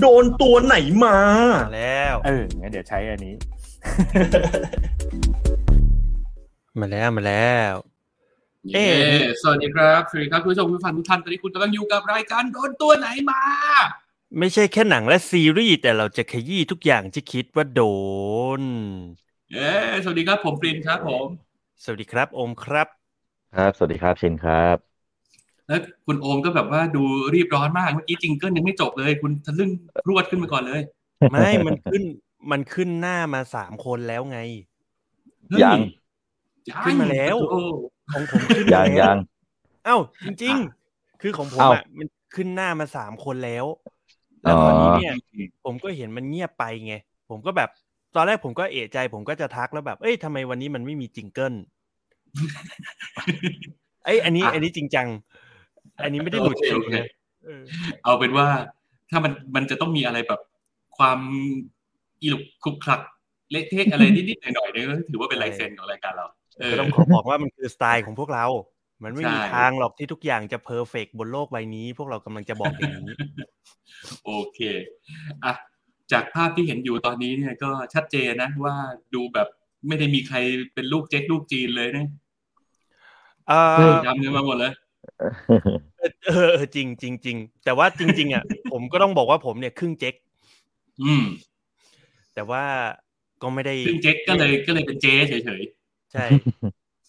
[0.00, 1.18] โดนตัวไหนมา
[1.66, 3.34] มาแล้วเอองั้นเดี๋ยวใช้อันนี้
[6.80, 7.72] มาแล้วมาแล้ว
[8.74, 13.42] เอ๊เอ๊ะสวัสดีครับสวัสดีครับคุณผู้ชมผู้ฟังทุกท่านตอนนี้คุณกำลังอยู่กับรายการโดนตัวไหนมา
[14.38, 17.82] ไม่ใช่แค่หนังและซีรีส์แต่เราจะขยี้ทุกอย่างที่คิดว่าโด
[18.60, 18.62] น
[19.52, 19.70] เอ๊
[20.02, 21.26] สวัสดีครับผมปรินครับผม
[21.84, 22.88] สวัสดีครับโอมครับ
[23.54, 24.93] ครับ สวัสดีครับชินครับ
[25.68, 27.02] แล้วคุณโอมก็แบบว่าดู
[27.34, 29.70] รีบร้อนมากเมื่อกี้จิงเกิลยังไม่จบเลย คุณทะลึ่ง
[30.08, 30.80] รวดขึ้นมาก่อนเลย
[31.30, 32.02] ไม่มันขึ้น
[32.50, 34.38] มันขึ้นหน้ามาสามคนแล้วไง
[35.48, 35.80] เฮ้ยัง
[36.84, 37.60] ขึ้นมาแล้วโอ้
[38.12, 39.18] ของผมขึ้นยังมาแล้วยัง
[39.84, 40.56] เอ้าจริง
[40.88, 43.64] ๆ คือของผมเอ้าอะมันขึ้นหน้ามาสามคนแล้ว
[44.42, 45.14] แล้วตอนนี้เนี่ย
[45.64, 46.94] ผมก็เห็นมันเงียบไปไง
[47.30, 47.70] ผมก็แบบ
[48.16, 51.54] ตอนแรกผมก็เอะใจ ผมก็จะทักแล้วแบบ เอ้ยทำไมวันนี้มันไม่มีจิงเกิล
[54.04, 55.08] เอ้ยอันนี้ อันนี้จริงจัง
[56.02, 57.06] อันนี้ไม่ได้หลุดโอเคโอเคนะ
[57.44, 57.62] เออ
[58.04, 58.46] เอาเป็นว่า
[59.10, 60.40] ถ้ามันมันจะต้องมีอะไรแบบ
[60.98, 61.18] ความ
[62.22, 63.00] อีลุกคลุกคลัก
[63.50, 66.26] เละเทะอะไรนิดๆหน่อยๆเนี่ยก็ถือว่าเป็นลายเซ็นของรายการเรา
[66.60, 68.46] เออก็ต้องขอบอกว่ามันคือสไตล์ของพวกเรา
[69.04, 73.16] มันไม่มีใช่ทางหรอกที่ทุกอย่างจะเพอร์เฟกบนโลกใบนี้ พวกเรากำลังจะบอกอย่างนี้
[74.24, 74.58] โอเค
[75.44, 75.52] อะ
[76.12, 78.74] จากภาพที่เห็นอยู่ตอนนี้เนี่ยก็ชัดเจนนะว่า
[79.14, 79.48] ดูแบบ
[79.88, 80.36] ไม่ได้มีใคร
[80.74, 82.06] เป็นลูกเจ๊กลูกจีนเลยนะ
[83.48, 84.72] เออจำเงินมาหมดเลย
[85.98, 90.14] เออเออเออจริงจริงจริงแต่ว่าจริง ๆ อะ ผมก็ต้องบอกว่าผมเนี่ยครึ่งเจ๊ก
[91.02, 91.24] อืม
[92.34, 92.62] แต่ว่า
[93.42, 95.62] ก็ไม่ได้ซึ่งเจ๊กก็เลยก็เลยเป็นเจ๊เฉย
[96.12, 96.24] ใช่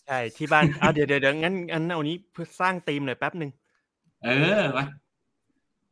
[0.05, 4.85] ใช่ที่บ้านอ้าวเดี๋ยวเดี๋ยวเดี๋ยวงั้นงั้นเอานี้เพื่อสร้างธีมหน่อยแป๊บหนึ่งๆเออมา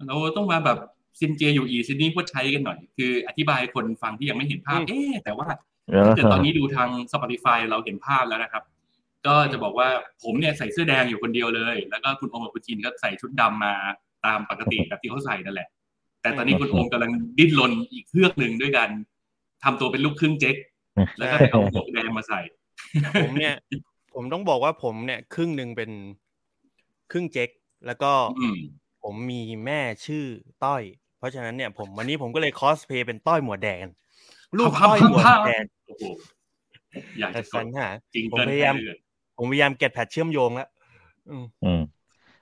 [0.07, 0.77] เราต้องมาแบบ
[1.19, 5.47] ซินเจอยู่อีซินนี่พูดใช้กันหน่อย คืออธิบายคนฟังที่ยังไม่เห็นภาพ เอ๊ะแต่ว่า
[6.05, 8.63] ถ้าเกิดตอนนี้ดูทาง Spotify เราเห็นภาพแล้วนะครับ
[9.27, 9.89] ก็จะบอกว่า
[10.23, 13.73] ผมเนี่ยใส่เสื้อแดงอยู่คนเดียวเลย แล้วก็คุณโอมกับคุณจินก็ใส่ชุดดำมา
[14.25, 15.67] ตามปกติแบบที่เขาใส่นั่นแหละ
[16.21, 18.89] แต่ตอนนี้คุณโอมกำลังดิ้นรนอีกเพื่อกหนึ่งด้วยกัน
[19.63, 20.55] ทำตัวเป็นลูกครึ่งเจ๊ก
[21.17, 22.41] แล้วก็ไปเอาหมวกแดงมาใส่
[23.23, 23.55] ผมเนี่ย
[24.15, 25.91] ผมต้องบอกว่าผมเนี่ย ครึ่งหนึ่งเป็น
[27.11, 27.49] ครึ่งเจ๊ก
[27.87, 28.57] แล้วก็อืม
[29.03, 30.25] ผมมีแม่ชื่อ
[30.65, 30.81] ต้อย
[31.17, 33.85] เพราะฉะนั้นเนี่ยผมวันนี้ผมก็เลยคอสเพย์เป็นต้อยหมวดแดง
[34.57, 36.03] ลูกต้อยหมวดแดงโอ้โห
[37.19, 38.97] อยากแต่จะกสัดนหาจริงผมเกินพยายามไปเลย
[39.37, 40.69] ผมพยายามเก็ตแพทเชื่อมโยงแล้ว
[41.29, 41.77] อืมอืม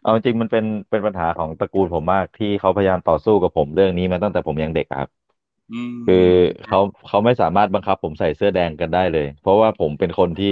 [0.01, 5.09] เอาจริงมันเป็นเป็นปัญหาของตระกูลผมมากที่เขาพยายามต่อสู้กับผมเรื่องนี้มาตั้งแต่ผมยังเด็กครับ
[5.71, 6.15] อืมคือ
[6.65, 10.47] เขาเขาไม่สามารถบังคับผมใส่เสื้อแดงกันได้เลย เพราะว่าผมเป็นคนที่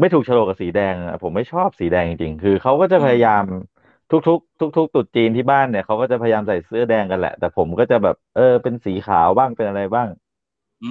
[0.00, 3.42] ไม่ถูกโฉลกกับสีแดงอะผมไม่ชอบสีแดงจริงๆคือเขาก็จะพยายาม
[4.10, 10.08] ทุกๆทุกๆตรุษจีนที่บ้านเนี่ยเขาก็จะพยายามใส่เสื้อแดงกันแหละ แต่ผมก็จะแบบเออเป็นสีขาวบ้างเป็นอะไรบ้าง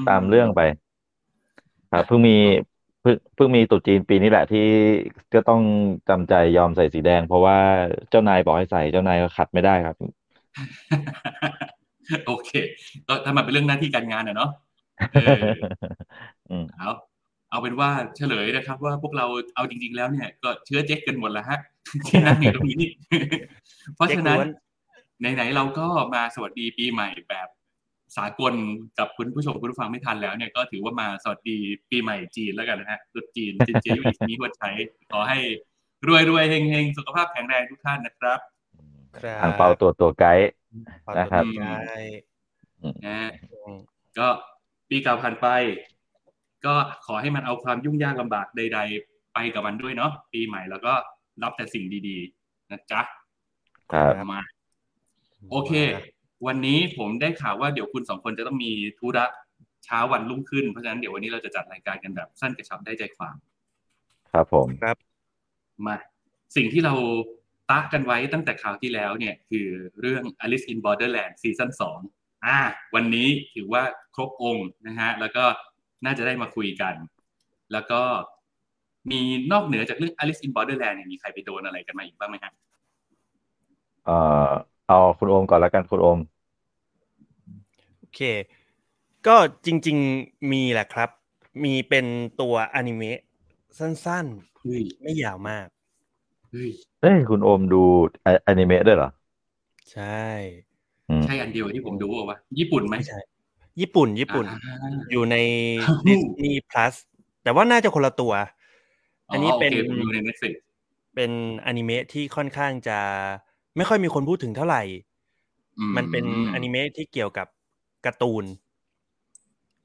[0.05, 0.61] ตามเรื่องไป
[1.89, 2.33] ครับเพิ่งมี
[3.01, 4.68] เพิ่งเพิ่งมีตรุษจีนปีนี้แหละที่
[5.33, 5.62] ก็ต้อง
[6.09, 7.57] จำใจยอมใส่สีแดง เพราะว่า
[8.09, 9.95] เจ้านายบอกให้ใส่เจ้านายก็ขัดไม่ได้ครับ
[12.27, 12.51] โอเค
[13.07, 14.50] ก็ถ้ามันเป็นเรื่องหน้าที่การงานอะเนาะ
[15.13, 15.39] เออ
[16.51, 16.92] อืมเอา
[17.50, 19.25] เอาเป็นว่าเฉลยนะครับ ว่าพวกเรา
[19.56, 21.59] เอาจริง ๆ แล้วเนี่ย ก็เชื้อเจ๊กกันหมดแล้วฮะ
[22.07, 22.83] ที่นั่งอยู่ตรงนี้
[23.95, 24.48] เพราะฉะนั้นเจ๊กล้วน
[25.36, 27.48] ไหนๆเราก็มาสวัสดีปีใหม่แบบ
[28.17, 28.53] สากล
[28.99, 31.57] กับคุณผู้ชมคุณผู้ฟังไม่ทันแล้วเนี่ยก็ถือว่ามาสวัสดี
[31.89, 34.71] ปีใหม่จีนแล้วกันนะฮะตรุษจีนจินเจยุอิสนี้วัดใช้
[35.11, 35.37] ขอให้
[36.07, 38.39] รวยรวยๆเฮงเฮงๆสุขภาพแข็งแรงทุกท่านนะครับ
[39.17, 40.49] ครับทางเปาตัวตัวไกด์
[41.03, 41.99] เป่านะครับตัวได้
[43.05, 43.29] นะฮะ
[43.65, 43.79] อืม
[44.17, 44.27] ก็
[44.89, 45.47] ปีเก่าผ่านไป
[46.65, 46.73] ก็
[47.05, 50.93] ขอให้มันเอาความยุ่งยากลำบากใด ๆ ไปกับมันด้วยเนาะปีใหม่แล้วก็
[51.43, 53.01] รับแต่สิ่งดี ๆ นะจ๊ะ
[53.91, 54.41] ครับมา
[55.51, 55.71] โอเค
[56.47, 59.25] วันนี้ผมได้ข่าวว่าเดี๋ยวคุณสองคนจะต้องมีธุระ
[59.85, 63.35] เช้าวันรุ่งขึ้น เพราะฉะนั้นเดี๋ยววันนี้เราจะจัดรายการกันแบบสั้นกระชับได้ใจความ
[64.31, 64.97] ครับผมครับ
[65.88, 65.97] มา
[66.55, 66.93] สิ่งที่เรา
[67.69, 69.67] ตะกันไว้ตั้งแต่คราวที่แล้วเนี่ยคือ
[70.01, 71.99] เรื่อง Alice in Borderland ซีซั่นสอง
[72.45, 72.59] อ่า
[72.95, 73.83] วันนี้ถือว่า
[74.15, 75.43] ครบองค์นะฮะ แล้วก็
[76.05, 76.95] น่าจะได้มาคุยกัน
[77.73, 78.01] แล้วก็
[79.11, 79.21] มี
[79.51, 82.51] นอกเหนือจากเรื่อง Alice in Borderland เนี่ยมีใครไปโดนอะไรกันมาอีกบ้างไหมฮะ
[84.05, 84.17] เอ่
[84.49, 84.51] อ
[84.91, 86.19] เอาคุณโอมก่อนแล้วกันคุณโอม
[87.99, 88.19] โอเค
[89.27, 89.35] ก็
[89.65, 91.09] จริง ๆมีแหละครับ
[91.63, 92.05] มีเป็น
[92.41, 93.19] ตัวอนิเมะ
[93.79, 94.25] สั้น
[94.59, 95.67] เฮ้ยๆไม่ยาวมาก
[96.49, 96.71] เฮ้ย
[97.01, 97.81] เอ้ยคุณโอมดู
[98.25, 99.09] ออนิเมะด้วยเหรอ
[99.91, 100.25] ใช่
[101.09, 103.19] อืมใช่อันเดียวที่ผมดูป่าวะญี่ปุ่นไหมไม่ใช่
[103.81, 105.35] ญี่ปุ่น ญี่ปุ่นอ่าอยู่ใน
[105.81, 106.95] อ้าว Disney Plus
[107.43, 108.33] แต่ว่าน่าจะคนละตัว
[109.31, 110.53] อันนี้เป็นโคผมอยู่ใน Netflix
[111.15, 111.31] เป็น
[111.65, 112.99] อนิเมะที่ค่อนข้างจะ
[113.77, 114.81] ไม่ค่อยมีคนพูดถึงเท่าไหร่
[115.79, 117.47] อืมันเป็นอนิเมะที่เกี่ยวกับ
[118.06, 118.45] การ์ตูน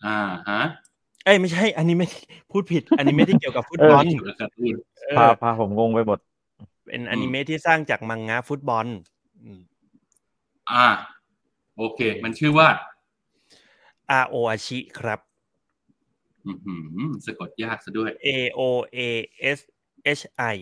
[0.07, 0.19] อ่า
[0.49, 0.61] ฮะ
[1.25, 2.11] เอ้ยไม่ใช่อนิเมะ
[2.51, 4.75] พูดผิดอนิเมะที่เกี่ยวกับฟุตบอลเกี่ยวกับการ์ตูน
[5.07, 6.19] เอพาอพาผมงงไปหมด
[6.85, 8.87] เป็นอนิเมะที่สร้างจากมังงะฟุตบอล
[9.43, 9.61] อืม
[10.71, 10.87] อ่า
[11.77, 12.69] โอเค มันชื่อว่า
[14.11, 15.21] อาโออาชิครับ
[16.47, 16.75] อือหื
[17.09, 18.29] อสะกดยากซะด้วย A
[18.59, 18.61] O
[18.97, 18.99] A
[19.57, 19.59] S
[20.19, 20.23] H
[20.55, 20.57] I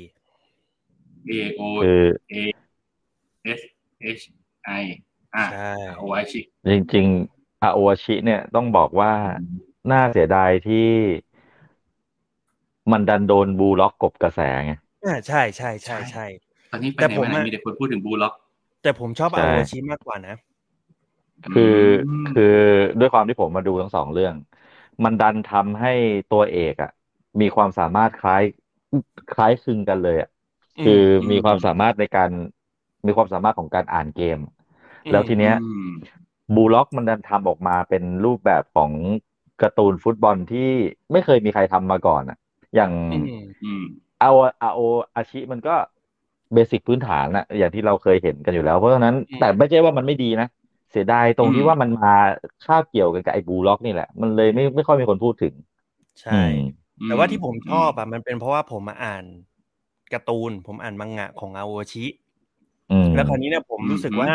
[1.31, 2.35] A O คือ A
[3.45, 3.61] S
[4.21, 4.25] H
[4.83, 4.85] I
[5.37, 5.59] อ่าใช่
[5.99, 9.13] โอไอชิ จริงๆอาโอชิ เนี่ยต้องบอกว่า
[9.91, 10.77] น่าเสียดายที่
[12.93, 14.73] มันดันโดนบูล็อกกบกระแสไง
[15.05, 16.25] อ่าใช่ใช่ใช่ใช่
[16.71, 18.35] ตอนนี้ไปแต่ไหนผมมาไหนอะมีแต่คนพูดถึงบูล็อก
[18.83, 20.37] แต่ผมชอบใช่อาโออาชิมากกว่านะ
[21.51, 21.63] คือ
[22.05, 22.43] อมคือ
[22.99, 24.35] ด้วยความที่ผมมาดูทั้งสองเรื่อง
[25.05, 25.89] มันดันทำให้
[26.29, 26.91] ตัวเอกอะ
[27.41, 28.43] มีความสามารถคล้าย
[29.31, 30.29] คล้ายคลึงกันเลยอะ
[30.79, 32.31] อืมคืออืมมีความสามารถในการ
[33.07, 34.39] มีความสามารถของการอ่านเกม
[35.11, 35.89] แล้วทีเนี้ยอืม
[36.55, 38.93] Blue Lock มันดันทำออกมาเป็นรูปแบบของ
[39.63, 40.71] การ์ตูนฟุตบอลที่
[41.13, 42.39] ไม่เคยมีใครทำมาก่อนอะ
[42.75, 43.29] อย่างอืม
[43.63, 43.83] อืม
[44.21, 44.31] เอา
[44.63, 45.75] Ao Ashi มันก็
[46.55, 50.47] basic พื้นฐานอะอย่างที่เราเคยเห็นกันอยู่แล้ว เพราะฉะนั้นอืมแต่ไม่ใช่ว่ามันไม่ดีนะ
[50.91, 52.15] เสียดายตรงที่อืมว่ามันมา
[52.65, 55.55] คาบเกี่ยวกันกับไอ้ Blue Lock นี่แหละ มันเลยไม่ไม่ค่อยมีคนพูดถึง
[56.23, 56.59] ใช่อืม
[57.07, 59.25] แต่ว่าที่ผมชอบอะมันเป็นเพราะว่าผมมาอ่าน
[60.13, 62.15] การ์ตูน ผมอ่านมังงะของอาโอชิอืม
[63.15, 64.33] แล้วคราวนี้เนี่ยผมอืมรู้สึกว่า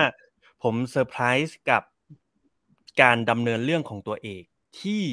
[0.64, 1.84] ผมเซอร์ไพรส์กับ
[3.02, 4.44] การดำเนินเรื่องของตัวเอก
[4.82, 5.04] ที่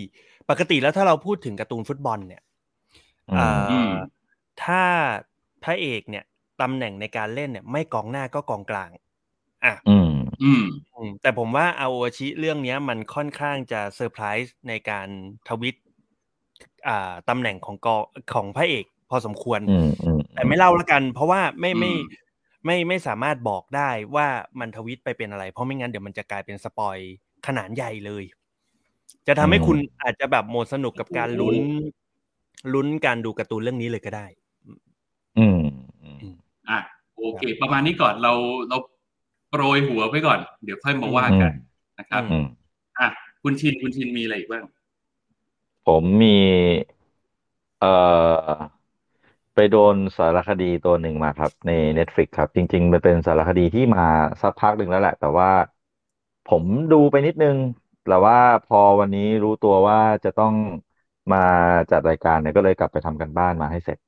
[0.50, 2.42] ปกติแล้วถ้าเราพูดถึงการ์ตูนฟุตบอลเนี่ย
[3.30, 3.90] อืมอ่าอืม
[4.62, 4.82] ถ้า
[5.64, 6.24] พระเอกเนี่ย
[6.60, 8.90] ตำแหน่งในการเล่นเนี่ย ไม่กองหน้าก็กองกลาง
[9.64, 10.10] อะอืม
[10.42, 10.64] อืม
[10.94, 15.08] อืมแต่ผมว่า Ao Ashi เรื่องเนี้ยมันค่อนข้างจะเซอร์ไพรส์ในการ
[15.48, 15.76] ทวิต
[16.88, 17.96] อ่าตำแหน่งของกอ
[18.34, 22.25] ของพระเอกพอสมควรอืมอืมแต่ไม่เล่าละกัน เพราะว่าไม่ไม่อืม
[22.66, 24.26] ไม่ไม่สามารถบอกได้ว่า
[24.60, 26.96] มันทวิตไปเป็นอะไร เพราะไม่งั้นเดี๋ยวมันจะกลายเป็นสปอย
[27.46, 28.24] ขนาดใหญ่เลย
[29.26, 31.56] จะทำให้คุณอาจจะแบบหมดสนุกกับการลุ้น
[32.74, 34.26] ลุ้นการดูการ์ตูนเรื่องนี้เลยก็ได้
[35.38, 35.60] อืม
[36.02, 36.36] อืม
[36.68, 36.78] อะ
[37.16, 38.32] โอเค ประมาณนี้ก่อนเรา
[38.68, 38.76] เรา
[39.50, 41.52] โปรยหัวไปก่อน เดี๋ยวค่อยมาว่ากัน
[41.98, 42.46] นะครับอือืม
[42.98, 43.08] อะ
[43.42, 44.64] คุณชินคุณชินมีอะไรอีกบ้าง
[45.86, 46.38] ผมมี
[47.80, 47.92] เอ่
[48.48, 48.52] อ
[49.56, 54.02] ไปโดนสารคดีตัวหนึ่งมาครับ ใน Netflix ครับ จริงๆมันเป็นสารคดีที่มา
[54.42, 55.48] สักพักหนึ่งแล้วแหละ แต่ว่า
[56.44, 57.56] ผมดูไปนิดนึง
[58.04, 60.54] แต่ว่าพอวันนี้รู้ตัวว่าจะต้อง
[61.30, 61.38] มา
[61.90, 63.98] จัดรายการเนี่ยก็เลยกลับไปทำกันบ้านมาให้เสร็จ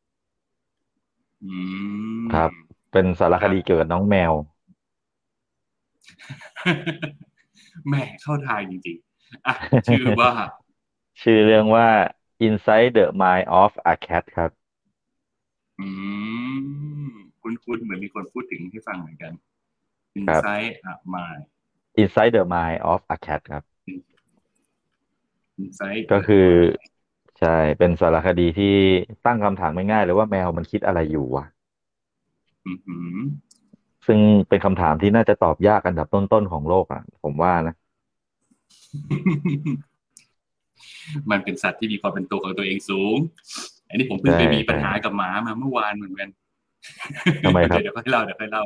[1.42, 1.52] อื
[2.26, 2.50] มครับ
[2.92, 4.32] เป็นสารคดีเกี่ยวกับน้องแมว
[7.86, 9.54] แหม่เข้าทางจริงๆอะ
[9.86, 10.30] ชื่อว่า
[11.22, 11.88] ชื่อเรื่องว่า
[12.46, 14.50] Inside the Mind of a Cat ครับ
[15.80, 15.86] อื
[17.04, 17.08] ม
[17.42, 19.32] คุณคุณเหมือนมีคนพูดถึงให้ฟังเหมือนกัน
[20.28, 21.24] ครับ Insight อะมา
[22.02, 23.62] Inside the Mind of a Cat ครับ
[25.62, 26.48] Insight ก็คือ
[27.40, 28.74] ใช่ เป็นสารคดีที่
[29.26, 31.44] ตั้งคำถามง่ายๆเลยว่าแมวมันคิดอะไรอยู่วะ
[32.66, 33.16] อือหือ
[34.06, 37.74] ซึ่งเป็นคำถามที่น่าจะตอบยากอันดับต้นๆของโลกอะ ผมว่านะ
[41.30, 43.16] มันเป็นสัตว์ที่มีความเป็นตัวของตัวเองสูง
[43.88, 46.28] อันนี้ผมเพิ่งไปใช่มีปัญหาใช่กับหมามาเมื่อวานเหมือนกัน
[47.44, 48.64] ทำไมครับเดี๋ยวเดี๋ยวค่อยเล่าเดี๋ยวค่อยเล่า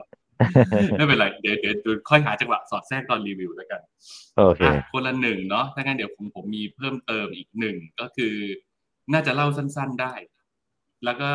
[0.96, 3.80] ไม่เป็นไรเดี๋ยวเดี๋ยวเดี๋ยวค่อยหาจังหวะสอดแทรกตอนรีวิวแล้วกัน
[4.36, 8.34] โอเคอะคนละหนึ่งเนาะถ้างั้นเดี๋ยวผมผมมีเพิ่มเติมอีกหนึ่งก็คือ
[9.12, 10.12] น่าจะเล่าสั้น ๆได้
[11.04, 11.30] แล้วก็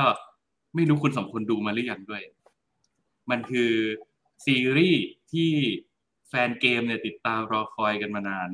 [0.76, 2.24] ไม่รู้คุณสองคนดูมาหรือยังด้วย
[3.30, 3.72] มันคือ
[4.46, 5.52] ซีรีส์ที่
[6.30, 8.50] แฟนเกมเนี่ยติดตามรอคอยกันมานาน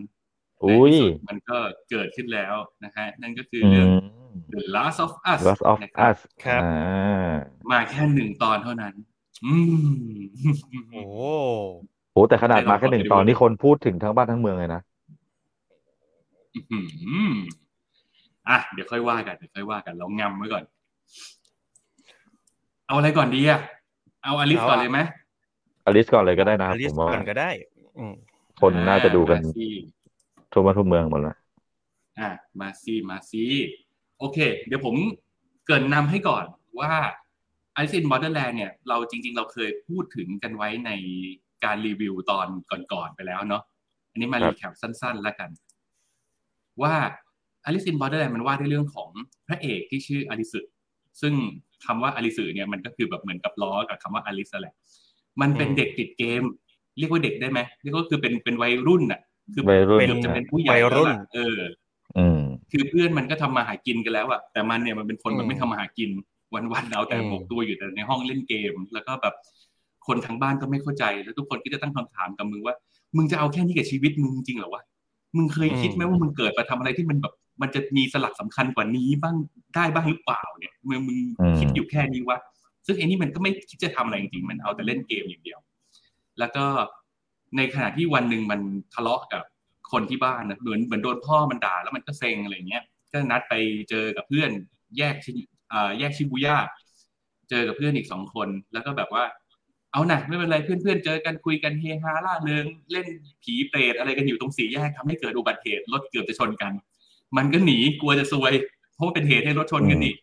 [0.63, 1.57] อุ้ยในที่สุดมันก็
[1.89, 3.87] เกิดขึ้นแล้วนะฮะนั่นก็คืออืเรื่อง
[4.22, 4.22] ม
[4.53, 7.31] The Last of Us Last of นะครับ Us ครับอ่า
[7.71, 8.93] มาแค่หนึ่งตอนเท่านั้น
[9.45, 10.15] อืม
[10.93, 11.03] โอ้
[12.11, 14.81] โหแต่ขนาดได้ลองมาแค่หนึ่งไปดูตอนนี่คนพูดถึงทั้งบ้านทั้งเมืองเลยนะ
[16.55, 16.79] อื้อหื
[17.31, 17.33] อ
[18.49, 20.63] อะเดี๋ยวค่อยว่ากันเดี๋ยวค่อยว่ากันเรางำไว้ก่อน
[22.87, 23.59] เอาอะไรก่อนดีอะ
[24.23, 24.99] เอาอลิสเอาก่อนอะเลยไหม
[25.85, 27.49] อลิสก่อนเลยก็ได้นะคอรับลิผสมว่าก่อนก็ได้
[27.97, 28.13] อืม
[28.61, 29.67] คนน่าจะดูกันมาสิ
[30.51, 31.35] ทั่วบ้านทั่วเมืองหมดแล้ว
[32.19, 33.43] อะมาซีมาซี
[34.23, 34.95] โอเค เดี๋ยวผม
[35.65, 36.45] เกรินนำให้ก่อน
[36.79, 36.93] ว่า
[37.75, 40.91] Alice in Borderland เนี่ยเราจริง ๆ เราเคยพูดถึงกันไว้ใน
[41.63, 42.47] การรีวิวตอน
[42.93, 43.63] ก่อนๆไปแล้วเนาะ
[44.11, 45.49] อันนี้มาครัรีบแคปสั้นๆแล้วกัน
[46.81, 46.93] ว่า
[47.65, 49.09] Alice in Borderland มันว่าด้วยเรื่องของ
[49.47, 50.61] พระเอกที่ชื่ออลิสึ
[51.21, 51.33] ซึ่ง
[51.85, 54.75] คำว่าอลิสึเนี่ยมันก็คือแบบเหมือนกับล้อกับคำว่าอลิสแหละ
[55.41, 56.41] มันเป็นอืมเด็กติดเกม
[56.97, 59.21] เรียกว่าเด็กได้ไหมเรียกว่าคือเป็นเป็นวัยรุ่นน่ะ
[59.53, 61.59] คือวัยรุ่นเกือบจะเป็นผู้ใหญ่วัยแล้วรุ่นล่ะเออ
[62.17, 66.09] อืม คือเพื่อนมันก็ทำมาหากินกันแล้วอะแต่มันเนี่ยมันเป็นคนอืมมันไม่ทำมาหากิน
[66.53, 69.35] วันๆเอาแต่อืมหมกตัวอยู่แต่ในห้องเล่นเกม แล้วก็แบบ
[70.07, 72.75] คนทางบ้านก็ไม่เข้าใจแล้วทุกคนก็จะตั้งคำถามกับมึงว่า
[73.17, 74.83] มึงจะเอาแค่นี้กับชีวิตมึงจริงเหรอวะ
[75.37, 79.35] มึงเคยคิดไหมว่ามึงเกิดมาทำอะไรที่มันแบบ มันจะมีสลักสำคัญกว่านี้บ้าง
[79.75, 82.37] ได้บ้างหรือเปล่าเนี่ยมึงมึงอืมคิดอยู่แค่นี้วะ
[82.85, 85.59] ซึ่งไอ้นี่มันก็ไม่คิดจะทำอะไรจริงๆมันเอาแต่เล่นเกมอย่างเดียว
[86.39, 86.65] แล้วก็
[87.57, 88.61] ในขณะที่วันหนึ่งมัน
[88.93, 89.43] ทะเลาะกับ
[89.91, 93.53] คนที่บ้านนะเหมือนเหมือนโดนพ่อมันด่าแล้วมันก็เซ็งอะไรเงี้ยก็นัดไป
[93.89, 94.49] เจอกับเพื่อน
[94.97, 95.31] แยกชิ
[95.99, 96.57] แยกชิบูย่า
[97.49, 99.23] เจอกับเพื่อนอีกสองคน แล้วก็แบบว่า
[99.91, 103.07] เอาหนะไม่เป็นไรเพื่อนๆเจอกันคุยกันเฮฮาล่าเริงเล่น
[103.43, 106.73] ผีเปรตอะไรกันอยู่ตรงสี่แยกทำให้เกิดอุบัติเหตุรถเกือบจะชนกัน
[107.37, 108.53] มันก็หนีกลัวจะซวย
[108.95, 110.17] เพราะเป็นเหตุให้รถชนกันอีก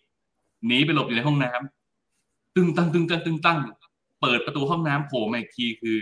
[0.67, 3.59] หนีไปหลบอยู่ในห้องน้ำตึงตั้งตึงตั้งตึงตั้ง
[4.21, 5.99] เปิดประตูห้องน้ำโผล่มาอีกทีคือ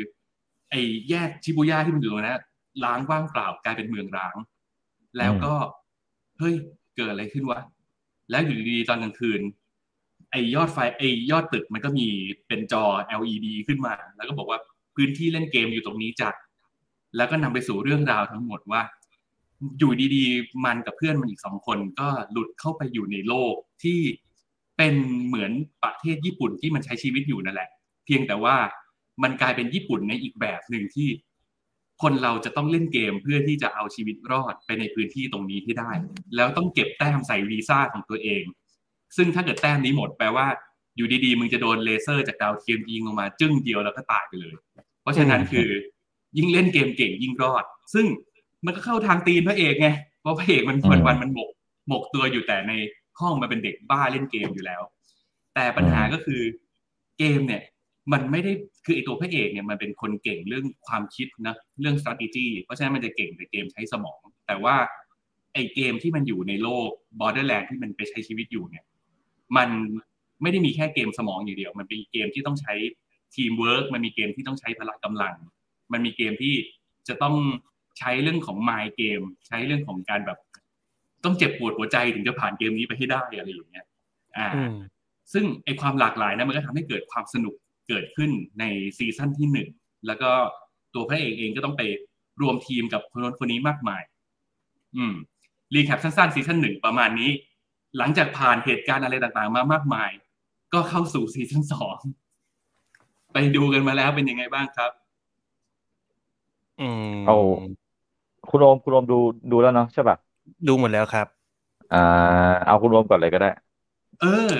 [0.70, 2.40] ไอ้แยกชิบูย่าที่มันอยู่ตรงนั้น
[2.84, 4.36] ล้างว่างเปล่ากลายเป็นเมืองร้าง
[5.18, 5.54] แล้วก็
[6.38, 6.54] เฮ้ย
[6.96, 7.60] เกิดอะไรขึ้นวะ
[8.30, 9.40] แล้วอยู่ดีๆตอนกลางคืน
[10.30, 12.06] ไอ้ยอดไฟไอ้ยอดตึกมันก็มี
[12.48, 12.84] เป็นจอ
[13.18, 14.58] LED ขึ้นมา แล้วก็บอกว่า
[14.96, 16.30] พื้นที่เล่นเกมอยู่ตรงนี้จ้ะ
[17.16, 18.82] แล้วก็นำไปสู่เรื่องราวทั้งหมดว่า
[19.78, 24.00] อยู่ดีๆ มันกับเพื่อนมันอีกสองคนก็หลุดเข้าไปอยู่ในโลกที่
[24.76, 24.94] เป็น
[25.26, 27.68] เหมือนประเทศญี่ปุ่นที่มันใช้ชีวิตอยู่นั่นแหละ
[28.04, 28.56] เพียงแต่ว่า
[29.22, 31.08] มันกลายเป็นญี่ปุ่นในอีกแบบหนึ่งที่
[32.02, 35.90] คนเราจะต้องเล่นเกมเพื่อที่จะเอาชีวิตรอดไปในพื้นที่ตรงนี้ให้ได้
[36.36, 38.42] แล้วต้องเก็บแต้มใส่วีซ่าของตัวเอง
[39.16, 40.46] ซึ่งถ้าเกิดแต้มนี้หมดแปลว่า
[40.96, 44.54] อยู่ดีๆมึงจะโดนเลเซอร์จากดาวเทียมยิงลงมา จึ้งเดียวแล้วก็ตายไปเลย
[45.02, 45.68] เพราะฉะนั้นคือ
[46.36, 47.64] ยิ่งเล่นเกมเก่งยิ่งรอด
[47.94, 48.06] ซึ่ง
[48.64, 49.88] มันก็เข้าทางตีนพระเอกไง
[50.20, 51.50] เพราะพระเอกมันอืมวันมันหมก
[51.88, 52.72] หมกตัวอยู่แต่ใน
[53.20, 54.82] ห้องมาเป็นเด็กบ้าเล่นเกมอยู่แล้ว
[55.54, 56.40] แต่ปัญหาก็คือ
[57.18, 57.62] เกมเนี่ย
[58.12, 58.52] มันไม่ได้
[58.88, 64.76] คือไอตัวพระเอกเนี่ยมันเป็นคนเก่งเรื่องความคิดนะเรื่อง strategy เพราะฉะนั้นมันจะเก่งแต่เกมใช้สมอง แต่ว่า
[65.54, 66.90] ไอเกมที่มันอยู่ในโลก
[67.20, 68.84] borderland ที่มันไปใช้ชีวิตอยู่เนี่ย
[69.56, 69.68] มัน
[70.42, 72.74] ไม่ได้มีแค่เกมสมองอย่างเดียว มันเป็นเกมที่ต้องใช้
[73.36, 75.34] ทีมเวิร์กมันมีเกมที่ต้องใช้พละกำลัง
[75.92, 76.54] มันมีเกมที่
[77.08, 77.36] จะต้อง
[77.98, 80.38] ใช้เรื่องของ mind game ใช้เรื่องของการแบบ
[81.24, 83.86] ต้องเจ็บปวดหัวใจถึงจะผ่านเกมนี้ไปให้ได้อะไรอย่างเงี้ย
[84.36, 84.74] อ่าอืม
[85.32, 87.54] ซึ่งไอความหลากหลายนะมันก็ทำให้เกิดความสนุก
[87.88, 88.30] เกิดขึ้น
[88.60, 88.64] ใน
[88.98, 89.68] ซีซั่นที่หนึ่ง
[90.06, 90.30] แล้วก็
[90.94, 91.82] ตัวพระเอกเองก็ต้องไป
[92.40, 94.02] รวมทีมกับคนนู้นคนนี้มากมาย
[94.96, 95.14] อืม
[95.74, 97.30] recap สั้นๆซีซั่นหนึ่งประมาณนี้
[97.98, 100.10] หลังจากผ่านเหตุการณ์อะไรต่างๆ มามากมาย
[100.72, 101.98] ก็เข้าสู่ซีซั่นสอง
[103.32, 104.90] ไปดูกันมาแล้วเป็นยังไงบ้างครับ
[106.80, 107.36] อืมเอา
[108.50, 109.18] คุณโอมคุณโอมดู
[109.50, 110.16] ดูแล้วเนาะใช่ป่ะ
[110.68, 111.26] ดูหมดแล้วครับ
[111.92, 111.98] อ่า
[112.66, 113.50] เอาคุณโอมก่อนเลยก็ได้
[114.20, 114.52] เออ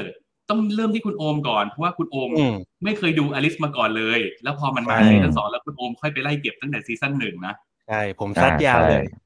[0.50, 7.54] ต้องเริ่มที่คุณโอมก่อนเพราะว่าคุณโอมอืมไม่เคยดูอลิสมาก่อนเลย แล้วพอมันมาใช่ซีซั่นสองแล้วคุณโอมค่อยไปไล่เก็บตั้งแต่ซีซั่นหนึ่งนะ
[7.88, 9.18] ใช่ผมซัดยาวเลยใช่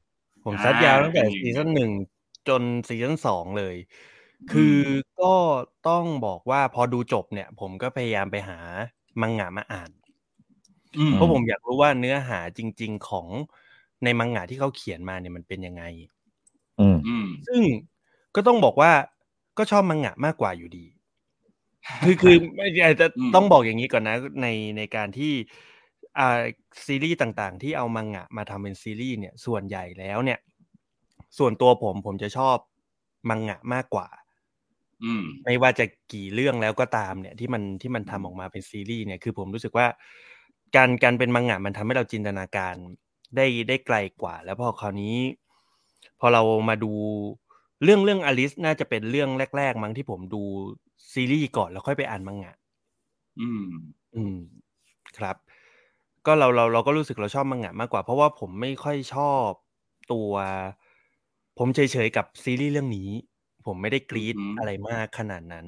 [0.45, 1.91] ผมซัดยาวตั้งแต่อ่าซีซั่นหนึ่ง
[2.49, 3.77] จนซีซั่นสองเลย
[4.53, 4.79] คือ
[5.21, 5.35] ก็
[5.89, 8.59] ต้องบอกว่าพอดูจบเนี่ย ผมก็พยายามไปหา
[9.21, 9.91] มังงะมาอ่าน
[10.99, 13.29] อืมเพราะผมอยากรู้ว่าเนื้อหาจริง ๆของ
[14.05, 15.83] ในมังงะที่เขาเขียนมาเนี่ยมันเป็นยังไง
[16.81, 17.63] อืมอืมซึ่ง
[18.35, 18.93] ก็ต้องบอกว่า
[19.59, 20.85] ก็ชอบมังงะมากกว่าอยู่ดี
[22.05, 24.49] คือคือไม่อาจจะอืมต้องบอกอย่างนี้ก่อนนะใน
[24.79, 25.33] ในการที่
[26.19, 26.41] อ่า
[26.87, 30.39] ซีรีส์ต่างๆ ที่เอามังงะมาทำเป็นซีรีส์เนี่ยส่วนใหญ่แล้วเนี่ย
[31.39, 32.57] ส่วนตัวผมผมจะชอบ
[33.29, 34.09] มังงะมากกว่า
[35.03, 39.87] อืมไม่ว่าจะกี่เรื่องแล้วก็ตามเนี่ยที่มันที่มันทำออกมาเป็นซีรีส์เนี่ยคือผมรู้สึกว่า
[40.77, 42.75] การการเป็นมังงะมันทำให้เราจินตนาการ
[43.37, 45.17] ได้ได้ไกลกว่า แล้วพอคราวนี้
[46.21, 46.93] พอเรามาดู
[47.83, 50.43] เรื่องเรื่องอลิสน่าจะเป็นเรื่องแรก ๆ มั้งที่ผมดู
[51.13, 52.55] ซีรีส์ก่อนแล้วค่อยไปอ่านมังงะ
[53.39, 53.63] อืม
[54.15, 54.37] อืม
[55.19, 55.37] ครับ
[56.27, 59.51] ก็เราเราเราก็รู้สึกเราชอบมังงะมากกว่า เพราะว่าผมไม่ค่อยชอบ
[60.13, 60.31] ตัว
[61.59, 63.11] ผมเฉยๆกับซีรีส์เรื่องนี้
[63.67, 65.67] ผมไม่ได้กรี๊ดอือหือออะไรมากขนาดนั้น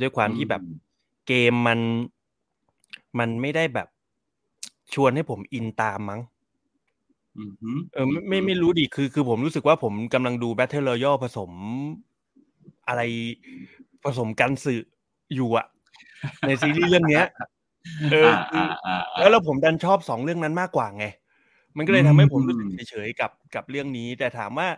[0.00, 0.92] ด้วยความที่แบบอืม
[1.26, 1.80] เกมมัน
[3.18, 3.88] มันไม่ได้แบบ
[4.94, 6.20] ชวนให้ผมอินตามมั้ง
[7.36, 11.50] อืมฮึเออไม่ไม่ไม่รู้ดิคือคือผมรู้สึกว่าผมกำลังดู Battle Royale ผสม
[12.88, 13.00] อะไร
[14.04, 14.74] ผสมกันสึ
[15.34, 15.66] อยู่อะ
[16.46, 17.24] ในซีรีส์เรื่องเนี้ย
[18.12, 21.06] เอออ่าคืออ่าอ่าแล้วแล้วผมดันชอบสองเรื่องนั้นมากกว่าไง
[21.76, 24.68] มันก็เลยทำให้ผมรู้สึกอืมเฉยๆกับกับเรื่องนี้ แต่ถามว่า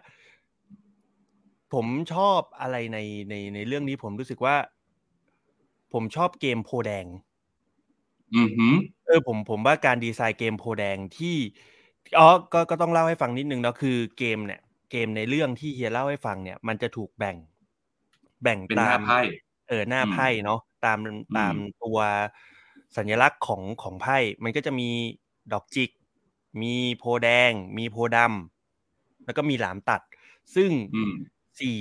[1.75, 2.99] ผมชอบอะไรใน
[3.31, 4.57] ในในเรื่องนี้ผมรู้สึกว่า
[5.93, 7.07] ผมชอบเกมโพแดง
[8.35, 8.69] อืมฮึ
[9.07, 11.37] เออผมผมว่าการดีไซน์เกมโพแดงที่
[12.19, 17.37] อ๋อก็ก็ต้องเล่าให้ฟังนิดนึงเนาะคือเกมเนี่ย เกมในเรื่องที่เฮียเล่าให้ฟังเนี่ย มันจะถูกแบ่ง
[18.45, 19.21] แบ่งเป็นหตาน้ามไพ่
[19.69, 20.99] เออหน้าอืมไพ่เนาะตาม
[21.39, 21.99] ตามตัว
[22.97, 24.89] สัญลักษณ์ของของไพ่ มันก็จะมี
[25.53, 25.91] ดอกจิก
[26.63, 30.01] มีโพแดง มีโพดำแล้วก็มีหลามตัด
[30.55, 31.13] ซึ่งอืม
[31.61, 31.79] สี่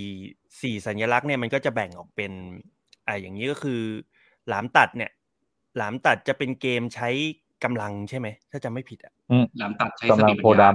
[0.61, 2.31] สี่สัญลักษณ์เนี่ยมันก็จะแบ่งออกเป็น
[3.07, 3.81] อ่าอย่างนี้ก็คือ
[4.47, 5.11] หลามตัดเนี่ย
[5.77, 7.09] หลามตัดจะเป็นเกมใช้
[7.63, 9.13] กำลังใช่ไหม ถ้าจำไม่ผิดอะ
[9.57, 10.69] หลามตัดใช้สกำลังติโพปัญดญา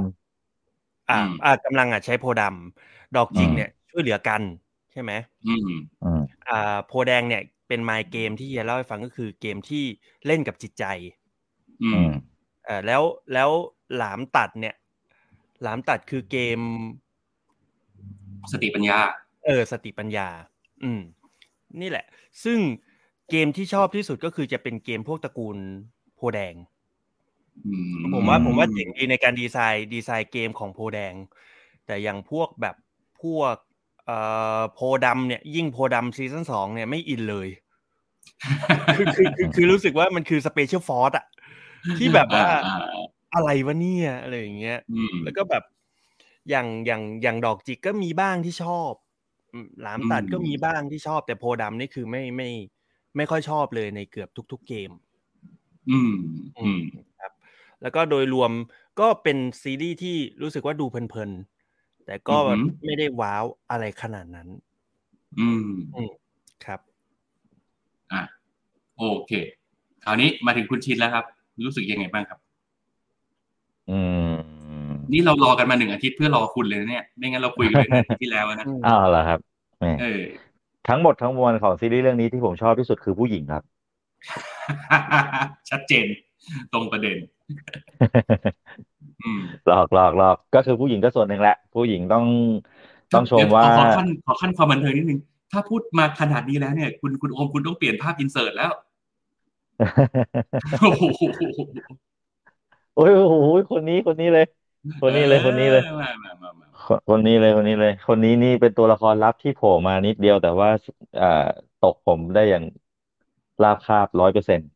[1.11, 5.12] อ่าอืมอ่ากำลังอะใช้โพดำดอกจิกอืมเนี่ย ช่วยเหลือกันใช่ไหม
[5.47, 9.84] อืมำอืมอ่าโพแดงเนี่ยเป็นไมเกมที่จะเล่าให้ฟังก็คือเกมที่
[10.26, 10.84] เล่นกับจิตใจ
[11.82, 12.08] อือืมม
[12.65, 13.50] เออแล้วแล้ว
[13.97, 14.75] หลามตัดเนี่ย
[15.63, 16.61] หลามตัดคือเกม
[18.52, 18.99] สติปัญญา
[19.47, 20.28] เออ สติปัญญา
[20.82, 21.00] อืม
[21.80, 22.06] นี่แหละ
[22.45, 22.58] ซึ่ง
[23.30, 25.58] เกมที่ชอบที่สุดก็คือจะเป็นเกมพวกตระกูล
[26.17, 26.54] โพแดง
[27.67, 31.15] อืมผมว่าผมว่าเจ๋งดีในการดีไซน์ดีไซน์เกมของโพแดง
[31.87, 32.76] แต่อย่างพวกแบบ
[33.23, 33.54] พวก
[34.08, 34.18] เอ่
[34.58, 37.49] อโพดำเนี่ยยิ่งโพดำซีซั่นสองเนี่ยไม่อินเลย
[38.97, 41.26] คือคือคือคือรู้สึกว่ามันคือ Special Force อะ
[41.99, 42.76] ที่แบบว่าอ่า
[43.34, 45.62] อะไรวะเนี่ยอะไรอย่างเงี้ยอืมแล้วก็แบบ
[46.50, 48.92] อย่างอย่างอย่างดอกจิกก็มีบ้างที่ชอบ
[49.52, 52.50] อืมหลามตัดอืมก็มีบ้างที่ชอบ แต่โพดำนี่คือไม่ไม่
[53.16, 54.90] ไม่ค่อยชอบเลยในเกือบทุก ๆเกม
[55.90, 56.14] อืม
[56.58, 56.80] อืม
[57.21, 57.32] ครับ
[57.82, 58.50] แล้วก็โดยรวม
[59.00, 61.57] ก็เป็นซีรีส์ที่รู้สึกว่าดูเพลินๆ
[62.08, 64.49] แต่ก็อือหือไม่ได้ว้าวอะไรขนาดนั้น
[65.38, 65.71] อืม
[66.64, 66.80] ครับ
[68.12, 68.23] อะ
[68.97, 69.32] โอเค
[70.04, 71.25] คราวนี้มาถึงคุณชินแล้วครับ
[71.64, 72.38] รู้สึกยังไงบ้างครับ
[73.90, 73.99] อื
[74.32, 74.34] ม
[75.12, 79.38] นี่เรารอกันมาหนึ่งอาทิตย์เพื่อรอคุณเลยนะเนี่ย ไม่งั้นเราคุยกันเรื่องอาทิตย์ที่แล้วนะอ้าวเหรอครับ
[79.78, 80.23] แหมเออ
[80.88, 83.62] ทั้งหมดทั้งมวลของซีรีส์เรื่องนี้ที่ผมชอบที่สุดคือผู้หญิงครับ
[85.71, 86.06] ชัดเจน
[86.73, 87.38] ตรงประเด็นอืม
[89.67, 92.25] หลอกหลอกหลอกก็คือผู้หญิงก็ส่วนหนึ่งแหละ ผู้หญิงต้อง
[93.15, 95.21] ต้องชมเดี๋ยว่าขอขั้นขอขั้นความบันเทิงนิดนึง
[95.52, 98.73] ถ้าพูดมาขนาดนี้แล้วเนี่ย คุณคุณโอมคุณต้องเปลี่ยนภาพอินเสิร์ตแล้ว
[100.82, 101.02] โอ้โห
[102.97, 103.34] โอ้ยโอ้โห
[103.73, 104.47] คนนี้คนนี้เลย
[105.02, 110.71] คนนี้เลยคนนี้เลยออมามามามาคนคนนี้เลยคนนี้เลย คนนี้นี่เป็นตัวละครลับที่โผล่มานิดเดียวแต่ว่า
[111.21, 111.47] อ่า
[111.84, 112.65] ตกผมได้อย่าง
[113.63, 114.69] ราบคาบร้อยเปอร์เซ็นต์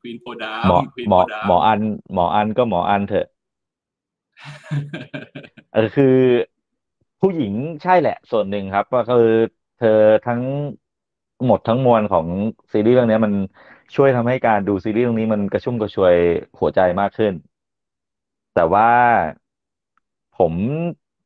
[0.00, 1.80] ควีนโพดาหมอควีนหมโพอดาหมออัน
[2.12, 3.26] หมออันก็หมออันเถอะ
[5.72, 6.06] เออคือ
[7.20, 9.18] ผู้หญิงใช่แหละ ส่วนหนึ่งครับ ก็คือ
[9.76, 9.88] เธอ
[10.24, 10.42] ทั้ง
[11.44, 12.28] หมดทั้งมวลของ
[12.72, 13.32] ซีรีส์เรื่องนี้มัน
[13.94, 16.14] ช่วยทำให้การดูซีรีส์เรื่องนี้มันกระชุ่มกระชวย
[16.60, 17.32] หัวใจมากขึ้น
[18.52, 18.86] แต่ว่า
[20.36, 20.54] ผม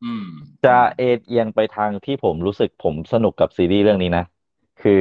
[0.03, 0.27] อืม
[0.63, 4.23] จะเอ็นเอียงไปทางที่ผมรู้สึกผมสนุกกับซีรีส์เรื่องนี้นะ
[4.79, 4.93] คือ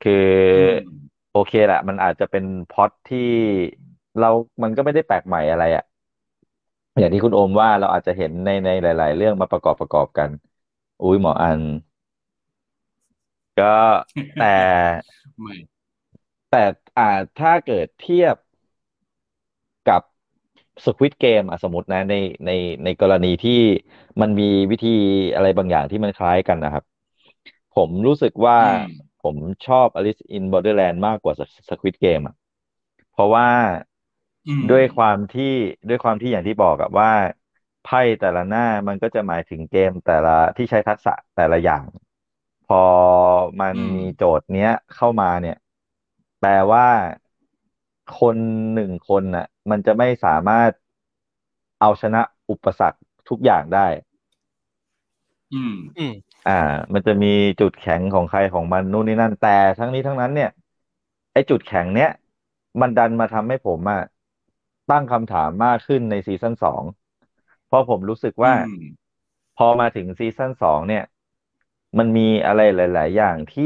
[0.00, 0.12] คือ
[0.54, 0.89] อืม
[1.30, 3.18] โอเคแหละ มันอาจจะเป็นพล็อตที่
[4.18, 4.30] เรา
[4.62, 5.84] มันก็ไม่ได้แปลกใหม่อะไรอะ
[6.98, 10.30] อย่างที่คุณโอมว่าเราอาจจะเห็นในในหลาย ๆ เรื่องมาประกอบประกอบกัน
[11.00, 11.60] อุ้ยหมออัน
[13.56, 13.64] ก็
[14.36, 14.46] แต่
[15.40, 15.54] ไม่
[16.50, 16.64] แต่
[16.98, 18.36] อ่าถ้าเกิดเทียบ
[19.88, 20.02] กับ
[20.84, 22.14] Squid Game อะสมมตินะใน
[22.46, 22.50] ใน
[22.84, 23.52] ในกรณีที่
[24.20, 24.90] มันมีวิธี
[25.34, 26.84] อะไรบางอย่างที่มันคล้ายกันนะครับ
[27.72, 31.34] ผมรู้สึกว่าอืม ผมชอบ Alice in Borderland มากกว่า
[31.68, 32.34] Squid Game อะ
[33.10, 33.46] เพราะว่า
[34.46, 35.44] อืมด้วยความที่
[35.88, 37.10] ด้วยความที่อย่างที่บอกอะว่า
[37.82, 41.84] ไพ่แต่ละหน้ามันก็จะหมายถึงเกมแต่ละที่ใช้ทักษะแต่ละอย่าง
[42.64, 42.76] พอ
[43.60, 45.54] มันอืมมีโจทย์เนี้ยเข้ามาเนี่ย
[46.38, 46.84] แปลว่า
[48.18, 48.36] คน
[48.72, 50.72] หนึ่งคนน่ะ มันจะไม่สามารถ
[51.80, 53.86] เอาชนะอุปสรรคทุกอย่างได้
[55.52, 56.12] อืมอืม
[56.44, 56.52] อ่า
[56.94, 57.26] มันจะมี
[57.60, 60.48] จุดแข็งของใครของมันนู่นนี่นั่นแต่ทั้งนี้ทั้งนั้นเนี่ย
[61.32, 62.08] ไอ้จุดแข็งเนี้ย
[62.80, 63.98] มันดันมาทำให้ผมอะ
[64.88, 66.84] ตั้งคำถามมากขึ้นในซีซั่นสอง
[67.64, 69.10] เพราะผมรู้สึกว่าอืม
[69.54, 71.02] พอมาถึงซีซั่นสองเนี่ย
[71.98, 73.64] มันมีอะไรหลาย ๆ อย่างที่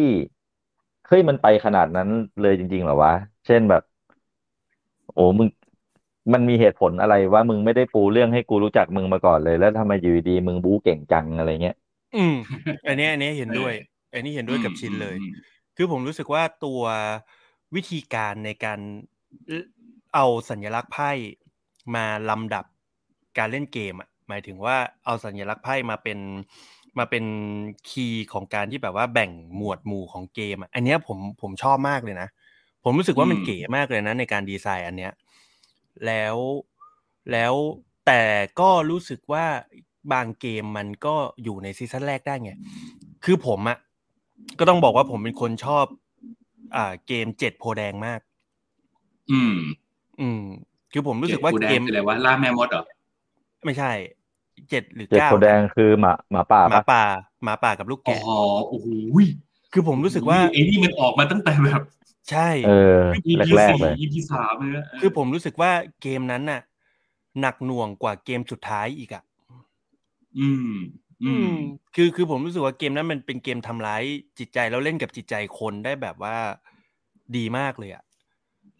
[1.06, 2.08] เฮ้ยมันไปขนาดนั้น
[2.40, 3.12] เลยจริง ๆ เหรอวะ
[3.46, 3.82] เช่นแบบ
[5.14, 5.48] โอ้มึง
[6.32, 11.76] มันมีเหตุผลอะไรว่ามึงไม่ได้ปูเรื่องให้กูรู้จักมึงมาก่อนเลย แล้วทำไมอยู่ดีๆมึงบู๊เก่งจังอะไรเงี้ย
[12.16, 12.36] อืม
[12.88, 13.72] อันเนี้ยอันเนี้ยเห็นด้วย
[14.12, 15.32] อันนี้เห็นด้วยกับชินเลยอืม
[15.76, 16.82] คือผมรู้สึกว่าตัว
[17.74, 18.78] วิธีการในการ
[20.14, 21.10] เอาสัญลักษณ์ไพ่
[21.94, 22.64] มาลำดับ
[23.38, 26.18] การเล่นเกมอะ หมายถึงว่าเอาสัญลักษณ์ไพ่มาเป็น
[26.98, 27.24] มาเป็น
[27.90, 32.28] คีย์ของการที่แบบว่าแบ่งหมวดหมู่ของเกมอะ อันเนี้ยผมผมชอบมากเลยนะ
[32.84, 35.12] ผมรู้สึกว่ามันอืมเก๋มากเลยนะในการดีไซน์อันเนี้ย
[36.06, 36.36] แล้ว
[37.32, 37.54] แล้ว
[38.06, 38.22] แต่
[38.60, 39.46] ก็รู้สึกว่า
[40.12, 42.52] บางเกมมันก็อยู่ในซีซั่นแรกได้ไง
[43.24, 43.78] คือผมอะ
[44.58, 45.84] ก็ต้องบอกว่าผมเป็นคนชอบ
[46.76, 48.20] อ่า เกมเจ็ดโพแดงมาก
[49.32, 49.54] อืม
[50.20, 50.42] อืม
[50.92, 52.84] คือผมรู้สึกว่าจ็ดกูแดงเกมคืออะไรวะล่าแม่มดเหรอ
[53.64, 53.90] ไม่ใช่
[54.70, 57.02] เจ็ดหรือเจ็ดเก้าโพธิ์แดงคือหมาหมาป่าหมาปะป่า
[57.44, 58.20] หมาป่ากับลูกอ๋อแกะ
[58.70, 58.88] โอ้โห
[59.72, 61.82] คือผมรู้สึกว่าไอ้นี่มันออกมาตั้งแต่แบบ
[62.30, 62.68] ใช่เออ
[63.28, 66.60] EP แรกสี่ๆเลย EP สามเลยคือผมรู้สึกว่าเกมนั้นน่ะ
[67.40, 69.24] หนักหน่วงกว่าเกมสุดท้ายอีกอะ
[70.38, 70.70] อืม
[71.22, 71.50] อืม
[71.94, 74.02] คือคือผมรู้สึกว่าเกมนั้นมันเป็นเกมทำร้าย
[74.38, 76.36] จิตใจแล้วเล่นกับจิตใจคนได้แบบว่า
[77.36, 78.04] ดีมากเลยอะ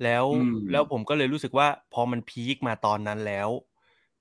[0.04, 3.48] แล้วอืมแล้วผมก็เลยรู้สึกว่า พอมันพีคมาตอนนั้นแล้ว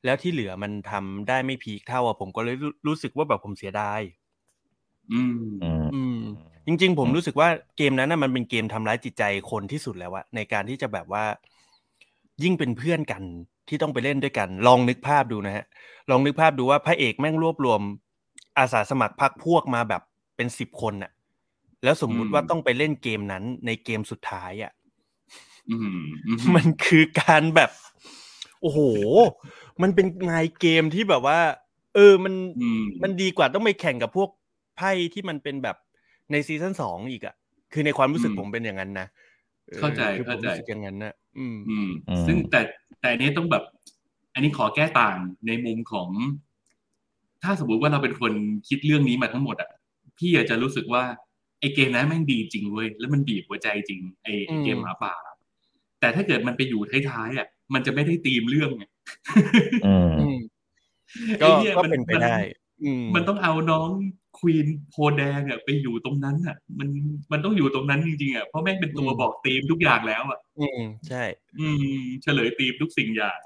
[0.06, 4.02] แล้วที่เหลือมันทำได้ไม่พีคเท่าอะผมก็เลยรู้รู้สึกว่าแบบผมเสียดาย
[5.12, 11.26] อืมอืมอืม จริง ๆ ผมรู้สึกว่าเกมนั้นน่ะมันเป็นเกมทำร้ายจิตใจคนที่สุดแล้วอะในการที่จะแบบว่า
[12.44, 13.24] ยิ่งเป็นเพื่อนกัน
[13.68, 15.66] ที่ต้องไปเล่นด้วยกัน ลองนึกภาพดูนะฮะ
[16.10, 17.82] ลองนึกภาพดูว่าพระเอกแม่งรวบรวม
[18.58, 20.02] อาสาสมัครพักพวกมาแบบ
[20.36, 21.12] เป็นสิบคนน่ะ
[21.84, 24.72] แล้วสมมุติอืมว่าต้องไปเล่นเกมนั้นในเกมสุดท้ายอะ
[25.70, 27.72] อืมอืมมันคือการแบบ
[28.62, 28.80] โอ้โห
[29.82, 31.40] มันเป็นไงเกมที่แบบว่า
[31.96, 34.30] เออมันอืมมันดีกว่าต้องไปแข่งกับพวก
[34.78, 35.78] ไพ่ที่มันเป็นแบบ
[36.32, 37.36] ในซีซั่นสองอีกอะ
[37.74, 39.08] คือในความรู้สึกอืมผมเป็นอย่างนั้นนะ
[39.72, 42.62] ออเข้าใจคือผมเข้าใจรู้สึกอย่างนั้นนะอืมอืมอืม ซึ่งแต่
[43.00, 43.64] แต่อันนี้ต้องแบบ
[44.34, 46.10] อันนี้ขอแก้ต่างในมุมของ
[47.44, 48.34] ถ้าสมมติว่าเราเป็นคน
[48.68, 49.70] คิดเรื่องนี้มาทั้งหมดอะ
[50.18, 51.04] พี่อาจจะรู้สึกว่า
[51.60, 55.14] ไอ้เกมนั้นแม่งดีจริงเว้ยแล้วมันบีบหัวใจจริงไอ้ไอ้เกมอืมหมาป่า
[56.00, 58.84] แต่ถ้าเกิดมันไปอยู่ท้ายๆอะ มันจะไม่ได้ตีมเรื่องไง
[59.86, 60.38] อืมอืม
[61.42, 62.36] ก็ไอ้หี้ยก็มัเป็นไปมัได้
[62.84, 63.90] อืมมันต้องเอาน้อง
[64.38, 66.90] ควีนโพแดงอะไปอยู่ตรงนั้นอะ มัน
[67.32, 71.24] มันต้องอยู่ตรงนั้นจริงๆอะเพราะแม่งเป็นตัวอืมบอกธีมทุกอย่างแล้วอะ อืมใช่
[71.60, 71.86] อืม
[72.24, 73.40] เฉลยธีมทุกสิ่งอย่าง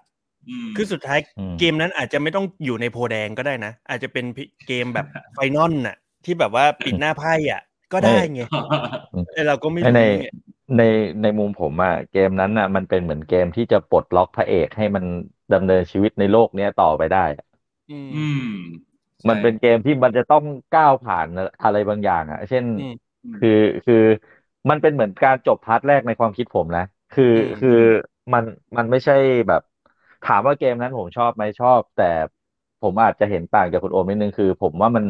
[0.48, 4.26] อืมคือสุดท้ายอืมเกมนั้นอาจจะไม่ต้องอยู่ในโพแดงก็ได้นะ อาจจะเป็น
[4.68, 5.96] เกมแบบ final น่ะ
[6.26, 7.62] ที่แบบว่าปิดหน้าไพ่อะ
[7.94, 8.42] ก็ได้ไง
[9.34, 10.28] เอ้ยเราก็ไม่รู้ในไง
[10.78, 10.84] ใน
[11.22, 15.04] ในมุมผมอะเกมนั้นอะมันเป็นเหมือนเกมที่จะปลดล็อกพระเอกให้มัน
[15.54, 17.46] ดำเนินชีวิตในโลกเนี้ยต่อไปได้อะ
[17.92, 18.26] อืมอื
[19.24, 21.28] มมันเป็นเกมที่มันจะต้องก้าวผ่าน
[21.64, 22.94] อะไรบางอย่างอะเช่นอืม
[23.36, 23.50] คือ
[23.86, 23.96] คือ
[24.70, 27.70] มันเป็นเหมือนการจบ part แรกในความคิดผมนะ คืออืมคือ
[28.34, 28.44] มัน
[28.78, 29.14] มันไม่ใช่
[29.48, 29.62] แบบ
[30.24, 32.04] ถามว่าเกมนั้นผมชอบไหมชอบ แต่
[32.82, 35.06] ผมอาจจะเห็นต่างจากคุณโอมนิดนึงคือ ผมว่ามัน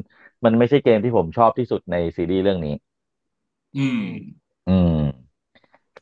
[0.45, 2.71] มันไม่ใช่เกมที่ผมชอบที่สุดในซีรีส์เรื่องนี้
[3.75, 4.01] อืม
[4.67, 4.93] อืม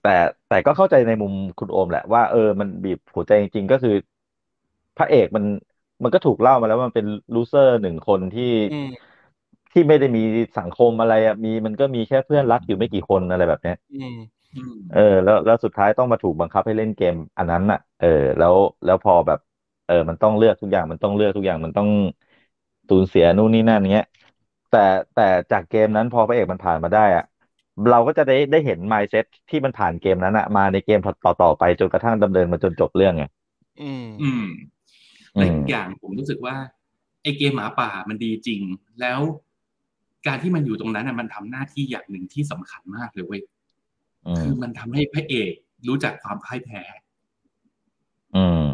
[0.02, 0.10] แต่
[0.48, 3.92] แต่ก็เข้าใจในมุมคุณโอมแหละว่าเออมันบีบหัวใจจริงๆก็คือ
[4.98, 5.46] พระเอกมัน
[6.04, 9.16] มันก็ถูกเล่ามาแล้วว่ามันเป็นลูเซอร์หนึ่งคนที่อืม
[9.72, 10.24] ที่ไม่ได้มี
[10.58, 14.18] สังคมอะไรอะมีมันก็มีแค่เพื่อนรักอยู่ไม่กี่คนอะไรแบบเนี้ยอืม
[14.56, 18.56] อืมเออ แล้วแล้วสุดท้ายต้องมาถูกบังคับให้เล่นเกมอันนั้นน่ะ เออ แล้ว
[18.86, 19.40] แล้วพอแบบ
[19.86, 21.88] เออ มันต้องเลือกทุกอย่างมันต้องเลือกทุกอย่างมันต้อง
[22.90, 24.06] สูญเสียนู่นนี่นั่นเงี้ย
[24.70, 24.78] แต่
[25.14, 27.24] แต่จากเกมนั้นพอพระเอกมันผ่านมาได้อะ
[27.90, 33.24] เราก็จะได้ได้เห็น mindset ที่มันผ่านเกมนั้นอะมาในเกมต่อต่อไปจนกระทั่งดำเนินมาจนจบเรื่องไง
[33.80, 34.42] อืมอืมอืม
[35.36, 36.56] และอีกอย่างผมรู้สึกว่า
[37.24, 38.62] ไอเกมหมาป่ามันดีจริง
[39.02, 39.20] แล้ว
[40.28, 43.42] การที่มันอยู่ตรงนั้นน่ะมันทำหน้าที่อย่างหนึ่งที่สำคัญมากเลยเว้ย
[44.28, 45.52] อืมคือมันทำให้พระเอก
[45.88, 46.82] รู้จักความพ่ายแพ้
[48.36, 48.68] อืม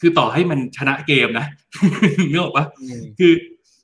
[0.00, 1.46] คือต่อให้มันชนะเกมนะ
[2.30, 3.32] นึกออกปะอืมคือ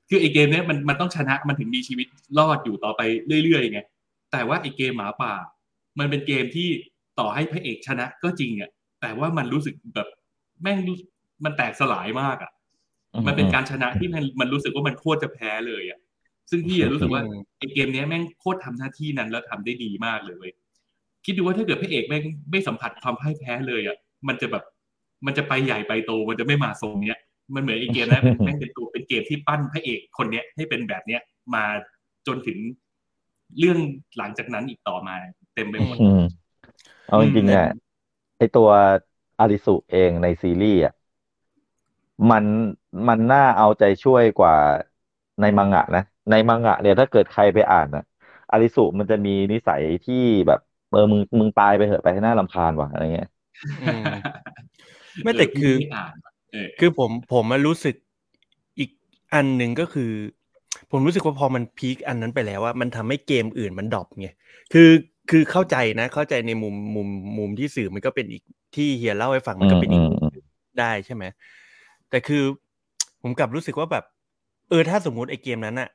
[0.08, 2.06] คือไอเกมเนี้ยมันมันต้องชนะมันถึงมีชีวิต
[2.38, 3.00] รอดอยู่ต่อไป
[3.44, 3.80] เรื่อยๆไง
[4.32, 5.32] แต่ว่าไอเกมหมาป่า
[5.98, 6.68] มันเป็นเกมที่
[7.18, 10.08] ต่อให้พระเอกชนะก็จริงอะแต่ว่ามันรู้สึกแบบ
[10.62, 10.96] แม่งรู้
[11.44, 12.52] มันแตกสลายมากอะ
[13.26, 15.98] มันเป็นการชนะที่มันมันรู้สึกว่ามันโคตรจะแพ้เลยอะ
[16.50, 20.52] ซึ่งพี่อะรู้สึกว่าอืมไอเกมเนี้ยแม่งโคตรทำหน้าที่นั้นแล้วทำได้ดีมากเลยเว้ย
[21.24, 23.96] คิดดูว่าถ้าเกิดพระเอกแม่งไม่สัมผัสความพ่ายแพ้เลยอะ
[24.28, 24.64] มันจะแบบ
[25.26, 27.20] มันจะไปใหญ่ไปโตมันจะไม่มาทรงเนี้ย
[27.54, 31.20] มันเหมือนไอเกมนั้นแม่งเป็นตัวเป็นเกมที่ปั้นพระเอกคนเนี้ยให้เป็นแบบเนี้ย
[31.54, 31.64] มา
[32.26, 32.58] จนถึง
[33.58, 33.78] เรื่อง
[34.18, 35.14] หลังจากนั้นอีกต่อมา
[35.54, 36.22] เต็มไปหมดอืม
[37.08, 37.66] เอาจริงๆอะ
[38.38, 38.68] ไอตัว
[39.38, 40.94] อาริสุเองในซีรีส์อะ
[42.30, 42.46] มัน
[43.08, 44.54] มันน่าเอาใจช่วยกว่า
[45.40, 46.00] ในมังงะนะ
[46.30, 48.02] ในมังงะเนี่ยถ้าเกิดใครไปอ่านอะ
[48.50, 50.14] อาริสุมันจะมีนิสัยที่
[50.46, 53.26] แบบเออมึงมึงตายไปเถอะไปให้น่ารำคาญว่ะอะไรเงี้ย
[53.82, 54.08] อืม
[55.22, 56.14] ไม่แต่คือเพี่ไม่อ่าน
[56.52, 57.94] เออคือผมผมมารู้สึก
[58.78, 58.90] อีก
[59.34, 60.10] อันหนึ่งก็คือ
[60.90, 64.28] ผมรู้สึกว่าพอมันพีคอันนั้นไปแล้วว่ามันทำให้เกมอื่นมันดรอปไง
[64.72, 64.90] คือ
[65.30, 68.42] คือเข้าใจนะ เข้าใจในมุมมุมมุมที่สื่อมันก็เป็นอีก
[68.76, 70.32] ที่เฮียเล่าให้ฟังมันก็เป็นอีกอืมอืม
[70.78, 71.24] ได้ใช่ไหม
[72.10, 72.42] แต่คือ
[73.22, 74.04] ผมกลับรู้สึกว่าแบบ
[74.68, 75.90] เออถ้าสมมุติไอ้เกมนั้นอะ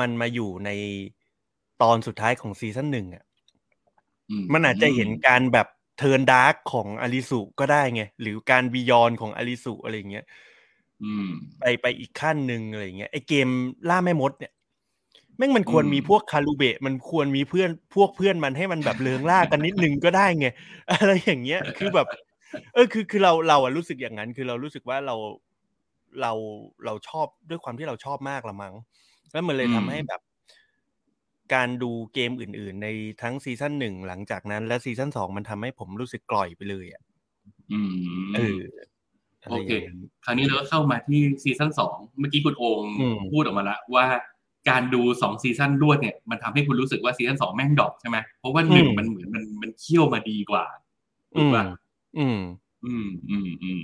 [0.00, 0.70] มันมาอยู่ใน
[1.82, 3.24] ตอนสุดท้ายของซีซั่นหนึ่งอะ
[4.52, 10.24] มันอาจจะเห็นการแบบturn dark ของอลิสุก็ได้ไง หรือการ beyond ของอลิสุอะไรอย่างเงี้ย
[11.02, 13.48] อืมไปไปอีกขั้นหนึ่งอะไรอย่างเงี้ยไอเกม
[13.90, 14.52] ล่าแม่มดเนี่ย
[15.38, 20.46] แม่งมันควรอืมมีพวกคารูเบะมันควรมีเพื่อนพวกเพื่อนมันให้มันแบบเลืองล่ากันนิดนึงก็ได้ไง
[20.92, 22.08] อะไรอย่างเงี้ย คือแบบ
[22.74, 25.16] เออคือคือเราเราอะรู้สึกอย่างนั้น คือเรารู้สึกว่าเรา
[26.22, 26.32] เรา
[26.84, 28.74] เราชอบด้วยความที่เราชอบมากละมั้ง
[29.32, 30.20] แล้วมันเลยทำให้แบบ
[31.54, 32.88] การดูเกมอื่น ๆ ใน
[33.22, 37.02] ทั้งซีซั่นหนึ่งหลังจากนั้น และซีซั่นสองมันทำให้ผมรู้สึกกร่อยไปเลยอะ
[37.72, 37.80] อื
[38.32, 38.60] มเออ
[39.42, 44.06] อะโอไรเคอย่างนั้นคราวนี้เราก็เข้ามาที่ซีซั่นสองเมื่อกี้คุณโอมอืมพูดออกมาแล้วว่า
[44.70, 50.64] การดูสองซีซั่นรวดเนี่ยมันทำให้คุณรู้สึกว่าซีซั่นสองแม่ง drop ใช่ไหมเพราะว่าหนึ่งมันเหมือนมันมันเคี่ยวมาดีกว่า
[51.34, 51.64] ถูกป่ะ
[52.18, 52.38] อืม
[52.84, 53.80] อืมอืมอืม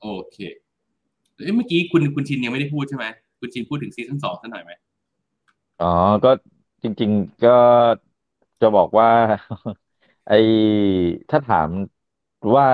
[0.00, 0.36] โอเค
[1.40, 3.06] เอ้ยเมื่อกี้คุณคุณชินยังไม่ได้พูดใช่ไหม
[3.40, 4.72] คุณชินพูดถึงซีซั่นสองสักหน่อยไหม
[5.78, 5.86] อ๋อ
[6.24, 6.28] ก็
[6.82, 7.50] จริง ๆ ก็
[8.60, 9.08] จะบอกว่า
[10.26, 10.32] ไอ
[11.30, 11.70] ถ้าถาม
[12.56, 12.66] ว่า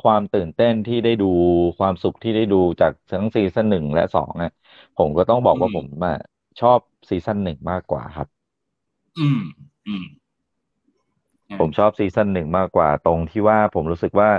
[0.00, 1.26] ความตื่นเต้นที่ได้ดู
[1.78, 4.50] ความสุขที่ได้ดูจากทั้งซีซั่นหนึ่งและสองอะ
[4.96, 6.14] ผมก็ต้องบอกว่าผมอะ
[6.60, 8.28] ชอบซีซั่นหนึ่งมากกว่าครับ
[9.18, 9.40] อืม
[9.86, 10.04] อืม
[11.58, 14.30] ผมชอบซีซั่นหนึ่งมากกว่า ตรงที่ว่าผมรู้สึกว่า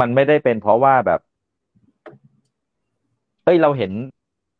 [0.00, 1.20] มันไม่ได้เป็นเพราะว่าแบบ
[3.46, 3.92] เอ้ยเราเห็น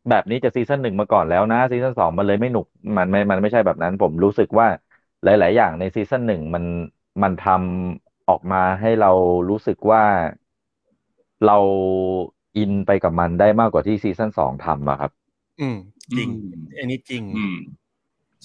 [0.09, 2.65] แบบนี้จากซีซั่นหนึ่งมาก่อนแล้วนะซีซั่นสองมันเลยไม่หนุก
[2.97, 4.67] มันไม่มันไม่ใช่แบบนั้น ผมรู้สึกว่า
[5.23, 6.65] หลาย ๆ อย่างในซีซั่นหนึ่งมัน
[7.23, 9.07] มันทำออกมาให้เรา
[9.49, 10.01] รู้สึกว่า
[11.45, 11.57] เรา
[12.57, 15.11] อินไปกับมันได้มากกว่าที่ซีซั่นสองทำอะครับ
[15.59, 15.77] อืม
[16.15, 16.39] จริงอืม
[16.77, 17.53] อันนี้จริง อืม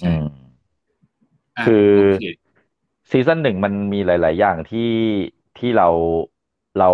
[0.01, 2.17] อืใช่มะคือโอเค
[3.11, 4.91] ซีซั่นหนึ่งมันมีหลาย ๆ อย่างที่
[5.59, 5.89] ที่เรา
[6.79, 6.89] เรา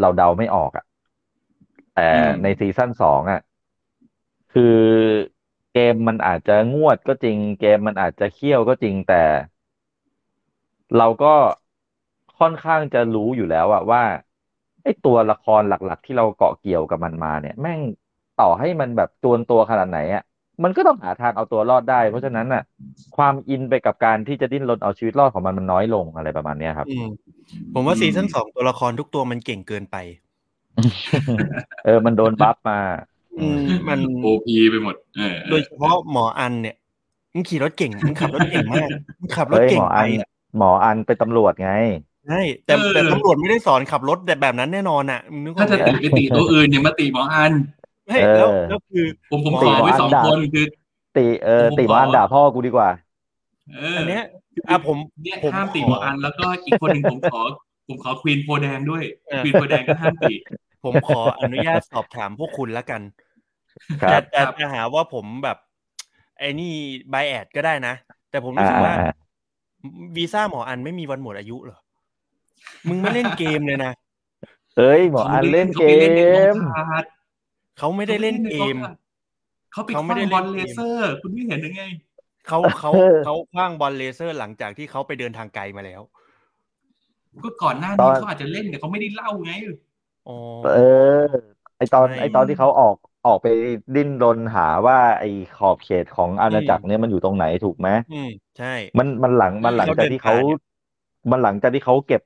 [0.00, 0.84] เราเดาไม่ออกอะ
[2.00, 3.40] แต่ในซีซั่นสองอะ
[4.52, 4.62] คือ
[5.72, 9.22] เกมมันอาจจะงวดก็จริง เกมมันอาจจะเคี่ยวก็จริงแต่
[10.96, 11.34] เราก็
[12.38, 14.02] ค่อนข้างจะรู้อยู่แล้วอะว่า
[14.82, 17.80] ไอ้ตัวละครหลัก ๆ ที่เราเกาะเกี่ยวกับมันมาเนี่ย แม่ง
[18.36, 20.22] ต่อให้มันแบบจวนตัวขนาดไหนอะ
[20.64, 22.60] มันก็ต้องหาทางเอาตัวรอดได้ เพราะฉะนั้นอะ
[23.12, 27.04] ความอินไปกับการที่จะดิ้นรนเอาชีวิตรอดของมันมันน้อยลงอะไรประมาณเนี้ยครับอืม
[27.72, 29.96] ผมว่าซีซั่นสองตัวละครทุกตัวมันเก่งเกินไป
[31.84, 32.78] เออ มันโดนบัฟมา
[33.38, 36.76] อืมมันโอพีไปหมดเออโดยเฉพาะหมออันเนี่ย
[37.34, 38.88] มึงขี่รถเก่งมึงขับรถเก่งมาก
[39.20, 41.70] มึงขับรถเฮ้ยเก่หงมอไปอันอะหมออันเป็นตำรวจไง
[42.26, 47.52] ใช่แต่แต่ตำรวจไม่ได้สอนขับรถแบบแบบนั้นแน่นอนอะมึงนึกอถ้าอกไหจะมติไปติตัวอื่นอย่ามาติหมออัน
[48.08, 50.66] เฮ้ยเออแล้วแล้วคือผมผมหมอขอไว้อันสองด่าคนคือ
[51.16, 52.90] ติเออผมติหมออันขอด่าพ่อกูดีกว่า
[53.74, 54.24] เอออันเนี้ย
[54.68, 57.40] อะผมเนี่ยผมห้ามติขอหมออันแล้วก็อีกคนหนึ่งผมขอ
[57.88, 60.34] ผมขอควีนโพแดงด้วยเออควีนโพแดงก็ห้ามติ
[60.84, 63.02] ผมขออนุญาตสอบถามพวกคุณละกัน
[64.02, 65.58] ครัแต่บแต่ครับจะหาว่าผมแบบ
[66.38, 66.72] ไอ้นี่
[67.10, 67.94] ไบแอดก็ได้นะ
[68.30, 69.12] แต่ผมรู้อ่าสึกว่าอ่า
[70.16, 71.78] วีซ่าหมออันไม่มีวันหมดอายุเหรอ
[72.88, 73.92] มึงไม่เล่นเกมเลยนะ
[74.76, 77.04] เอ้ยหมออันเล่นเกขาไปเล่นในมกองถ่าย
[77.78, 78.76] เขาไม่ได้เล่นเกม
[79.72, 81.84] เขาไปเขาคไม่ว้างได้บอลเล่เลนเกมเซอร์ คุณไม่เห็นหรือไง
[82.48, 86.02] เขาเขาเออเขาคว้างบอลเลเซอร์หลังจากที่เขาไปเดินทางไกลมาแล้ว
[87.44, 89.52] ก็ก่อนหน้าตนี้อนเขาอาจจะเล่นแต่เขาไม่ได้เล่าไง
[90.26, 90.70] อ๋อเออ
[91.76, 93.46] ไอตอนใช่ไอตอนที่เขาออกออกไป
[93.94, 98.66] ดิ้นรนหาว่าไอขอบเขตของอาณาจักรเนี่ยมันอยู่ตรงไหนถูกไหมอืม ใช่
[98.98, 100.58] มันมันหลังมันหลังจากที่เขาเขาเดินผ่านเนี่ย
[101.30, 102.20] มันหลังจากที่เขาเก็บ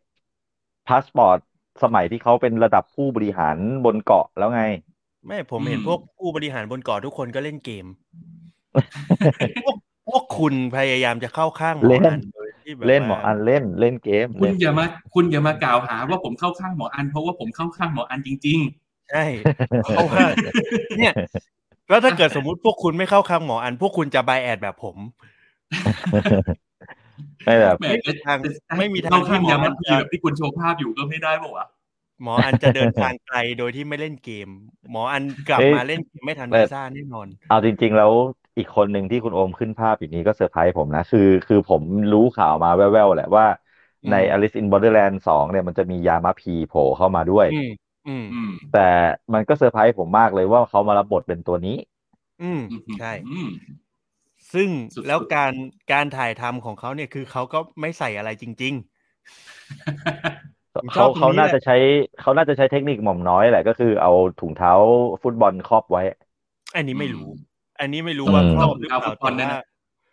[0.87, 1.39] พาสปอร์ต
[1.83, 4.63] สมัยที่เขาเป็นระดับผู้บริหารบนเกาะแล้วไง
[5.27, 7.87] ไม่ผมเห็นอืมพวกผู้บริหารบนเกาะทุกคนก็เล่นเกม
[9.61, 9.77] พวก
[10.07, 12.44] พวกคุณพยายามจะเข้าข้างหมอเล่นอันโดยที่แบบ
[12.89, 18.61] เล่นหมอว่าอันเล่นเล่นเกม คุณเล่นอย่ามาคุณอย่ามากล่าวหา ว่าผมเข้าข้างหมออัน เพราะว่าผมเข้าข้างหมออันจริง
[19.11, 19.25] ใช่
[19.85, 20.27] เพราะว่า
[20.99, 21.13] เนี่ย
[21.89, 24.97] แล้วถ้าเกิดสมมุติพวกคุณไม่เข้าข้างหมออัน พวกคุณจะ bias แบบผม
[27.45, 31.67] ไม่แบบๆแหมไม่มีทางจะจะไม่มีทางเข้าข้างที่หมอยามาอันพีจะแบบที่คุณโชว์ภาพอยู่ก็ไม่ได้ป่าวะ
[32.23, 34.49] หมออันจะเดินทางไกลโดยที่ไม่เล่นเกม
[34.91, 38.11] หมออันกลับเอ้ยมาเล่นเกมไม่ทันแต่วีซ่าแน่นอน เอาจริง ๆ แล้ว
[38.57, 43.45] อีกคนหนึ่งที่คุณโอมขึ้นภาพอยู่นี้ก็เซอร์ไพรส์ผมนะ คือ คือผมรู้ข่าวมาแว่วๆแหละว่า
[44.05, 47.69] อืมใน Alice in Borderland 2เนี่ยมันจะมียามาพีโผล่เข้ามาด้วยอืม
[48.07, 48.89] อืมอืมแต่
[49.33, 51.77] มันก็เซอร์ไพรส์ผมมากเลยว่าเขามารับบทเป็นตัวนี้
[52.41, 53.49] อืมอืมใช่อืม
[54.53, 55.55] ซึ่งสุดๆแล้วการ
[55.93, 58.75] การถ่ายทำของเขาเนี่ยคือเขาก็ไม่ใส่อะไรจริง
[60.75, 61.75] ผมชอเขาบตรงนี้เขาน่าแหละจะใช้
[62.19, 64.73] เขาน่าจะใช้เทคนิคหม่อมน้อยแหละก็คือเอาถุงเท้า
[65.23, 67.29] ฟุตบอลครอบไว้ๆอันนี้ไม่รู้
[67.81, 69.61] อันนี้ไม่รู้อืมว่าครอบหรือเปล่าเอาฟุตบอแต่ลด้วยว่านะ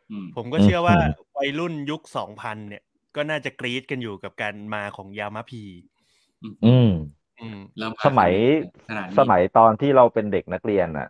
[0.10, 1.06] อืมผมก็เชื่อว่าอืม
[1.38, 2.84] วัยรุ่นยุคสองพันเนี่ย
[3.16, 5.64] ก็น่าจะกรี๊ดกันอยู่กับการมาของยามาพี
[6.64, 6.86] อืม
[7.40, 8.32] อืมแล้วาสมัย
[8.88, 11.06] ขนาดนี้สมัยตอนที่เราเป็นเด็กนักเรียนอะ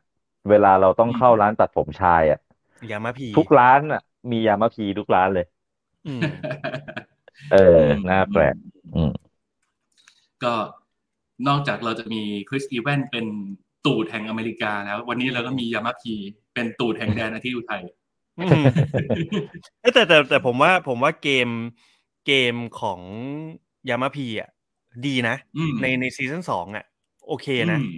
[0.50, 2.40] เวลาเราต้องอืมเข้าร้านตัดผมชายอะ
[2.92, 5.46] ยามาพีทุกร้านอะ มียามาพีทุกร้านเลย
[6.06, 6.28] อืม
[7.50, 7.58] เออ
[8.10, 8.56] น่าแปลก
[8.94, 9.12] อืม
[10.44, 10.54] ก็
[11.48, 13.26] นอกจากเราจะมีคริสอีแวนเป็น
[13.86, 16.16] ตูดแห่งอเมริกาแล้ว วันนี้เราก็มียามาพี
[16.54, 17.84] เป็นตูดแห่งแดนอาทิตย์อุทัย
[18.40, 18.64] อืม
[19.82, 21.50] เอ้ยแต่แต่แต่ผมว่าผมว่าเกม
[22.26, 23.02] เกมของ
[23.90, 24.50] ยามาพีอะ
[25.06, 26.86] ดีนะอืมในในซีซั่นสองอะ
[27.28, 27.96] โอเคนะอืม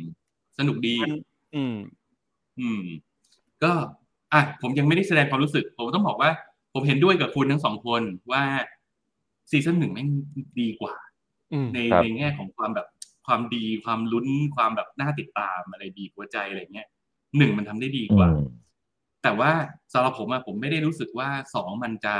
[0.59, 1.11] สนุกดีมัน
[1.55, 1.75] อืม
[2.59, 2.83] อืม
[3.63, 3.71] ก็
[4.33, 6.31] อะผมยังไม่ได้แสดงความรู้สึก ผมต้องบอกว่า
[6.73, 8.43] ผมเห็นด้วยกับคุณทั้งสองคนว่า
[9.49, 10.09] ซีซั่นหนึ่งแม่ง
[10.59, 10.95] ดีกว่า
[11.53, 12.87] อืมในครับในแง่ของความแบบ
[13.27, 16.87] ความดีความลุ้นความแบบน่าติดตามอะไรดีกว่าใจอะไรเงี้ย
[17.37, 18.41] หนึ่งมันทำได้ดีกว่าอืม
[19.23, 19.51] แต่ว่า
[19.93, 22.15] สำหรับผมอะผมไม่ได้รู้สึกว่าสองมันจะ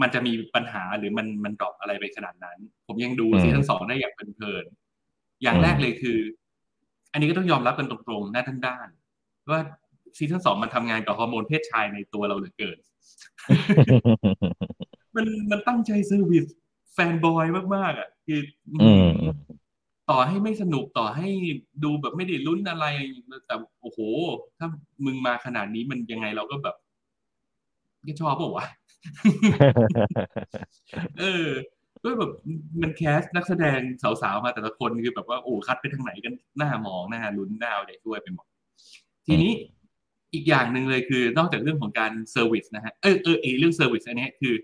[0.00, 6.18] มันจะมีปัญหาหรือมันมัน drop อะไรไปขนาดนั้น ผมยังดูอืมซีซั่นสองได้อย่างเพลินๆอย่างอืมแรกเลยคือ
[7.12, 9.60] อันนี้ก็ต้องยอมรับกันตรงๆหน้าด้านๆว่า
[10.18, 12.78] ซีซั่นสองมันทำงานกับฮอร์โมนเพศชายในตัวเราเหลือเกิน
[15.16, 16.46] มันมันตั้งใจ service
[16.94, 18.40] fanboy มากๆอะ คือ
[18.72, 19.08] ออืม
[20.10, 21.28] ต่อให้ไม่สนุกต่อให้
[21.84, 22.86] ดูแบบไม่ได้ลุ้นอะไร
[23.46, 23.98] แต่โอ้โห
[24.58, 24.68] ถ้า
[25.04, 26.76] มึงมาขนาดนี้มันยังไงเราก็แบบ
[28.06, 28.66] ก็ชอบเปล่าวะ
[31.18, 31.46] เออ
[32.02, 32.30] ก็แบบ
[32.82, 33.80] มัน cast นักแสดง
[34.22, 38.46] สาวๆมาแต่ละคนคือแบบว่าโอ้คัดไปทางไหนกันหน้ามองหน้าลุ้นหน้าเอาใจช่วยไปหมด
[39.26, 39.52] ทีนี้
[40.34, 44.54] อีกอย่างหนึ่งเลยคือนอกจากเรื่องของการ service นะฮะเออเออเอเรื่อง service อันเนี้ยคือ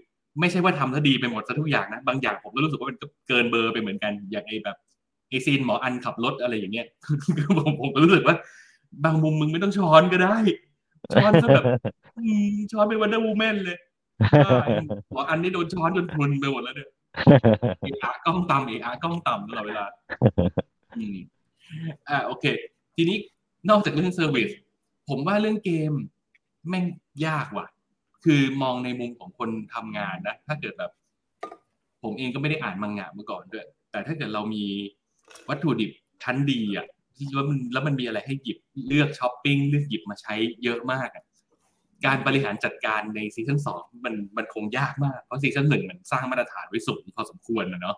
[0.40, 4.76] ไม่ใช่ว่าทำแล้วดีไปหมดซะทุกอย่างนะ บางอย่างผมก็รู้สึกว่ามันก็เกินเบอร์ไปเหมือนกันอย่างไอ้แบบ
[5.28, 6.86] ไอ scene หมออันขับรถอะไรอย่างเงี้ย
[7.58, 8.36] ผมผมก็รู้สึกว่า
[9.04, 10.36] บางมุมมึงไม่ต้องช้อนก็ได้
[11.14, 11.64] ช้อนซะแบบ
[12.18, 13.78] อืมช้อนเป็น Wonder Woman เลย
[14.44, 14.58] ใช่
[15.12, 16.90] หมออันนี่โดนช้อนจนพรุนไปหมดแล้วเนี่ย
[17.80, 19.84] เอะอะกล้องต่ำเอะอะกล้องต่ำตลอดเวลา
[20.96, 21.16] อืม
[22.08, 22.44] อ่าโอเค
[22.96, 23.16] ทีนี้
[23.70, 24.50] นอกจากเรื่อง service
[25.08, 25.92] ผมว่าเรื่องเกม
[26.68, 26.84] แม่ง
[27.26, 27.66] ยากว่ะ
[28.24, 30.90] คือมองในมุมของคนทำงานนะ ถ้าเกิดแบบ
[32.02, 34.64] ผมเองก็ไม่ได้อ่านมังงะมาก่อนด้วย แต่ถ้าเกิดเรามี
[35.48, 35.90] วัตถุดิบ
[36.24, 38.58] ชั้นดีอะที่ว่ามันแล้วมันมีอะไรให้หยิบ
[38.88, 40.34] เลือกช้อปปิ้งเลือกหยิบมาใช้
[40.64, 41.24] เยอะมากอะ
[42.06, 47.96] การบริหารจัดการในซีซั่นสองมันมันคงยากมาก เพราะซีซั่นหนึ่งมันสร้างมาตรฐานไว้สูงพอสมควรนะเนาะ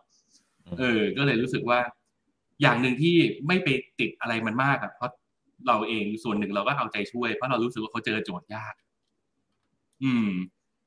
[0.79, 1.81] เออ ก็เลยรู้สึกว่า
[2.63, 3.69] อย่างหนึ่งที่ไม่ไป
[4.01, 5.11] ติดอะไรมันมากอะเพราะ
[5.67, 8.75] เราเองส่วนหนึ่งเราก็เอาใจช่วย เพราะเรารู้สึกว่าเขาเจอโจทย์ยาก
[10.03, 10.29] อืม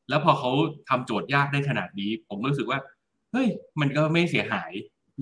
[0.09, 0.51] แล้วพอเขา
[0.89, 2.79] ทำโจทย์ยากได้ขนาดนี้ ผมก็รู้สึกว่า
[3.31, 3.47] เฮ้ย
[3.79, 4.71] มันก็ไม่เสียหาย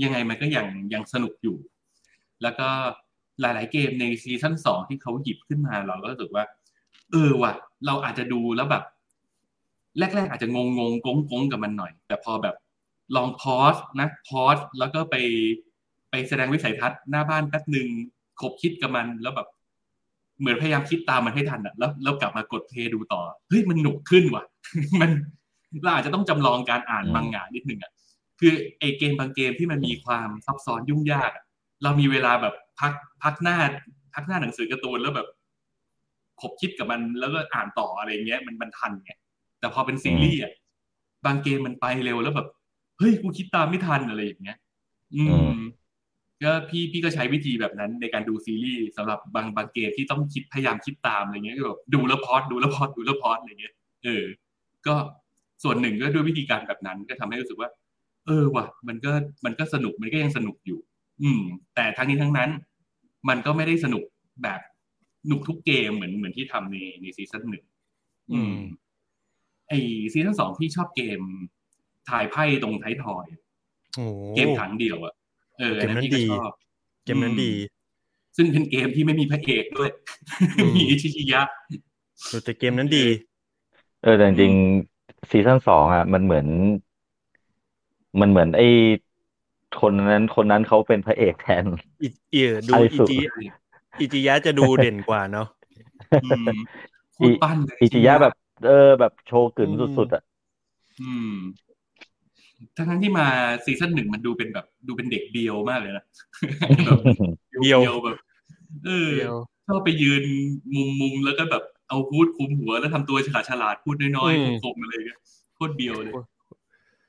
[0.04, 1.58] ยังไงมันก็ยังยังสนุกอยู่
[2.44, 2.68] แล้วก็
[3.42, 6.44] หลาย ๆ เกมในซีซั่นสองที่เขาหยิบขึ้นมาเราก็รู้สึกว่า
[7.12, 7.54] เออว่ะ
[7.86, 8.84] เราอาจจะดูแล้วแบบ
[10.00, 12.56] แรก ๆ อาจจะงงงงงงๆกับมันหน่อย แต่พอแบบ
[13.16, 15.16] ลองพอสนะพอสแล้วก็ไป
[16.10, 17.88] ไปแสดงวิสัยทัศน์หน้าบ้านแป๊บหนึ่ง
[18.42, 19.48] คบคิดกับมันแล้วแบบ
[20.40, 24.44] เหมือนพยายามคิดตามมันให้ทันอะแล้วแล้วกลับมากดเพลย์ดูต่อเฮ้ยมันหนุกขึ้นว่ะ
[25.02, 25.10] มัน
[25.84, 27.92] เราอาจจะต้องจำลองการอ่านอืมบางงานนิดนึงอะ
[28.40, 31.44] คือไอเกมบางเกมที่มันมีความซับซ้อนยุ่งยากอะ
[31.84, 33.58] เรามีเวลาแบบพักพักหน้า
[34.14, 35.28] พักหน้าหนังสือการ์ตูนแล้วแบบ
[36.42, 39.12] ขบคิดกับมันแล้วก็อ่านต่ออะไรเงี้ยมันมันทันไง
[39.60, 40.54] แต่พอเป็นซีรีส์อะ
[41.26, 42.48] บางเกมมันไปเร็วแล้วแบบ
[42.98, 44.58] เฮ้ยกูคิดตามไม่ทันอะไรอย่างเงี้ย
[45.16, 45.58] อือืมม
[46.44, 53.74] ก็พี่พี่ก็ใช้วิธีแบบนั้นในการดูซีรีส์สำหรับบางบางเกมที่ต้องคิดพยายามคิดตามอะไรเงี้ยก็แบบดูแล้ว pause ดูแล้ว pause ดูแล้ว pause อะไรเงี้ย
[54.04, 54.24] เออ
[54.88, 54.96] ก็
[55.64, 57.70] ส่วนหนึ่งก็ด้วยวิธีการแบบนั้นก็ทำให้รู้สึกว่า
[58.28, 59.12] เออว่ะ มันก็
[59.46, 60.80] มันก็สนุกมันก็ยังสนุกอยู่
[61.24, 61.42] อืม
[61.76, 62.50] แต่ทั้งนี้ทั้งนั้น
[63.30, 64.04] มันก็ไม่ได้สนุก
[64.44, 64.60] แบบ
[65.28, 67.66] หนุกทุกเกมเหมือนเหมือนที่ทำในในซีซั่นหนึ่ง
[68.32, 68.56] อืม
[69.70, 69.74] ไอ
[70.14, 71.20] ซีซั่นสองพี่ชอบเกม
[72.10, 73.26] ถ่ายไพ่ตรงท้ายทอย
[73.96, 75.14] โอ้โหเกมถังเดียวอะ
[75.60, 76.52] เอออันนั้นเกมนั้นพี่ก็ดีชอบ
[77.06, 77.52] เกมนั้นดี
[78.38, 79.90] ซึ่งเป็นเกมที่ไม่มีพระเอกด้วย
[80.58, 81.42] อืมมีอิชิชิยะ
[82.44, 83.06] แต่เกมนั้นดี
[84.04, 86.48] เออแต่จริงๆซีซั่นสองอะ มันเหมือน
[88.22, 88.68] มันเหมือนไอ้
[89.82, 91.64] คนนั้นคนนั้นเขาเป็นพระเอกแทน
[92.02, 93.16] อีเออดูไอ้อิสุดจิ
[94.00, 95.48] อิจิยะจะดูเด่นกว่าเนาะ
[96.24, 96.54] อืม
[97.16, 98.34] โคตรปั้นเลยอิจิยะแบบ
[98.66, 100.24] เออ แบบโชว์กึ๋นอืมสุดๆอะ
[101.02, 101.36] อืม
[102.78, 103.28] ทั้งนั้นที่มา
[103.66, 106.04] ซีซั่นหนึ่งมันดูเป็นแบบ ดูเป็นเด็กเบียวมากเลยนะ
[106.86, 107.00] แบบ
[107.60, 108.18] เบียวแบบ
[108.86, 109.38] เออเดียว
[109.68, 110.24] ชอบไปยืน
[110.76, 115.20] มุมมุมๆแล้วก็แบบเอาพูดคลุมหัวแล้วทำตัวฉลาดฉลาดๆพูดน้อยอืมๆคมๆอะไรเงี้ย
[115.56, 116.14] โคตรเบียวเลย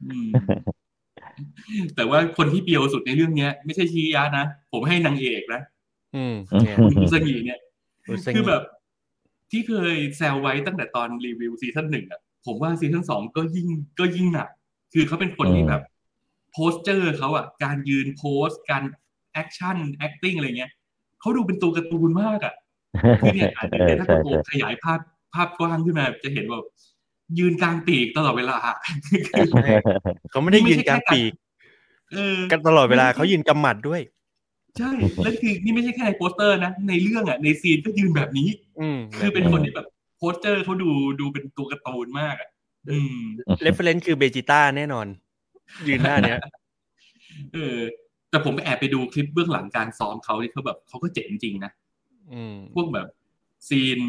[0.05, 0.29] อืม
[1.97, 5.61] แต่ว่าคนที่เบียวสุดในเรื่องเนี้ย ไม่ใช่ชียะนะ ผมให้นางเอกนะ
[6.17, 7.59] อืมอืมเนี่ยคุณอุสงีเนี่ย
[8.09, 8.63] อุสงิคือแบบ
[9.51, 13.69] ที่เคยแซวไว้ตั้งแต่ตอนรีวิวซีซั่นหนึ่งอะผมว่าซีซั่นสองก็ยิ่ง
[13.99, 14.49] ก็ยิ่งหนัก
[14.93, 15.83] คือเขาเป็นคนที่แบบ
[16.53, 18.85] posture เขาอะ การยืน pose การ
[19.33, 20.73] action acting อะไรเงี้ย
[21.21, 22.55] เขาดูเป็นตัวการ์ตูนมากอะ
[23.21, 25.01] คือเนี่ยอาจจะเออถ้าใช่โกใช่ขยายภาพ
[25.35, 26.67] ภาพกว้างขึ้นมาจะเห็นแบบ
[27.39, 28.57] ยืนกางปีกตลอดเวลา
[30.31, 31.33] เขาไม่ได้ยืนกางปีก
[32.15, 34.01] เออกางตลอดเวลาเขายืนกำหมัดด้วย
[34.79, 34.91] ใช่
[35.23, 38.49] แล้วคือนี่ไม่ใช่แค่ในโปสเตอร์นะ ในเรื่องอะใน scene ก็ยืนแบบนี้
[38.81, 39.87] อืมคือเป็นคนที่แบบ
[40.19, 42.49] posture เขาดูดูเป็นตัวการ์ตูนมากอะ
[42.91, 43.19] อืม
[43.63, 45.07] ref erence คือเบจิต้าแน่นอน
[45.89, 46.39] ยืนหน้าเนี้ย
[47.55, 47.77] เออ
[48.31, 51.73] แต่ผมไปแอบไปดูคลิปเบื้องหลังการซ้อมเขาที่เขาแบบเขาก็เจ๋งจริงนะ
[52.33, 53.07] อืมพวกแบบ
[53.69, 54.01] scene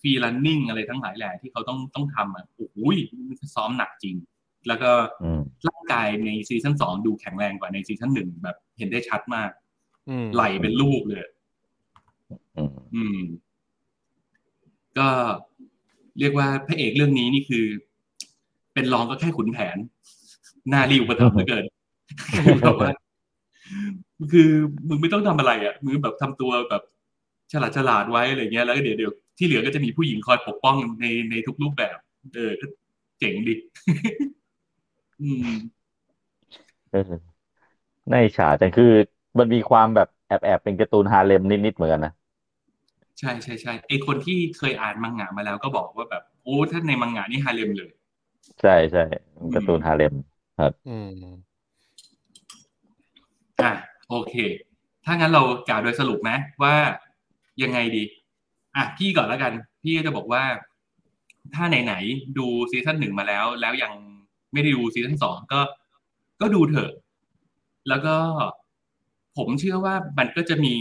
[0.00, 2.96] free running อะไรทั้งหลายแหละที่เขาต้องต้องทำอะโอ้ย
[3.54, 4.16] ซ้อมหนักจริง
[4.68, 4.90] แล้วก็
[5.22, 9.50] อืมร่างกายในซีซั่นสองดูแข็งแรงกว่าในซีซั่นหนึ่งแบบเห็นได้ชัดมาก
[10.08, 11.20] อืมไหลเป็นลูกเลย
[12.56, 13.18] อืมอืม
[14.98, 15.08] ก็
[16.18, 17.64] เรียกว่าพระเอกเรื่องนี้นี่คือ
[18.74, 19.76] เป็นรองก็แค่ขุนแผน
[20.68, 21.64] หน้าริวประทับเหลือเกิน
[22.44, 22.90] คือแบบว่า
[24.32, 24.48] คือ
[24.88, 26.82] มึงไม่ต้องทำอะไรอะมึงแบบทำตัวแบบ
[27.52, 31.96] ฉลาดฉลาดๆไว้อะไรเงี้ยแล้วก็เดี๋ยวเดี๋ยวที่เหลือก็จะมีผู้หญิงคอยปกป้องในในทุกรูปแบบ
[32.34, 32.66] เออก็
[33.18, 33.54] เจ๋งดิ
[35.20, 35.48] อืม
[36.90, 37.32] เออ
[38.10, 38.84] น่าอิจฉาจังคือ
[39.38, 42.12] มันมีความแบบแอบแอบเป็นการ์ตูนฮาเลมนิดๆเหมือนกันนะ
[43.18, 47.90] ใช่ใช่ใช่ไอคนที่เคยอ่านมังงะมาแล้วก็บอกว่าแบบโอ้ถ้าในมังงะนี่ฮาเลมเลย
[48.60, 49.00] ใช่ใช่
[49.52, 50.12] การ์ตูนฮาเลม
[50.86, 51.08] อืม
[53.60, 53.72] อะ
[54.10, 54.34] โอเค
[55.04, 56.30] ถ้างั้นเรากล่าวโดยสรุปไหม
[56.62, 56.74] ว่า
[57.62, 58.02] ยังไงดี
[58.76, 60.42] อะพี่ก่อนแล้วกัน พี่ก็จะบอกว่า
[61.54, 63.92] ถ้าไหนๆดูซีซั่นหนึ่งมาแล้ว แล้วยัง
[64.52, 65.60] ไม่ได้ดูซีซั่นสองก็
[66.40, 66.92] ก็ดูเถอะ
[67.88, 68.16] แล้วก็
[69.36, 70.74] ผมเชื่อว่ามันก็จะมี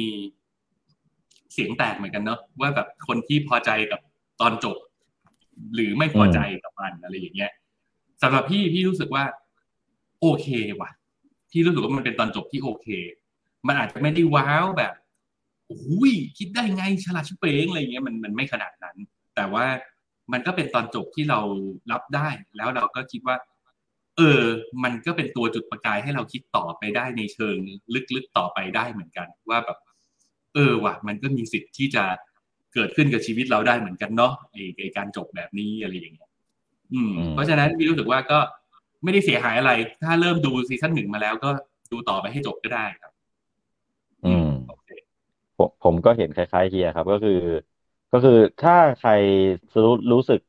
[1.54, 4.00] เสียงแตกเหมือนกันเนาะว่าแบบคนที่พอใจกับ
[4.42, 4.78] ตอนจบ
[5.74, 7.52] หรือไม่พอใจกับมันอะไรอย่างเงี้ย
[8.22, 9.24] สำหรับพี่พี่รู้สึกว่า
[10.22, 10.48] โอเค
[10.80, 10.92] ว่ะ
[11.52, 12.88] พี่รู้สึกว่ามันเป็นตอนจบที่โอเค
[13.68, 14.94] มันอาจจะไม่ได้ว้าวแบบ
[15.72, 18.98] อ้ยคิดได้ไงฉลาดชิบเป้งอะไรเงี้ยมันมันไม่ขนาดนั้น
[19.36, 19.66] แต่ว่า
[20.32, 21.40] มันก็เป็นตอนจบที่เรา
[21.92, 23.36] รับได้ แล้วเราก็คิดว่า
[24.18, 24.44] เออ
[24.84, 27.58] มันก็เป็นตัวจุดประกายให้เราคิดต่อไปได้ในเชิง
[28.16, 29.78] ลึกๆต่อไปได้เหมือนกัน ว่าแบบ
[30.54, 32.04] เออว่ะมันก็มีสิทธิ์ที่จะ
[32.74, 36.30] เกิดขึ้นกับชีวิตเราได้เหมือนกันเนาะไอ้ไอ้การจบแบบนี้อะไรอย่างเงี้ย
[36.94, 38.40] อืมอืม เพราะฉะนั้นพี่รู้สึกว่าก็
[39.04, 39.72] ไม่ได้เสียหายอะไร
[40.04, 41.50] ถ้าเริ่มดูซีซั่นหนึ่งมาแล้วก็
[41.92, 43.11] ดูต่อไปให้จบก็ได้ครับอืมโอเค
[45.62, 47.34] ผมผมก็เห็นคล้ายๆเฮียครับ ก็คือ
[48.12, 49.12] ก็คือถ้าใคร
[49.84, 50.40] รู้รู้สึก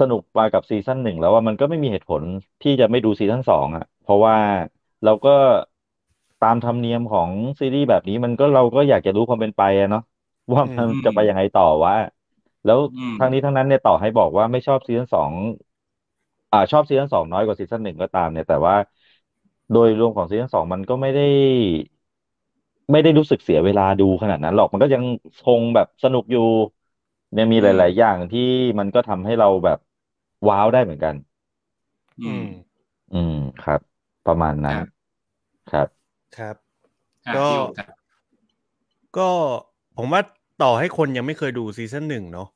[0.00, 2.22] สนุกมากับซีซั่นหนึ่งแล้วว่ามันก็ไม่มีเหตุผล
[2.62, 4.36] ที่จะไม่ดูซีซั่นสองอะ เพราะว่า
[5.04, 5.30] เราก็
[6.40, 10.02] ตามธรรมเนียมของซีรีส์แบบนี้มันก็เราก็อยากจะรู้ความเป็นไปอะเนาะ
[10.52, 11.92] ว่ามันอืมจะไปยังไงต่อวะ
[12.64, 15.32] แล้วอืมทั้งนี้ทั้งนั้นเนี่ยต่อให้บอกว่าไม่ชอบซีซั่นสอง
[16.50, 18.74] อ่าชอบซีซั่นสองน้อยกว่าซีซั่นหนึ่งก็ตามเนี่ยแต่ว่า
[19.70, 21.22] โดยรวมของซีซั่นสองมันก็ไม่ได้
[22.92, 25.02] ไม่ได้รู้สึกเสียเวลาดูขนาดนั้นหรอกมันก็ยัง
[25.42, 26.40] คงแบบสนุกอยู่
[27.32, 28.40] เนี่ยมีหลาย ๆ อย่างที่
[28.78, 29.78] มันก็ทำให้เราแบบ
[30.48, 31.14] ว้าวได้เหมือนกัน
[32.20, 32.46] อือืมม
[33.10, 33.80] อืมครับ
[34.24, 34.86] ประมาณนั้นครับ
[35.68, 35.88] ครับ
[36.36, 36.56] ครับ
[37.26, 37.96] อะก็ พี่โอ๊คครับ
[39.18, 39.30] ก็
[39.96, 40.22] ผมว่า
[40.62, 42.48] ต่อให้คนยังไม่เคยดูซีซั่นหนึ่งเนาะ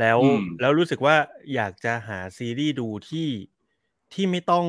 [0.00, 1.16] แล้วอืม แล้วรู้สึกว่า
[1.54, 3.28] อยากจะหาซีรีส์ดูที่
[4.12, 4.66] ที่ไม่ต้อง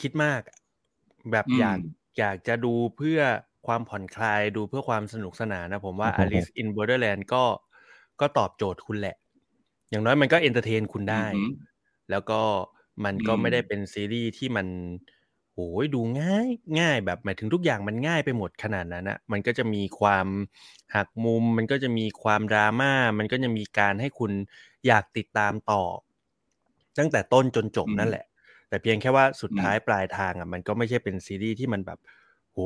[0.00, 0.58] คิดมากอะ
[1.30, 1.78] แบบอืม อยาก
[2.18, 3.20] อยากจะดูเพื่อ
[3.66, 7.44] ความผ่อนคลายดูเพื่อความสนุกสนานนะ ผมว่า Alice in Borderland ก็
[8.20, 9.16] ก็ตอบโจทย์คุณแหละ
[9.90, 11.50] อย่างน้อยมันก็ entertain คุณได้อือหือ
[12.10, 12.40] แล้วก็
[13.04, 14.66] มันก็อืมไม่ได้เป็นซีรีส์ที่มัน
[15.52, 16.48] โหยดูง่าย
[16.80, 20.26] ง่ายแบบหมายถึงทุกอย่างมันง่ายไปหมดขนาดนั้นนะมันก็จะมีความ
[20.94, 24.32] หักมุม มันก็จะมีความดราม่ามันก็จะมีการให้คุณ
[24.86, 25.84] อยากติดตามต่อ
[26.98, 28.24] ตั้งแต่ต้นจนจบอืมนั่นแหละ
[28.68, 31.98] แต่เพียงแค่ว่าสุดอืมท้ายปลายทางอะ มันก็ไม่ใช่เป็นซีรีส์ที่มันแบบ
[32.52, 32.58] โห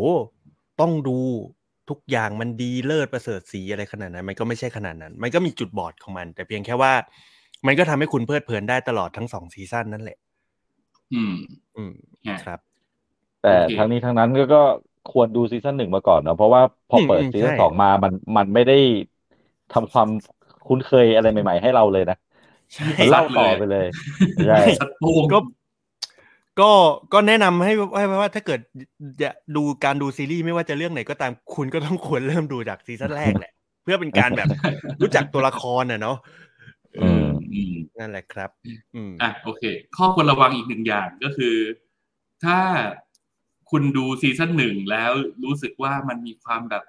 [0.81, 1.19] ต้องดู
[1.91, 6.93] ทุกอย่างมันดีเลิศประเสริฐสีอะไรขนาดนั้น มันก็ไม่ใช่ขนาดนั้น มันก็มีจุดบอดของมัน แต่เพียงแค่ว่า
[7.67, 10.19] มันก็ทำให้คุณเพลิดเพลินได้ตลอดทั้งสองซีซั่นนั่นแหละ
[11.15, 11.35] อืม
[11.77, 11.93] อืม
[12.29, 12.59] ฮะครับ
[13.43, 14.63] แต่โอเคทั้งนี้ทั้งนั้นก็ก็
[15.13, 18.79] ควรดูซีซั่นหนึ่งมาก่อนเนอะเพราะว่าพอเปิดอืมซีซั่นใช่สองมามันมันไม่ได้
[19.75, 20.09] ทำความ
[20.67, 22.17] คุ้นเคยอะไรใหม่ ๆ ให้เราเลยนะ
[22.75, 23.87] ใช่มันเล่าต่อไปเลย
[24.49, 25.39] ใช่สัตว์โป่งก็
[26.61, 26.71] ก็
[27.13, 28.61] ก็แนะนำให้ให้ว่าถ้าเกิด
[29.23, 33.53] จะดูการดูซีรีส์ไม่ว่าจะเรื่องไหนก็ตามคุณก็ต้องควรเริ่มดูจากซีซั่นแรกแหละ
[33.83, 34.49] เพื่อเป็นการแบบ
[35.01, 36.17] รู้จักตัวละครน่ะเนาะ
[36.97, 38.51] เออือมอืมนั่นแหละครับ
[38.95, 39.63] อืมอะโอเค
[39.97, 41.57] ข้อควรระวังอีกหนึ่งอย่างก็คือ
[42.45, 42.59] ถ้า
[43.71, 45.13] คุณดูซีซั่นหนึ่งแล้ว
[45.45, 46.85] รู้สึกว่ามันมีความแบบ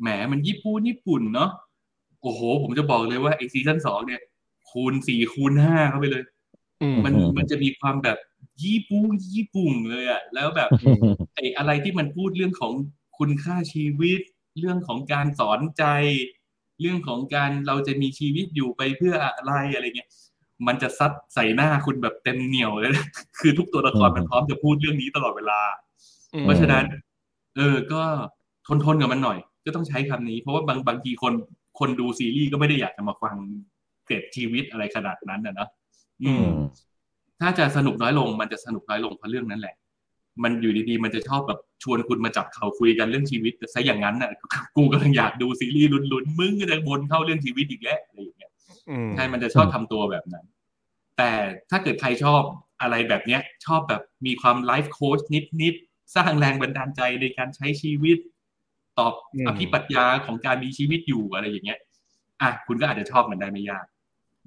[0.00, 1.50] แหมมันญี่ปุ่นญี่ปุ่นเนาะ
[2.22, 4.20] โอ้โห ผมจะบอกเลยว่าไอ้ซีซั่นสองเนี่ย
[4.70, 6.24] คูณสี่คูณห้าเข้าไปเลย
[6.82, 8.18] อืมมันอืมมันจะมีความแบบ
[8.64, 10.68] ญี่ปุ่นญี่ปุ่นเลยอะแล้วแบบ
[11.34, 12.72] ไอ้อะไรที่มันพูดเรื่องของ
[13.18, 14.20] คุณค่าชีวิต
[14.58, 15.84] เรื่องของการสอนใจ
[16.80, 20.10] เรื่องของการเราจะมีชีวิตอยู่ไปเพื่ออะไรอะไรเงี้ย
[20.66, 22.92] มันจะซัดใส่หน้าคุณแบบเต็มเหนียวเลย
[23.40, 25.60] คือทุกตัวละครอืมมันพร้อมจะพูดเรื่องนี้ตลอดเวลา
[26.34, 26.84] อืมเพราะฉะนั้น
[27.56, 28.02] เออ ก็
[28.66, 31.34] ทนทนกับมันหน่อย ก็ต้องใช้คำนี้ เพราะว่าบางบางทีคน
[31.78, 33.36] คนดูซีรีส์ก็ไม่ได้อยากจะมาฟัง
[34.06, 35.68] เกร็ดชีวิตอะไรขนาดนั้นนะเนอะ
[36.24, 36.52] อือืมม
[37.40, 39.74] ถ้าจะสนุกน้อยลง มันจะสนุกน้อยลงเพราะเรื่องนั้นแหละ
[40.42, 44.30] มันอยู่ดีๆ มันจะชอบแบบชวนคุณมาจับเขาคุยกันเรื่องชีวิตซะอย่างนั้นน่ะ
[44.76, 48.52] กูกำลังอยากดูซีรีส์ลุ้นๆ มึงก็จะวนเข้าเรื่องชีวิตอีกแล้วอะไรอย่างเงี้ย
[48.90, 50.44] อืมใช่ มันจะชอบทำตัวแบบนั้น
[51.18, 51.30] แต่
[51.70, 52.42] ถ้าเกิดใครชอบ
[52.80, 58.18] อะไรแบบเนี้ย ชอบแบบมีความไลฟ์โค้ชนิดๆ สร้างแรงบันดาลใจในการใช้ชีวิต
[58.98, 61.78] ตอบอืมอภิปรัชญาของการมีชีวิตอยู่อะไรอย่างเงี้ย
[62.42, 63.84] อะคุณก็อาจจะชอบมันได้ไม่ยาก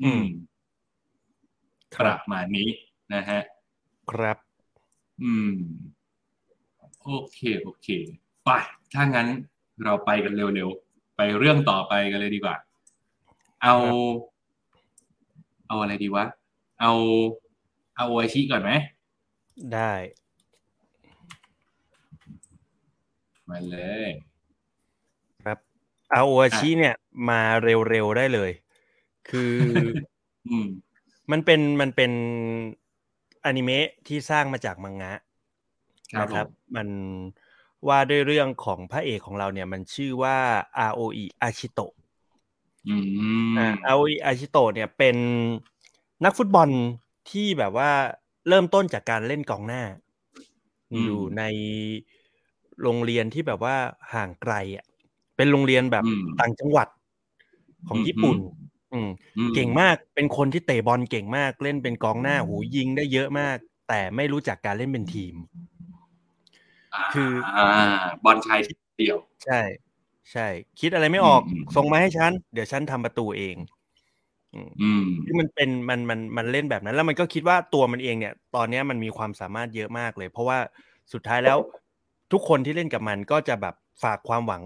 [0.03, 0.48] อืมค
[1.97, 2.69] ปรัระบมาณนี้
[3.13, 3.39] นะฮะ
[4.11, 4.37] ครับ
[5.23, 5.53] อืม
[7.03, 7.87] โอเค โอเค
[8.45, 8.49] ไป
[8.93, 9.27] ถ้างั้น
[9.83, 12.55] เราไปกันเร็วๆ ไปเรื่องต่อไปกันเลยดีกว่า
[13.63, 13.95] เอาครับ
[15.67, 16.25] เอาอะไรดีวะ
[16.81, 16.91] เอา
[17.97, 18.71] เอาโอชิก่อนไหม
[19.73, 19.93] ได้
[23.49, 23.77] มาเล
[24.07, 24.09] ย
[25.45, 25.57] ครับ
[26.13, 26.95] อาโออาชิเนี่ย
[27.29, 28.51] มาเร็วๆได้เลย
[29.29, 29.55] คือ
[30.47, 30.57] อื
[31.30, 32.11] มมันเป็นมันเป็น
[33.45, 35.13] อนิเมะที่สร้างมาจากมังงะ
[36.13, 36.88] ครับนะครับผมมัน
[37.88, 40.38] ว่าด้วยเรื่องของพระเอกของเราเนี่ย มันชื่อว่า
[40.91, 41.93] ROE อาชิโตะ
[42.88, 42.95] อื
[43.51, 45.17] มอ่า ROE อาชิโตะเนี่ยเป็น
[46.25, 46.69] นักฟุตบอล
[47.32, 47.91] ที่แบบว่า
[48.47, 49.84] เริ่มต้นจากการเล่นกองหน้า
[50.91, 51.43] อืมอยู่ใน
[52.82, 53.75] โรงเรียนที่แบบว่า
[54.13, 54.86] ห่างไกลอะ
[55.36, 56.88] เป็นโรงเรียนแบบอืมต่างจังหวัด
[57.88, 58.38] ของอืมญี่ปุ่น
[58.93, 63.57] อืมอืมเก่งมากเป็นคนที่เตะบอลเก่งมาก เล่นเป็นกองหน้าหูยิงได้เยอะมาก
[63.89, 65.35] แต่ไม่รู้จักการเล่นเป็นทีม
[67.13, 69.61] คืออ่าบอลชายที่เดียว ใช่
[70.31, 70.47] ใช่
[70.79, 73.55] คิดอะไรไม่ออกอืมส่งมาให้ฉัน เดี๋ยวฉันทำประตูเอง
[74.53, 80.59] อืมอืมที่มันเป็นมันมันมันเล่นแบบนั้น แล้วมันก็คิดว่าตัวมันเองเนี่ย ตอนเนี้ยมันมีความสามารถเยอะมากเลย เพราะว่า
[81.13, 81.57] สุดท้ายแล้ว
[82.31, 84.63] ทุกคนที่เล่นกับมันก็จะแบบฝากความหวัง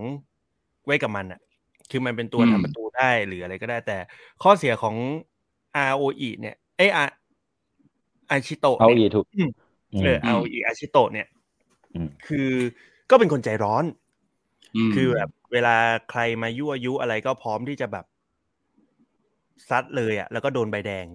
[0.86, 1.40] ไว้กับมันอะ
[1.94, 3.98] คือมันเป็นตัวอืมทำประตูได้หรืออะไรก็ได้แต่
[4.44, 4.96] ข้อเสียของ
[5.92, 7.06] ROE เนี่ยเอยอา
[8.32, 9.50] อาชิโตะเอานี่อียถูกอืม
[9.94, 11.28] อืมเออเอาอีอาชิโตะเนี่ย
[11.96, 12.52] อืมคือ
[13.10, 13.84] ก็เป็นคนใจร้อน
[14.92, 15.76] มคือแบบเวลา
[16.12, 18.06] ใครมายั่วยุอะไรก็พร้อมที่จะแบบ
[19.70, 21.08] ซัดเลยอะ แล้วก็โดนใบแดง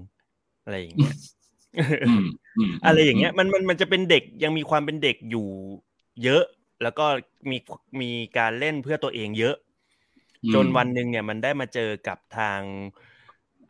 [0.64, 1.16] อะไรอย่างเงี้ย
[2.08, 2.24] อืม
[2.70, 5.48] มอะไรอย่างเงี้ย มันมันมันจะเป็นเด็กยังมีความเป็นเด็กอยู่
[6.24, 6.44] เยอะ
[6.82, 7.06] แล้วก็
[7.50, 7.56] มี
[8.00, 9.67] มีการเล่นเพื่อตัวเองเยอะอืม
[10.54, 12.60] จนวันหนึ่งเนี่ยมันได้มาเจอกับทาง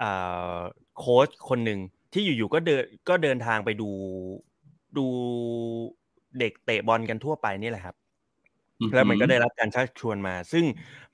[0.02, 0.58] อ่า
[0.98, 1.80] โค้ชคนหนึ่ง
[2.12, 3.90] ที่อยู่ๆก็เดินก็เดินทางไปดู
[4.96, 5.06] ดู
[6.38, 7.96] เด็กเตะบอลกันทั่วไปนี่แหละครับ
[8.94, 10.64] แล้วมันก็ได้รับการชักชวนมา ซึ่ง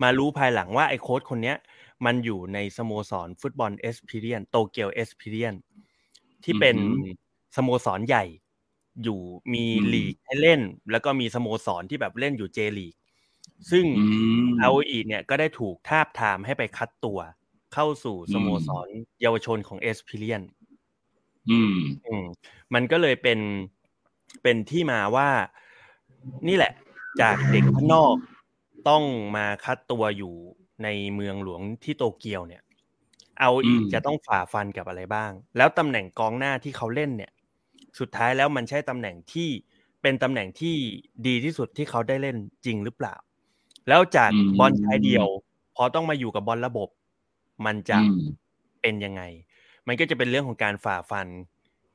[0.03, 1.57] มารู้ภายหลังว่าไอ้โค้ชคนเนี้ย
[2.05, 5.55] มันอยู่ในสโมสรฟุตบอล Esperion โตเกียว Esperion
[6.45, 6.77] ที่เป็น
[7.57, 8.25] สโมสรใหญ่
[9.03, 9.21] อยู่
[9.55, 12.95] มีอืมลีกให้เล่น แล้วก็มีสโมสรที่แบบเล่นอยู่เจลีก
[13.71, 14.05] ซึ่งอื
[14.45, 17.19] มอาโออิเนี่ยก็ได้ถูกทาบทามให้ไปคัดตัว
[17.75, 18.89] เข้าสู่สโมสร
[19.23, 20.43] เยาวชนของ Esperion
[21.51, 21.75] อืม
[22.07, 22.25] อืม
[22.75, 23.41] มันก็เลยเป็น
[24.43, 25.29] เป็นที่มาว่า
[26.49, 26.73] นี่แหละ
[27.21, 28.15] จากเด็กข้างนอก
[28.89, 29.03] ต้อง
[29.37, 30.35] มาคัดตัวอยู่
[30.85, 32.63] ในเมืองหลวงที่โตเกียวเนี่ย
[33.41, 37.33] เอาอีกอืมจะต้องฝ่าฟันกับอะไรบ้าง แล้วตำแหน่งกองหน้าที่เขาเล่นเนี่ย
[37.99, 39.49] สุดท้ายแล้วมันใช่ตำแหน่งที่
[40.03, 40.75] เป็นตำแหน่งที่
[41.27, 43.15] ดีที่สุดที่เขาได้เล่นจริงหรือเปล่า
[43.89, 45.27] แล้วจากอืมบอลชายเดียว
[45.77, 46.89] พอต้องมาอยู่กับบอลระบบ
[47.67, 48.21] มันจะอืม
[48.83, 49.23] เป็นยังไง
[49.87, 51.29] มันก็จะเป็นเรื่องของการฝ่าฟัน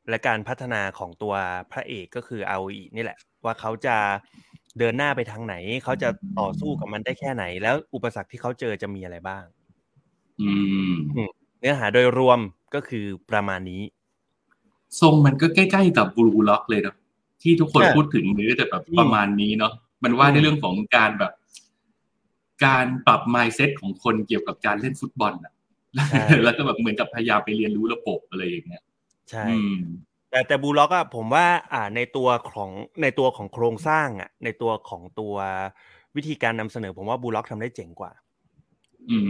[0.10, 1.34] และการพัฒนาของตัว
[1.72, 3.96] พระเอกก็คืออาอีนี่แหละ ว่าเขาจะ
[4.80, 6.10] เดินหน้าไปทางไหน เขาจะ
[6.40, 9.44] ต่อสู้กับมันได้แค่ไหน แล้วอุปสรรคที่เขาเจอจะมีอะไรบ้าง
[10.42, 10.52] อื
[10.92, 10.94] ม
[11.60, 12.40] เนื้อหาโดยรวม
[12.76, 13.84] ก็คือประมาณนี้
[15.02, 16.96] ทรงมันก็ใกล้ๆกับบลูล็อกเลยเนาะ
[17.42, 19.74] ที่ทุกคนใช่พูดถึงหรือแต่แบบอืมประมาณนี้เนาะ
[20.04, 21.32] มันว่าอืมในเรื่องของการแบบ
[22.66, 25.54] การปรับ mindset ของคนเกี่ยวกับการเล่นฟุตบอลอะ
[26.44, 28.84] แล้วก็แบบเหมือนกับพยายามไปเรียนรู้ระบบอะไรอย่างเงี้ย
[29.30, 29.78] ใช่อืม
[30.30, 35.36] แต่แต่บูล็อกอะผมว่าอ่าในตัวของในตัวของโครงสร้างอะในตัวของตัว
[36.16, 38.12] วิธีการนำเสนอ ผมว่าบูล็อกทำได้เจ๋งกว่า
[39.10, 39.24] อืม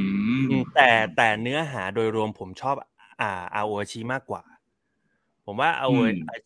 [0.50, 2.76] อืมแต่แต่เนื้อหาโดยรวมผมชอบ
[3.22, 4.44] อ่าอาโอชิมากกว่า
[5.46, 5.94] ผมว่าอาโอ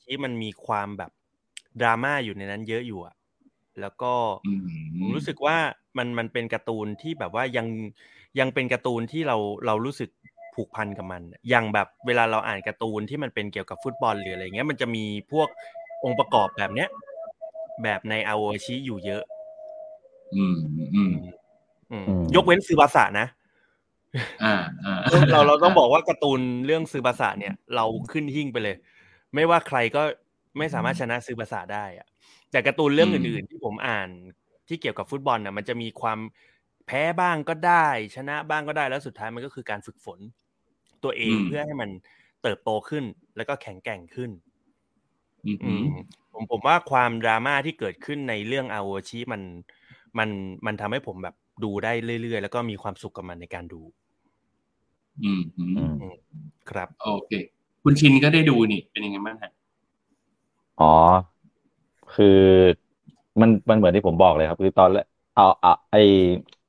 [0.03, 1.11] ชิมันมีความแบบ
[1.81, 3.15] ดราม่าอยู่ในนั้นเยอะอยู่อะ
[3.81, 4.13] แล้วก็
[4.47, 4.61] อืม
[4.99, 5.57] ผมรู้สึกว่า
[5.97, 7.67] มันมันเป็นการ์ตูนที่แบบว่ายัง
[8.39, 10.09] ยังเป็นการ์ตูนที่เราเรารู้สึก
[10.55, 15.47] ผูกพันกับมัน อย่างแบบเวลาเราอ่านการ์ตูนที่มันเป็นเกี่ยวกับฟุตบอลหรืออะไรเงี้ย มันจะมีพวก
[16.03, 16.89] องค์ประกอบแบบเนี้ย
[17.83, 19.23] แบบในอาโอชิอยู่เยอะ
[20.35, 21.11] อืมอืมอืม
[21.91, 23.27] อืมยกเว้นซือบาสะนะ
[24.43, 24.55] อ่า
[24.85, 24.95] อ่า
[25.31, 28.75] เราเราต้องบอกว่าการ์ตูนเรื่องซือบาสะเนี่ย เราขึ้นหิ่งไปเลย
[29.35, 30.03] ไม่ว่าใครก็
[30.57, 32.07] ไม่สามารถชนะซือบาสะได้อะ
[32.53, 34.09] แต่การ์ตูนเรื่องอื่นๆที่ผมอ่าน
[34.67, 36.19] ที่เกี่ยวกับฟุตบอลน่ะมันจะมีความ
[36.87, 40.19] แพ้บ้างก็ได้ ชนะบ้างก็ได้แล้วสุดท้ายมันก็คือการฝึกฝน
[41.03, 41.89] ตัวเองอืมเพื่อให้มัน
[42.43, 43.03] เติบโตขึ้น
[43.37, 44.31] แล้วก็แข็งแกร่งขึ้น
[45.45, 45.83] อืมอืม
[46.33, 49.41] ผมผมว่าความดราม่าที่เกิดขึ้นในเรื่องอาโอชิมัน
[50.17, 50.29] มัน
[50.65, 51.91] มันทำให้ผมแบบดูได้
[52.21, 53.81] เรื่อยๆ แล้วก็มีความสุขกับมันในการดู
[55.23, 56.15] อืมอืมอืม
[56.69, 57.31] ครับ โอเค
[57.83, 59.51] คุณชินก็ได้ดูนี่เป็นยังไงบ้างฮะ
[60.81, 60.93] อ๋อ
[62.13, 62.25] คือ
[63.41, 65.95] มันมันเหมือนที่ผมบอกเลยครับ คือตอนแรกเอาเอาไอ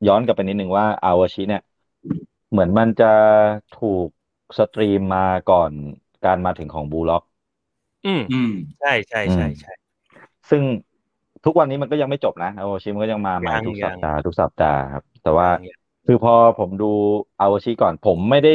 [0.07, 1.61] ย้อนกลับไปนิดนึงว่าอาวาชิเนี่ย
[2.51, 3.07] เหมือนมันจะ
[3.73, 4.09] ถูก
[4.59, 5.73] สตรีมมาก่อน
[6.23, 7.23] การมาถึงของบูล็อก
[8.05, 9.71] อืมอืมใช่ใช่ใช่ใช่
[10.51, 10.63] ซึ่ง
[11.45, 15.77] ทุกวันนี้มันก็ยังไม่จบนะอาวาชิมันก็ยังมาใหม่ยังทุกยัสัปงดาห์ทุกสัปดาห์ครับ แต่ว่าอย่างเงี้ย
[16.07, 16.85] คือพอผมดู
[17.41, 18.51] อาวาชิก่อน ผมไม่ได้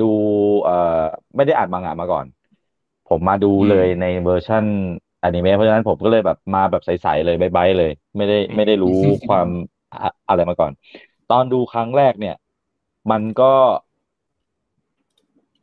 [0.00, 0.04] ดู
[0.62, 0.72] เอ่อ
[1.36, 2.26] ไม่ได้อ่านมังงะมาก่อน
[3.06, 4.64] ผมมาดูอืมเลยในเวอร์ชั่น
[5.22, 8.98] อนิเมะเพราะฉะนั้นผมก็เลยแบบมาแบบใสๆเลยบายๆเลย ไม่ได้ไม่ได้รู้
[9.28, 9.48] ความ
[9.92, 10.72] อะอะไรมาก่อน
[11.30, 12.34] ตอนดูครั้งแรกเนี่ย
[13.10, 13.52] มันก็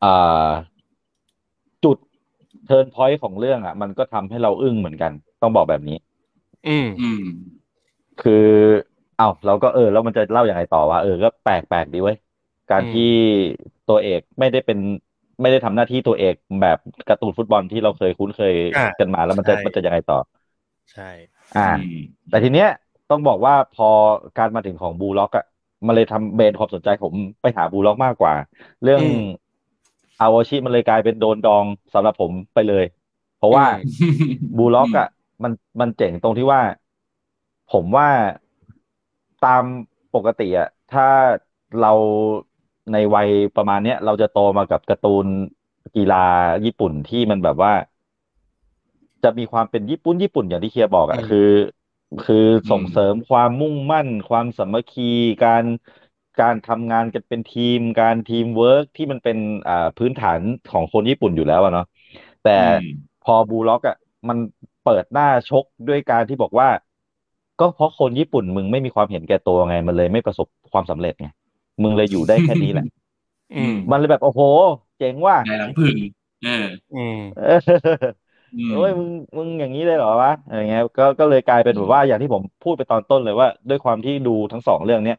[0.03, 0.49] อ่า
[1.83, 1.97] จุด
[2.65, 5.97] turn point ของเรื่องอะ มันก็ทำให้เราอึ้งเหมือนกัน ต้องบอกแบบนี้
[6.67, 7.23] อืมอืม
[8.21, 8.33] คือ
[9.17, 12.17] อ้าวเราก็เออ แล้วมันจะเล่าอย่างไรต่อวะเออก็แปลกแปลกดีเว้ย
[12.69, 13.03] การอืมที่
[13.89, 14.77] ตัวเอกไม่ได้เป็น
[15.41, 16.77] ไม่ได้ทำหน้าที่ตัวเอกแบบ
[17.07, 20.15] การ์ตูนฟุตบอลที่เราเคยคุ้นเคยอ่ากันมาแล้วมันจะใช่มันจะยังไงต่อ
[20.91, 21.09] ใช่
[21.53, 21.61] อ่า
[22.29, 22.67] แต่ทีเนี้ย
[23.09, 23.85] ต้องบอกว่าพอ
[24.35, 25.43] การมาถึงของบูล็อกอะ
[25.85, 28.33] มันเลยทำเบนความสนใจผมไปหาบูล็อกมากกว่า
[28.83, 29.15] เรื่องอืม
[30.21, 32.85] อาวาชิมันเลยกลายเป็นโดนดองสำหรับผมไปเลย
[33.37, 33.75] เพราะว่าอืม
[34.57, 35.07] บูล็อกอะ
[35.43, 36.61] มันมันเจ๋งตรงที่ว่า
[37.71, 38.07] ผมว่า
[39.41, 39.63] ตาม
[40.13, 41.03] ปกติอะถ้า
[41.77, 41.93] เรา
[42.93, 45.27] ในวัยประมาณเนี้ยเราจะโตมากับการ์ตูน
[45.95, 46.17] กีฬา
[46.65, 47.71] ญี่ปุ่นที่มันแบบว่า
[49.23, 51.37] จะมีความเป็นญี่ปุ่นญี่ปุ่นอย่างที่เคียร์บอกอะอืมคือ
[52.19, 52.35] คือ
[52.69, 55.03] ส่งเสริมความมุ่งมั่น ความสามัคคี
[55.43, 55.65] การ
[56.39, 59.37] การทำงานกันเป็นทีม การทีมเวิร์กที่มันเป็น
[59.67, 60.39] อ่าพื้นฐาน
[60.71, 61.85] ของคนญี่ปุ่นอยู่แล้วอะเนาะ
[62.41, 62.85] แต่อืม
[63.21, 63.95] พอบูล็อกอะ
[64.29, 64.37] มัน
[64.81, 66.67] เปิดหน้าชกด้วยการที่บอกว่า
[67.59, 71.27] ก็เพราะคนญี่ปุ่นมึงไม่มีความเห็นแก่ตัวไง มันเลยไม่ประสบความสำเร็จไง
[71.83, 72.83] มึงเลยอยู่ได้แค่นี้แหละ
[73.51, 74.41] อืมมันเลยแบบโอ้โห
[74.97, 75.95] เจ๋งว่ะนายหลังพึ่ง
[76.41, 77.43] เอออืมเออ
[78.53, 85.15] อืมโอ้ยมึงมึงอย่างนี้เลยเหรอวะอะไรเงี้ยก็ก็เลยกลายเป็นแบบว่าอย่างที่ผมพูดไปตอนต้นเลยว่า ด้วยความที่ดูทั้งสองเรื่องเนี้ย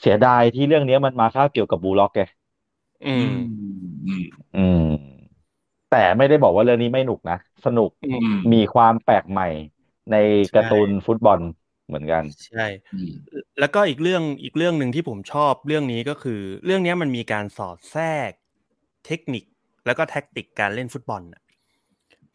[0.00, 2.22] เสียดายที่เรื่องเนี้ยมันมาคาบเกี่ยวกับบูล็อกไง
[3.04, 3.34] อือืมม
[4.06, 4.22] อืม
[4.54, 4.80] อืม
[5.88, 9.44] แต่ไม่ได้บอกว่าเรื่องนี้ไม่หนุกนะ สนุกอืมอืมมีความแปลกใหม่
[10.10, 10.14] ใน
[10.54, 11.40] การ์ตูนฟุตบอล
[11.86, 13.12] เหมือนกัน ใช่อืม
[13.60, 18.30] แล้วก็อีกเรื่องอีกเรื่องหนึ่งที่ผมชอบเรื่องนี้ก็คือ เรื่องเนี้ยมันมีการสอดแทรก
[19.06, 19.44] เทคนิค
[19.86, 21.42] แล้วก็ tactic การเล่นฟุตบอลน่ะ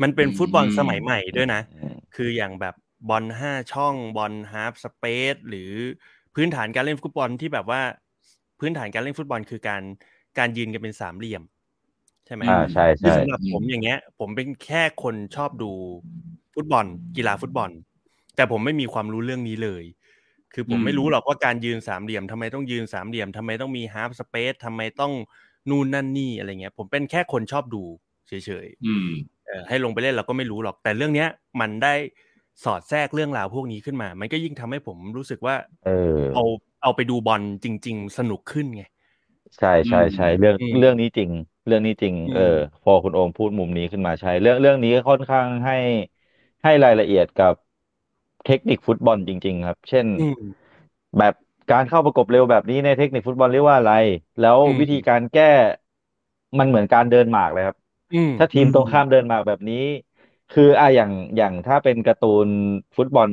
[0.01, 2.75] มันเป็นฟุตบอลสมัยใหม่ด้วยนะอืมคืออย่างแบบ
[3.09, 5.71] บอลห้าช่องบอล half space หรือ
[6.35, 7.81] พื้นฐานการเล่นฟุตบอลที่แบบว่า
[8.59, 9.81] พื้นฐานการเล่นฟุตบอลคือการ
[10.37, 11.43] การยืนกันเป็นสามเหลี่ยม
[12.25, 15.71] ใช่ไหมอ่าใช่คือใช่สำหรับผมอย่างเงี้ย ผมเป็นแค่คนชอบดู
[16.55, 16.85] ฟุตบอล
[17.17, 17.69] กีฬาฟุตบอล
[18.39, 19.83] แต่ผมไม่มีความรู้เรื่องนี้เลย
[20.53, 25.13] คือผมอืมไม่รู้หรอกว่าการยืนสามเหลี่ยมทำไมต้องยืนสามเหลี่ยมทำไมต้องมีฮาร์ฟสเปซทำไมต้อง
[25.69, 27.83] นู่นนั่นนี่อะไรเงี้ย ผมเป็นแค่คนชอบดู
[28.27, 29.09] เฉยๆอืม
[29.47, 31.29] เออให้ลงไปเล่นเราก็ไม่รู้หรอก แต่เรื่องเนี้ย
[31.61, 31.93] มันได้
[32.63, 35.89] สอดแทรกเรื่องราวพวกนี้ขึ้นมา มันก็ยิ่งทำให้ผมรู้สึกว่า เออ
[36.33, 36.43] เอา
[36.83, 38.83] เอาไปดูบอลจริง ๆ สนุกขึ้นไง
[39.57, 41.31] ใช่ใช่ใช่เรื่องอืมเรื่องนี้จริง
[41.65, 42.41] เรื่องนี้จริงอืมเออ
[42.81, 45.73] พอคุณโอมพูดมุมนี้ขึ้นมาใช่ เรื่องเรื่องนี้ค่อนข้างให้
[46.63, 47.53] ให้รายละเอียดกับ
[48.45, 50.69] เทคนิคฟุตบอลจริง ๆ ครับ เช่นอืม
[51.17, 51.33] แบบ
[51.71, 53.93] การเข้าประกบเร็วแบบนี้ในเทคนิคฟุตบอลเรียกว่าอะไร
[54.39, 55.43] แล้วอืมวิธีการแก้
[56.59, 57.77] มันเหมือนการเดินหมากเลยครับ
[58.13, 59.75] อืมถ้าทีมตรงข้ามเดินหมากแบบนี้
[60.49, 62.47] คืออะอย่างอย่างถ้าเป็นการ์ตูน
[62.97, 63.29] ฟุตบอล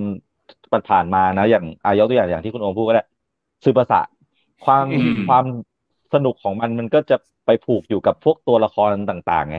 [0.71, 3.03] ผ่านๆมานะ อย่างอายกตัวอย่างอย่างที่คุณโอมพูดก็ได้
[3.65, 3.97] ซือภาษะ
[4.63, 5.45] ความอืมความ
[6.13, 9.57] สนุกของมันมันก็จะไปผูกอยู่กับพวกตัวละครต่าง ๆ ไง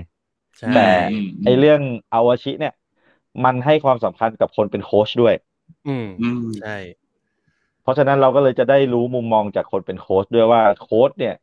[0.59, 0.79] ใช่แต่
[1.09, 1.81] อืมไอเรื่อง
[2.13, 2.73] อาวาชิเนี่ย
[3.43, 5.33] มันให้ความสำคัญกับคนเป็นโค้ชด้วย
[5.87, 6.75] อืมอืมใช่
[7.81, 11.33] เพราะฉะนั้นเราก็เลยจะได้รู้มุมมองจากคนเป็นโค้ชด้วยว่าโค้ชเนี่ย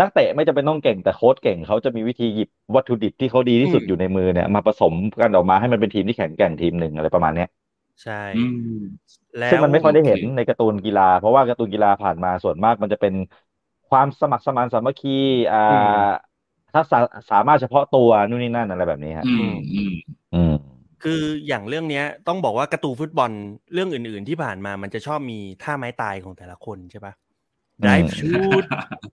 [0.00, 7.48] นักเตะไม่จำเป็นต้องเก่งแต่โค้ชเก่งเขาจะมีวิธีหยิบวัตถุดิบที่เขาดีที่สุดอยู่ในมือเนี่ยมาผสมกันออกมาให้มันเป็นทีมที่แข็งแกร่งทีมหนึ่งอะไรประมาณเนี้ย
[8.02, 8.58] ใช่อืม
[9.38, 13.14] แล้วซึ่งมันไม่ค่อยได้เห็นโอเคในการ์ตูนกีฬา เพราะว่าการ์ตูนกีฬาผ่านมาส่วนมากมันจะเป็น
[13.88, 15.08] ความสมัครสมานสามัคคี
[15.52, 15.58] อ่า
[16.72, 16.98] ถ้าสา
[17.30, 19.90] สามารถเฉพาะตัวนู่นนี่นั่นอะไรแบบนี้ฮะอืมอืม
[20.32, 20.52] อืม
[21.02, 23.30] คืออย่างเรื่องเนี้ยต้องบอกว่าการ์ตูนฟุตบอล
[23.72, 27.12] เรื่องอื่น ๆ ที่ผ่านมามันจะชอบมีท่าไม้ตายของแต่ละคนใช่ปะ
[27.80, 28.64] อืม drive shoot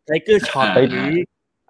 [0.08, 1.10] tiger shot ไปหรือ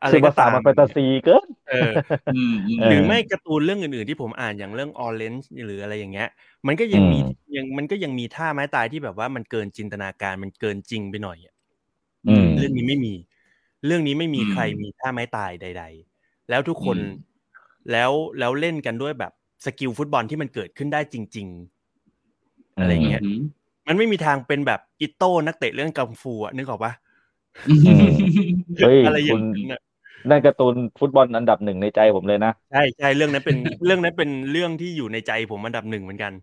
[0.01, 1.91] อะไรซึ่งก็ภาษาตามมันแฟนตาซีเกินเออ
[2.34, 6.30] อืมอืมเออหรือไม่การ์ตูนเรื่องอื่น ๆ ที่ผมอ่านอย่างเรื่อง Orange หรืออะไรอย่างเงี้ย
[6.68, 11.53] มันก็ยังมีอืมยังมันก็ยังมีท่าไม้ตายที่แบบว่ามันเกินจินตนาการมันเกินจริงไปหน่อยอะ
[12.28, 13.14] อืมเรื่องนี้ไม่มี
[13.86, 15.84] เรื่องนี้ไม่มีอืมใครมีท่าไม้ตายใด
[16.16, 17.05] ๆ แล้วทุกคนอืม
[17.91, 19.32] แล้วแล้วเล่นกันด้วยแบบ
[19.65, 23.41] skill ฟุตบอลที่มันเกิดขึ้นได้จริง ๆ อะไรเงี้ยอืม
[23.88, 26.91] มันไม่มีทางเป็นแบบอิโต้นักเตะเรื่องกังฟูอะนึกออกปะ
[28.84, 29.82] เฮ้ยอะไรอย่าคุงณนั้นอะ
[30.30, 36.34] นั่นการ์ตูนฟุตบอลอันดับหนึ่งในใจผมเลยนะใช่ใช่เรื่องนั้นเป็นเรื่องนั้นเป็นเรื่องที่อยู่ในใจผมอันดับหนึ่งเหมือนกัน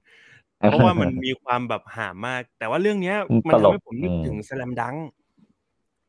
[0.57, 3.17] เพราะว่ามันมีความแบบหามมาก แต่ว่าเรื่องเนี้ย
[3.49, 4.97] มันตลทำกให้ผมนึกอืมถึงสแลมดัง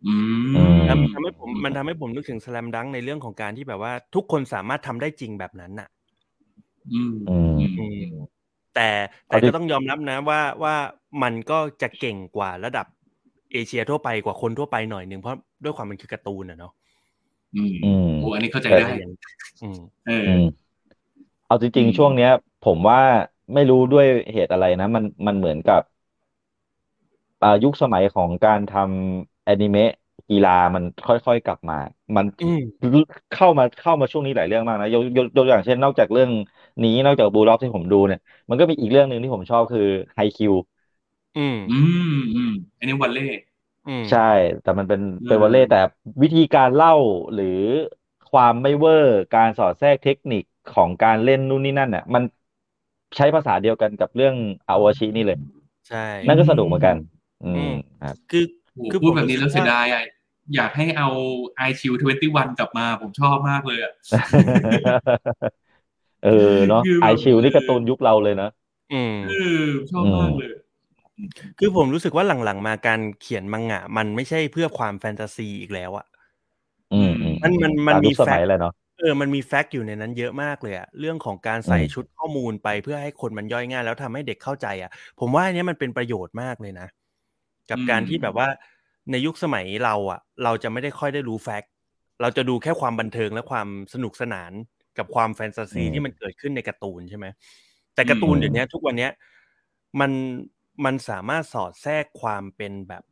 [0.06, 0.14] อื
[0.54, 5.90] มอืมทำทำให้ผมมันทำให้ผมนึกถึงสแลมดังในเรื่องของการที่แบบว่า ทุกคนสามารถทำได้จริงแบบนั้นน่ะ
[6.92, 7.98] อืมอืมอืม
[8.76, 8.90] แต่
[9.30, 10.76] แต่เอาดิก็ต้องยอมรับนะว่าว่า
[11.24, 12.86] มันก็จะเก่งกว่าระดับ
[13.54, 16.74] เอเชียทั่วไปกว่าคนทั่วไปหน่อยหนึ่งเพราะด้วยความมันคือการ์ตูนอะเนาะ
[17.56, 18.90] อืมอืมโอ้อันนี้เข้าใจแต่ได้
[19.62, 20.42] อืมเอออืม
[21.46, 22.30] เอาจริงอืมๆช่วงเนี้ย
[22.62, 23.00] ผมว่า
[23.54, 25.82] ไม่รู้ด้วยเหตุอะไรนะ มันมันเหมือนกับ
[27.42, 29.90] อ่ายุคสมัยของการทำแอนิเมะ
[30.32, 31.76] กีฬามันค่อยๆกลับมา
[32.16, 32.62] มันอืม
[33.32, 36.30] เข้ามาเข้ามาช่วงนี้หลายเรื่องมากนะยกยกยกตัวอย่างเช่น นอกจากเรื่อง
[36.84, 38.20] นี้นอกจาก Blue Lock ที่ผมดูเนี่ย
[38.50, 39.82] มันก็มีอีกเรื่องหนึ่งที่ผมชอบคือ
[40.16, 40.54] Haikyu
[41.36, 41.72] อืมอื
[42.12, 43.22] มอืมอันนี้วอลเล่
[43.86, 44.20] อืมใช่
[44.62, 45.78] แต่มันเป็นเป็นอืมวอลเล่แต่
[46.22, 46.92] วิธีการเล่า
[47.34, 47.46] หรือ
[48.28, 52.24] ความไม่เวอร์การสอดแทรกเทคนิคของการเล่นนู่นนี่นั่นเนี่ยมัน
[53.18, 54.36] ใช้ภาษาเดียวกันกับเรื่อง
[54.68, 55.38] Ao Ashi นี่เลย
[55.88, 56.96] ใช่ นั่นก็สนุกเหมือนกัน
[57.42, 59.86] อือืมมครับคือโอ้คือพูดผมแบบนี้แล้วรู้สึเสีกยว่าดาย
[60.46, 61.10] อะอยากให้เอา
[61.68, 63.94] i q 21 กลับมาผมชอบมากเลยอะ
[66.24, 68.50] เออเนาะคือแบบไอชิวนี่การ์ตูนยุคเราเลยนะ
[68.94, 69.34] อืมเอ
[69.64, 70.52] อชอบมากเลย
[71.60, 76.06] คือผมรู้สึกว่าหลังๆ มาการเขียนมังงะ มันไม่ใช่เพื่อความแฟนตาซีอีกแล้วอะ
[76.92, 86.88] อืมอืมมันมันมันตามียุคสมัยแฟกต์เลยเนาะเออมันมีแฟกต์อยู่ในนั้นเยอะมากเลยอะเรื่องของการใส่อืมชุดข้อมูลไปเพื่อให้คนมันย่อยง่ายแล้วทำให้เด็กเข้าใจอะผมว่าอันเนี้ยมันเป็นประโยชน์มากเลยนะ
[87.70, 88.48] กับการอืมที่แบบว่า
[89.12, 91.72] ในยุคสมัยเราอะเราจะไม่ได้ค่อยได้รู้แฟกต์
[92.22, 94.52] เราจะดูแค่ความบันเทิงและความสนุกสนาน
[94.98, 97.26] กับความแฟนตาซีอืมที่มันเกิดขึ้นในการ์ตูนใช่ไหม
[97.94, 99.12] แต่การ์ตูนอืมเดี๋ยวนี้ทุกวันเนี้ย
[100.00, 100.12] มัน
[100.86, 103.04] มันสามารถสอดแทรกความเป็นแบบ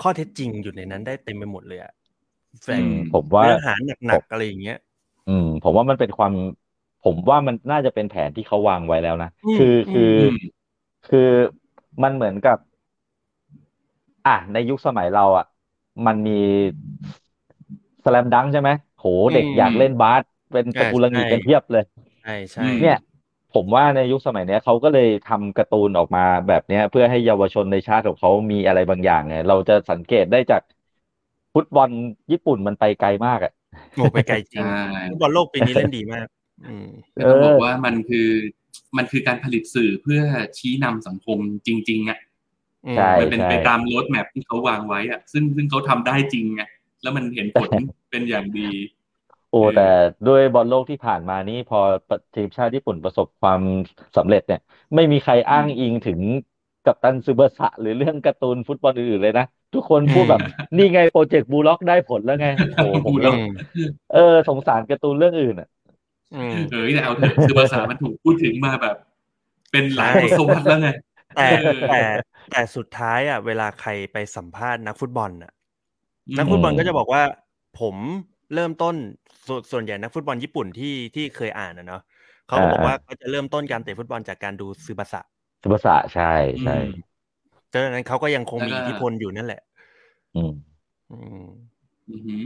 [0.00, 1.92] ข้อเท็จจริงอยู่ในนั้นได้เต็มไปหมดเลยอะ
[2.62, 3.74] แฟอืกมต์ผมว่าเนื้อหา
[4.06, 4.78] หนักๆอะไรอย่างเงี้ย
[5.28, 6.32] อืม ผมว่ามันเป็นความ
[7.04, 10.34] ผมว่ามันน่าจะเป็นแผนที่เขาวางไว้แล้วนะอืมคืออืมคืออืม
[11.08, 11.28] คือ
[12.02, 12.58] มันเหมือนกับ
[14.24, 15.44] อะในยุคสมัยเราอะ
[16.06, 16.32] มันมี
[18.04, 19.04] สแลมดังใช่ไหมโห
[19.34, 20.22] เด็กอืมอยากเล่นบาส
[20.52, 21.82] เป็นตะกูลงีใช่กันเพียบเลย
[22.20, 22.94] ใช่ใช่อืมเนี่ย
[23.50, 30.62] ผมว่าในยุคสมัยเนี้ยเขาก็เลยทำการ์ตูนออกมาแบบเนี้ย เพื่อให้เยาวชนในชาติของเขามีอะไรบางอย่างไงเราจะสังเกตได้จาก
[31.54, 31.90] ฟุตบอล
[32.32, 33.52] ญี่ปุ่นมันไปไกลมากอะ
[33.94, 36.26] โอ้ไปไกลจริงใช่ฟุตบอลโลกปีนี้เล่นดีมาก
[36.66, 36.86] อืม
[37.18, 38.28] ก็ต้องบอเอกอว่ามันคือ
[38.96, 40.22] มันคือการผลิตสื่อเพื่อ
[40.58, 42.18] ชี้นำสังคมจริง ๆ อะ
[42.92, 46.62] ใช่มันเป็นใช่ไปตามโรดแมพที่เขาวางไว้อะ ซึ่งซึ่งเขาทำได้จริงไง
[47.02, 47.70] แล้วมันเห็นผล
[48.10, 48.70] เป็นอย่างดี
[49.48, 49.82] โอ้เออแต่
[50.26, 51.78] ด้วยบอลโลกที่ผ่านมานี่พอ
[52.34, 53.60] ทีมชาติญี่ปุ่นประสบความ
[54.16, 54.58] สำเร็จเนี่ย
[54.94, 56.20] ไม่มีใครอ้างอิงถึง
[56.84, 60.40] กัปตันซูเบอร์สะหรือเรื่องการ์ตูนฟุตบอลอื่นๆเลยนะ ทุกคนพูดแบบ
[60.76, 63.38] นี่ไงโปรเจกต์บูล็อกได้ผลแล้วไงโอ้ผมบูก็ล็อก
[64.10, 64.18] เออ
[64.48, 65.68] สงสารการ์ตูนเรื่องอื่นอะ
[66.34, 68.96] อืมเออแต่เอาเถอะคือภาษามันถูกพูดถึงมาแบบ
[69.72, 70.88] เป็นหลายใช่ทศวรรษแล้วไง
[71.34, 71.96] แต่เออแต่
[72.50, 75.52] แต่สุดท้ายอะเวลาใครไปสัมภาษณ์นักฟุตบอลอะ
[76.28, 77.22] อืมนักฟุตบอลก็จะบอกว่า
[77.80, 77.96] ผม
[78.54, 78.94] เริ่มต้น
[79.46, 82.02] สวนส่วนใหญ่นักฟุตบอลญี่ปุ่นที่ที่เคยอ่านนะเนาะ
[82.48, 85.20] เขาก็บอกอ่าว่าเขาจะเริ่มต้นการเตะฟุตบอลจากการดูซึบาสะ
[85.62, 86.32] ซูเบอร์สะใช่
[86.62, 86.90] ใช่อืม
[87.72, 89.60] ดังนั้นเขาก็ยังคงมีแล้วก็อิทธิพลอยู่นั่นแหละ
[90.36, 90.52] อืม
[91.10, 91.46] อืม
[92.10, 92.42] อือหือ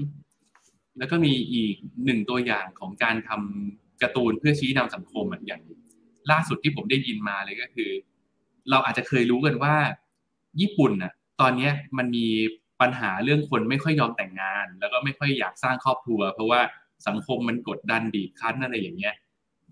[0.98, 1.74] แล้วก็มีอีก
[2.04, 5.62] หนึ่งตัวอย่างของการทำการ์ตูนเพื่อชี้นำสังคมอะอย่าง
[6.30, 7.90] ล่าสุดที่ผมได้ยินมาเลยก็คือ
[8.70, 9.74] เราอาจจะเคยรู้กันว่า
[10.60, 12.26] ญี่ปุ่นน่ะตอนเนี้ยมันมี
[12.80, 16.60] ปัญหาเรื่องคนไม่ค่อยยอมแต่งงาน แล้วก็ไม่ค่อยอยากสร้างครอบครัว เพราะว่า
[17.06, 19.14] สังคมมันกดดันบีบคั้นอะไรอย่างเงี้ย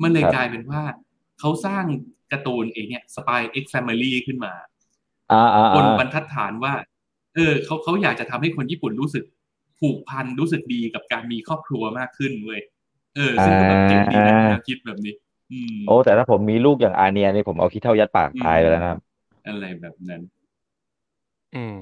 [0.02, 0.82] มันเลยครับกลายเป็นว่า
[1.40, 1.84] เขาสร้าง
[2.32, 4.54] การ์ตูนเองเนี่ย Spy X Family ขึ้นมา
[5.32, 6.74] อ่าอ่าบนอ่าบรรทัดฐานว่า
[7.34, 9.24] เออเขาเขาอยากจะทำให้คนญี่ปุ่นรู้สึก
[9.80, 12.60] ผูกพันรู้สึกดีกับการมีครอบครัวมากขึ้นเว้ย
[13.16, 15.25] เออ ซึ่งก็แบบเจ๋งดีนะแนวคิดแบบนี้อืม
[15.86, 18.98] โอ้แต่ถ้าผมมีลูกอย่างอาเนียนี่ผมเอาขี้เท่ายัดปากตายไปแล้วนะครับ
[19.46, 20.20] อะไรแบบนั้น
[21.54, 21.78] อืม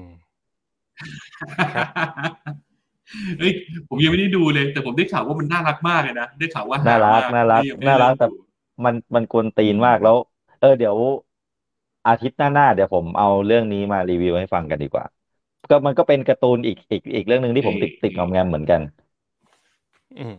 [3.39, 3.51] เฮ้ย
[3.89, 8.35] ผมยังไม่ได้ดูเลย แต่ผมได้ข่าวว่ามันน่ารักมากเลยนะได้ข่าวว่าน่ารักหมน่ารักยังไม่น่ารักเมแต่ดู
[8.85, 10.15] มันมันกวนตีนมากแล้ว
[10.61, 10.95] เออเดี๋ยว
[12.07, 15.05] อาทิตย์หน้าๆเดี๋ยวผมเอาเรื่องนี้มารีวิวให้ฟังกันดีกว่า
[15.69, 18.81] ก็มันก็เป็นการ์ตูนอีกอีกอีกเรื่องหนึ่งที่ผมติดติดงอมแงมเหมือนกัน
[20.19, 20.35] อืม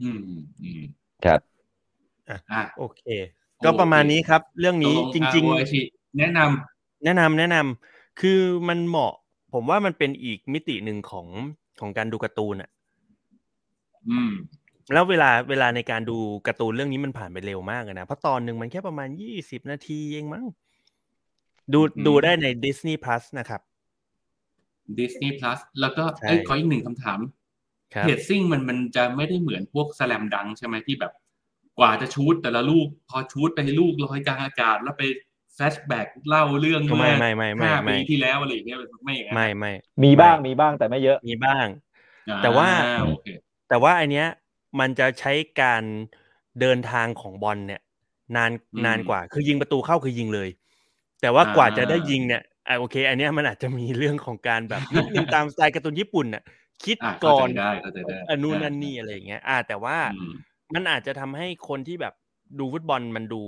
[0.00, 0.18] อืม
[0.60, 0.80] อืม
[1.24, 1.55] ครับ
[2.30, 2.38] อะ
[2.78, 3.02] โอเค
[3.64, 5.80] ก็ประมาณนี้ครับ เรื่องนี้ตกลจริงอาโอชิ
[6.18, 9.12] แนะนำๆแนะนำแนะนำคือมันเหมาะ
[9.52, 11.26] ผมว่ามันเป็นอีกมิติหนึ่งของ
[11.80, 12.70] ของการดูการ์ตูนอะ
[14.10, 14.32] อืม
[14.92, 20.44] แล้วเวลาเวลาในการดูการ์ตูนเรื่องนี้มันผ่านไปเร็วมากเลยนะ เพราะตอนหนึ่งมันแค่ประมาณยี่สิบนาทีเองมั้ง
[21.72, 23.60] ดูอืมดูได้ใน Disney Plus นะครับ
[24.98, 27.20] Disney Plus แล้วก็ใช่เอ้ยขออีกหนึ่งคำถาม
[27.94, 31.12] ครับเพจซิ่งมันมันจะไม่ได้เหมือนพวกสแลมดังใช่ไหมที่แบบ
[31.78, 35.02] กว่าจะชูดแต่ละลูกพอชูดไปให้ลูกลอยกลางอากาศ แล้วไป
[35.54, 39.72] แฟชแบ็กเล่าเรื่องก็เมื่ไม่อไม่ไม่ไม่ห้าไม่ปีที่แล้วอะไรอย่างเงี้ยไม่อย่างนั้นไม่ไม่
[40.04, 41.66] มีบ้างมีบ้างแต่ไม่เยอะมีบ้าง
[42.28, 42.68] อ่แต่ว่า
[43.06, 43.26] โอเค
[43.68, 44.26] แต่ว่าอันเนี้ย
[44.80, 45.82] มันจะใช้การ
[46.60, 47.80] เดินทางของบอลเนี่ย
[48.36, 48.50] นาน
[48.86, 50.48] นานกว่า คือยิงประตูเข้าคือยิงเลย
[51.20, 56.42] แต่ว่ากว่าจะได้ยิงเนี่ยอะโอเค อันเนี้ยมันอาจจะมีเรื่องของการแบบนิดนึงตามสไตล์การ์ตูนญี่ปุ่นน่ะ
[56.84, 60.26] คิดอะก่เข้าอนใจได้เข้าใจได้อันนู้นนั่นนี่อะไรอย่างเงี้ย อ่า แต่ว่าอื
[60.70, 62.14] มมันอาจจะทำให้คนที่แบบ
[62.58, 63.42] ดูฟุตบอลมันดู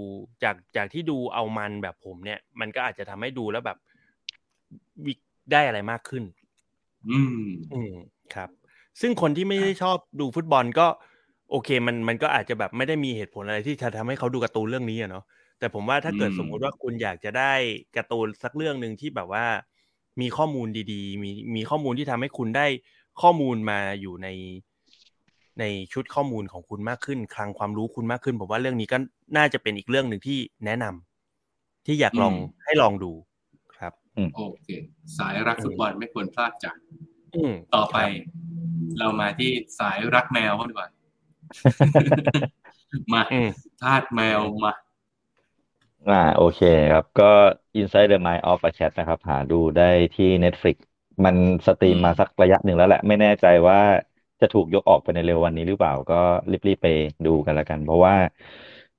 [0.45, 3.79] จากจากที่ดูเอามันแบบผมเนี่ย มันก็อาจจะทำให้ดูแล้วแบบ
[5.05, 5.13] วิ
[5.53, 6.25] ได้อะไรมากขึ้น
[7.09, 7.95] อืม อืม
[8.35, 8.49] ครับ
[9.01, 10.87] ซึ่งคนที่ไม่ได้ชอบดูฟุตบอลก็
[11.51, 15.25] โอเค มันมันก็อาจจะแบบไม่ได้มีเหตุผลอะไรที่จะทำให้เขาดูการ์ตูนเรื่องนี้อะเนาะ
[15.59, 17.53] แต่ผมว่าถ้าเกิดอืมสมมุติว่าคุณอยากจะได้
[17.97, 19.47] การ์ตูนสักเรื่องหนึ่งที่แบบว่า
[20.21, 22.67] มีข้อมูลดี ๆ มีมีข้อมูลที่ทำให้คุณได้
[23.23, 24.29] ข้อมูลมาอยู่ใน
[25.61, 28.97] ในชุดข้อมูลของคุณมากขึ้น คลังความรู้คุณมากขึ้นผมว่าเรื่องนี้ก็
[29.37, 33.13] น่าจะเป็นอีกเรื่องหนึ่งที่แนะนำที่อยากลองอืมให้ลองดู
[33.77, 33.93] ครับ
[34.37, 34.69] โอเค
[35.19, 36.77] สายรักฟุตบอลไม่ควรพลาดจาก
[37.35, 37.97] อืมต่อไป
[38.99, 40.89] เรามาที่สายรักแมวบ้างดีกว่า
[43.13, 43.49] มาอืม
[43.83, 44.73] ทาสแมวมา
[46.11, 46.61] อ่าโอเค
[46.93, 47.31] ครับ ก็
[47.81, 50.77] Inside the Mind of a Cat นะครับ หาดูได้ที่ Netflix
[51.25, 51.37] มัน
[51.67, 53.81] สตรีมมาสักระยะหนึ่งแล้วแหละ ไม่แน่ใจว่า
[54.41, 56.15] จะถูกยกออกไปในเร็ววันนี้หรือเปล่าก็
[56.51, 56.87] รีบๆไป
[57.25, 58.15] ดูกันละกัน เพราะว่า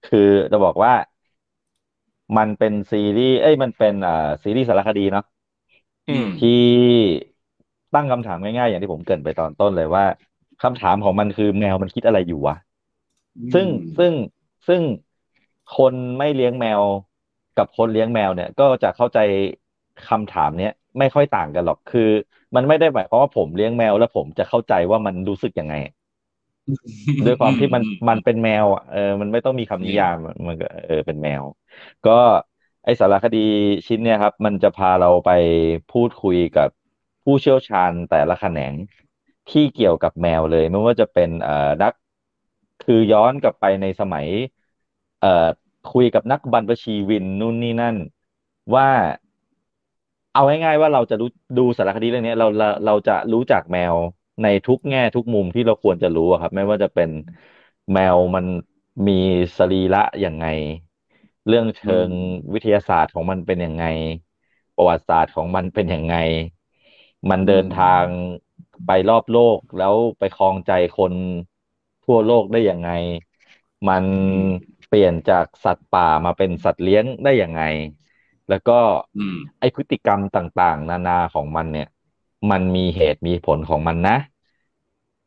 [0.04, 0.20] คือ
[0.52, 0.92] จะบอกว่า
[2.38, 5.24] มันเป็นซีรีส์เอ้ยมันเป็นอ่าซีรีส์สารคดีเนาะ
[6.08, 6.50] อืมที่
[7.94, 10.04] ตั้งคำถามง่ายๆอย่างที่ผมเกรินไปตอนต้นเลยว่า
[10.64, 12.56] คำถามของมันคือแมวมันคิดอะไรอยู่วะ
[13.54, 13.68] ซึ่ง
[13.98, 14.14] ซึ่ง
[14.68, 14.82] ซึ่ง
[15.78, 16.82] คนไม่เลี้ยงแมว
[17.56, 19.18] กับคนเลี้ยงแมวเนี่ย ก็จะเข้าใจ
[20.08, 22.02] คำถามเนี้ย ไม่ค่อยต่างกันหรอกคือ
[22.56, 25.74] มันไม่ได้หมายความว่าผมเลี้ยงแมวแล้วผมจะเข้าใจว่ามันรู้สึกยังไง
[27.26, 31.44] ด้วยความที่มันอืมันเป็นแมวอะเออมันไม่ต้องมีคำนิยามอะมันก็เออเป็นแมว
[32.04, 32.12] ก็
[32.84, 33.38] ไอสารคดี
[33.88, 35.30] ชิ้นเนี่ยครับ มันจะพาเราไป
[35.90, 36.70] พูดคุยกับ
[37.24, 38.76] ผู้เชี่ยวชาญแต่ละแขนง
[39.48, 41.94] ที่เกี่ยวกับแมวเลย ไม่ว่าจะเป็นเอ่อนัก
[42.82, 44.28] คือย้อนกลับไปในสมัย
[45.20, 45.48] เอ่อ
[45.94, 47.96] คุยกับนักบรรพชีวินนู่นนี่นั่น
[48.76, 48.88] ว่า
[50.40, 51.28] เอาง่ายๆว่าเราจะรู้
[51.58, 53.96] ดูสารคดีเรื่องนี้เราเราเราจะรู้จักแมว
[54.44, 57.10] ในทุกแง่ทุกมุมที่เราควรจะรู้อะครับ ไม่ว่าจะเป็น
[57.92, 58.46] แมวมัน
[59.08, 59.14] มี
[59.58, 60.46] สรีระอย่างไง
[61.48, 62.10] เรื่องเชิง
[62.54, 63.84] วิทยาศาสตร์ของมันเป็นยังไง
[64.76, 66.16] ประวัติศาสตร์ของมันเป็นยังไง
[67.30, 68.06] มันเดินทาง
[68.86, 71.14] ไปรอบโลกแล้วไปครองใจคน
[72.04, 72.90] ทั่วโลกได้ยังไง
[73.88, 74.06] มัน
[74.88, 77.62] เปลี่ยนจากสัตว์ป่ามาเป็นสัตว์เลี้ยงได้ยังไง
[78.50, 78.80] แล้วก็
[79.18, 81.88] อืมไอพฤติกรรมต่าง ๆ นานาของมันเนี่ย
[82.52, 84.18] มันมีเหตุมีผลของมันนะ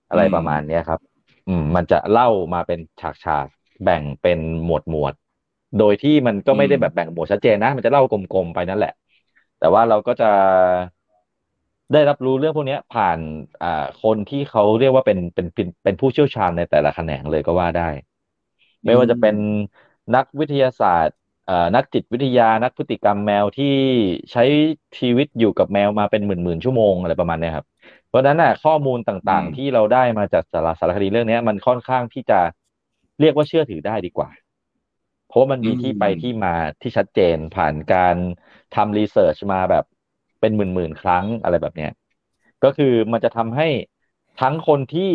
[0.09, 1.01] อะไรอืมประมาณเนี้ยครับ
[1.49, 2.79] อืม มันจะเล่ามาเป็น
[3.25, 5.15] ฉากๆแบ่งเป็นหมวดหมวด
[5.79, 8.93] โดยที่มันก็ไม่ได้แบบแบ่งหมวดชัดเจนนะ มันจะเล่ากลมๆไปนั่นแหละ
[9.59, 10.31] แต่ว่าเราก็จะ
[11.93, 13.19] ได้รับรู้เรื่องพวกเนี้ยผ่าน
[13.63, 17.89] อ่าคนที่เขาเรียกว่าเป็นเป็นเป็นเป็นผู้เชี่ยวชาญในแต่ละแขนงเลยก็ว่าได้
[18.85, 19.37] ไม่ว่าจะเป็น
[20.15, 21.22] นักวิทยาศาสตร์เอ่อ
[21.75, 23.75] นักจิตวิทยานักพฤติกรรมแมวที่
[24.33, 24.45] ใช้
[24.99, 27.67] ชีวิตอยู่กับแมวมาเป็นหมื่นๆชั่วโมงอะไรประมาณเนี้ยครับ
[28.09, 32.41] เพราะฉะนั้นน่ะข้อมูลต่างอืมๆที่เราได้มาจากสารสารคดีเรื่องเนี้ยมันค่อนข้างที่จะ
[33.21, 34.31] เรียกว่าเชื่อถือได้ดีกว่า
[35.29, 38.17] เพราะว่ามันมีที่ไปที่มาที่ชัดเจนผ่านการ
[38.75, 39.85] ทำรีเสิร์ชมาแบบ
[40.41, 41.93] เป็นหมื่นๆครั้งอะไรแบบเนี้ย
[42.65, 43.69] ก็คือมันจะทำให้
[44.41, 45.11] ทั้งคนที่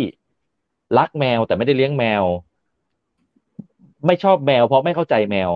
[0.98, 2.24] รักแมวแต่ไม่ได้เลี้ยงแมว
[4.06, 5.52] ไม่ชอบแมวเพราะไม่เข้าใจแมว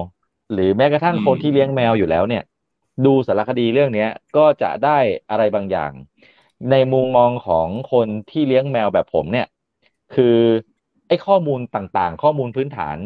[0.53, 2.43] หรือแม้กระทั่งอืมคนที่เลี้ยงแมวอยู่แล้วเนี่ย
[3.05, 4.97] ดูสารคดีเรื่องเนี้ย ก็จะได้
[5.29, 5.91] อะไรบางอย่าง
[6.71, 9.47] ในมุมมองของคนที่เลี้ยงแมวแบบผมเนี่ย
[10.15, 10.37] คือ
[11.07, 12.97] ไอ้ข้อมูลต่างๆ ข้อมูลพื้นฐาน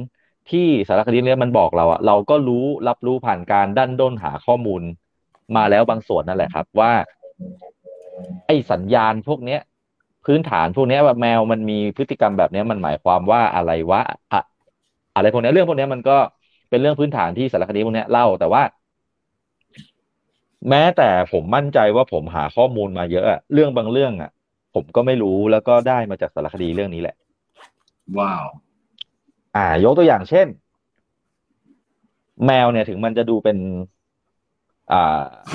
[0.52, 4.82] ที่สารคดีเนี้ยมันบอกเราอะเราก็รู้รับรู้ผ่านการดันด้นหาข้อมูล
[5.56, 6.92] มาแล้วบางส่วนนั่นแหละครับ ว่า
[8.48, 9.60] ไอ้สัญญาณพวกเนี้ย
[10.26, 14.42] พื้นฐานพวกเนี้ยว่าแมวมันมีพฤติกรรมแบบเนี้ยมันหมายความว่าอะไรวะอะ
[15.14, 16.18] อะไรพวกเนี้ยเรื่องพวกเนี้ยมันก็
[16.70, 18.64] เป็นเรื่องพื้นฐานที่สารคดีพวกเนี้ยเล่าแต่ว่า
[20.70, 24.30] แม้แต่ผมมั่นใจว่าผมหาข้อมูลมาเยอะอะเรื่องบางเรื่องอะ
[24.74, 27.16] ผมก็ไม่รู้แล้วก็ได้มาจากสารคดีเรื่องนี้แหละ
[28.18, 28.46] ว้าว
[29.56, 30.48] อ่ายกตัวอย่างเช่น
[32.46, 33.58] แมวเนี่ยถึงมันจะดูเป็น
[34.90, 34.96] อ่า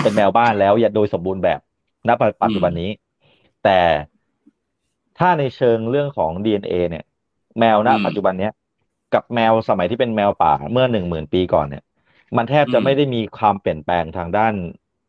[0.02, 1.60] เป็นแมวบ้านแล้วอย่าโดยสมบูรณ์แบบ
[2.08, 2.10] ณ
[2.42, 2.84] ปัจจุบันนี้
[3.60, 3.70] แต่
[5.18, 7.04] ถ้าในเชิงเรื่องของ DNA เนี่ย
[7.58, 8.52] แมวณอืมปัจจุบันเนี้ย
[9.14, 11.82] กับแมวสมัยที่เป็นแมวป่าเมื่อหนึ่งหมื่นปีก่อนเนี่ย
[12.36, 14.54] มันแทบจะอืมไม่ได้มีความเปลี่ยนแปลงทางด้าน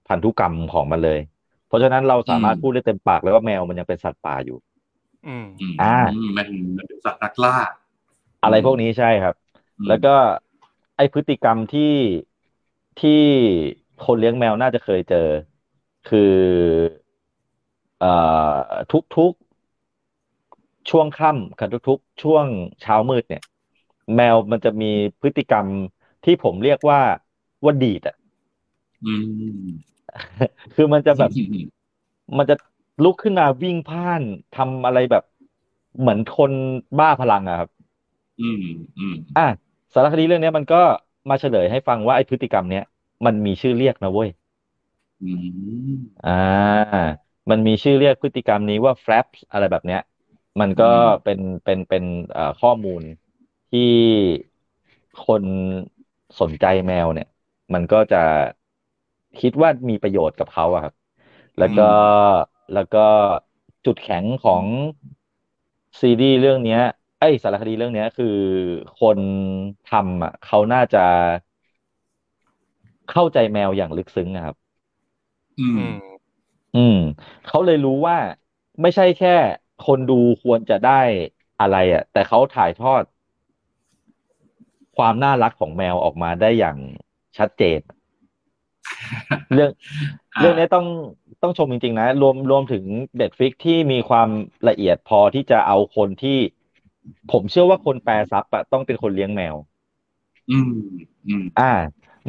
[0.07, 1.19] พันธุกรรมของมันเลย
[1.67, 4.57] เพราะฉะนั้นเราสามารถอืมพูดได้เต็มปากเลยว่าแมวมันยังเป็นสัตว์ป่าอยู่
[5.25, 6.47] อืมอืมอ่ามัน
[6.77, 7.55] มันเป็นสัตว์นักล่า
[8.41, 9.35] อะไรพวกนี้ใช่ครับ
[9.79, 10.09] อืมแล้วก็
[10.95, 11.81] ไอพฤติกรรมที่
[12.97, 13.11] ที่
[13.99, 15.17] คนเลี้ยงแมวน่าจะเคยเจอ
[16.05, 16.19] คือ
[17.99, 18.57] เอ่อ
[19.15, 22.45] ทุกๆช่วงค่ำกับทุกๆ ช่วง
[22.81, 23.41] เช้ามืดเนี่ย
[24.15, 24.85] แมวมันจะมี
[25.21, 25.67] พฤติกรรม
[26.23, 26.99] ที่ผมเรียกว่า
[27.63, 28.15] ว่าดีดอะ
[29.03, 29.13] อื
[29.67, 29.91] ม
[30.73, 31.31] คือมันจะแบบ
[32.37, 32.55] มันจะ
[33.03, 34.21] ลุกขึ้นมาวิ่งพ่าน
[34.55, 35.23] ทำอะไรแบบ
[35.99, 36.51] เหมือนคน
[36.99, 37.69] บ้าพลังอะครับ
[38.39, 38.63] อืม
[38.97, 39.41] อืมอะ
[39.93, 40.81] สารคดีเรื่องเนี้ยมันก็
[41.29, 42.83] มาเฉลยให้ฟังว่าไอ้พฤติกรรมเนี้ย
[43.25, 44.29] มันมีชื่อเรียกนะเว้ย
[45.21, 45.31] อื
[45.95, 47.01] มอ่า
[47.49, 49.99] มันมีชื่อเรียกพฤติกรรมนี้ว่า flaps อะไรแบบเนี้ย
[50.59, 53.01] มันก็อืมเป็นเป็นเป็นเอ่อข้อมูล
[53.71, 53.81] ที่
[55.25, 55.43] คน
[56.39, 57.27] สนใจแมวเนี่ย
[57.73, 58.17] มันก็จะ
[59.39, 60.93] คิดว่ามีประโยชน์กับเขาอะครับ
[61.57, 61.83] แล้วก็
[62.73, 62.99] แล้วก็
[63.85, 64.65] จุดแข็งของ
[66.01, 66.79] ซีรีส์เรื่องเนี้ย
[67.19, 68.25] เอ้ยสารคดีเรื่องเนี้ย คือ
[68.95, 69.19] คน
[69.85, 70.99] ทำอะเขาน่าจะ
[73.11, 74.55] เข้าใจแมวอย่างลึกซึ้งอะครับ
[75.57, 75.93] อืมอืม
[76.73, 76.93] อืม
[77.45, 78.17] เขาเลยรู้ว่า
[78.81, 79.29] ไม่ใช่แค่
[79.79, 80.13] คนดู
[80.43, 80.91] ควรจะได้
[81.59, 83.05] อะไรอะ แต่เขาถ่ายทอด
[85.01, 86.77] ความน่ารักของแมวออกมาได้อย่าง
[87.37, 87.79] ชัดเจน
[89.53, 89.71] เรื่อง
[90.37, 90.85] อ่าเรื่องนี้ต้อง
[91.43, 92.83] ต้องชมจริง ๆ นะ รวมรวมถึง
[93.17, 94.29] เด็ดฟิกที่มีความ
[94.69, 96.37] ละเอียดพอที่จะเอาคนที่
[97.31, 99.55] ผมเชื่อว่าคนแปลซับอะต้องเป็นคนเลี้ยงแมว
[100.49, 100.71] อืม
[101.27, 101.63] อืมอ่า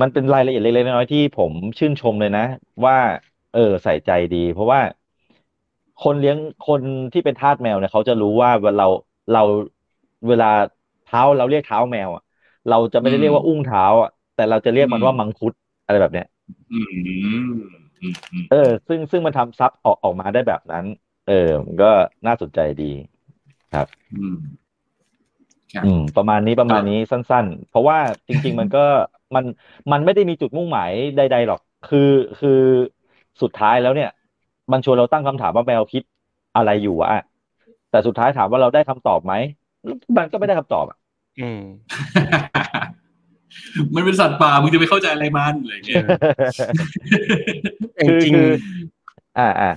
[0.01, 2.43] มันเป็นรายละเอียดเล็กๆน้อยๆที่ผมชื่นชมเลยนะ
[2.87, 2.97] ว่า
[3.53, 4.81] เออ ใส่ใจดี เพราะว่า
[6.03, 8.87] คนเลี้ยงคนที่เป็นทาสแมวเนี่ยเขาจะรู้ว่าเวลาเรา
[9.33, 9.43] เรา
[10.29, 10.47] เวลา
[11.05, 12.23] เท้าเราเรียกเท้าแมวอะ
[12.71, 15.53] เราจะไม่ได้เรียกว่าอุ้งเท้าอะแต่เราจะเรียกมันว่ามังคุด
[15.85, 16.27] อะไรแบบเนี้ย
[16.73, 16.87] อืม
[18.01, 18.57] อืมอืมเออ
[18.89, 20.85] ซึ่งซึ่งมันทำซับออกออกมาได้แบบนั้น
[21.25, 21.33] เออ
[21.67, 21.87] มันก็
[22.27, 22.85] น่าสนใจดี
[24.13, 24.37] อืม
[25.73, 27.99] ครับ อืม ประมาณนี้ประมาณนี้สั้น ๆ เพราะว่า
[28.29, 28.79] จริง ๆ มันก็
[29.35, 29.45] มัน
[29.93, 31.99] มันไม่ได้มีจุดมุ่งหมายใด ๆ หรอก คือ
[32.39, 32.51] คือ
[33.43, 34.09] สุดท้ายแล้วเนี่ย
[34.73, 36.03] มันชวนเราตั้งคำถามว่าแมวคิด
[36.55, 37.11] อะไรอยู่อะ
[37.91, 39.33] แต่สุดท้ายถามว่าเราได้คำตอบไหม
[40.19, 40.97] มันก็ไม่ได้คำตอบอะ
[41.41, 41.61] อืม
[43.95, 46.05] มันเป็นสัตว์ป่ามึงจะไปเข้าใจอะไรมันอะไรเงี้ย
[47.99, 48.49] จริงคือจริงคือ
[49.39, 49.70] อ่าอ่า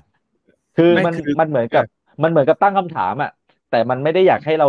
[0.78, 1.84] คือไม่มันคือมันเหมือนกับ
[2.24, 3.32] มันเหมือนกับตั้งคำถามอะ
[3.72, 4.68] แต่มันไม่ได้อยากให้เรา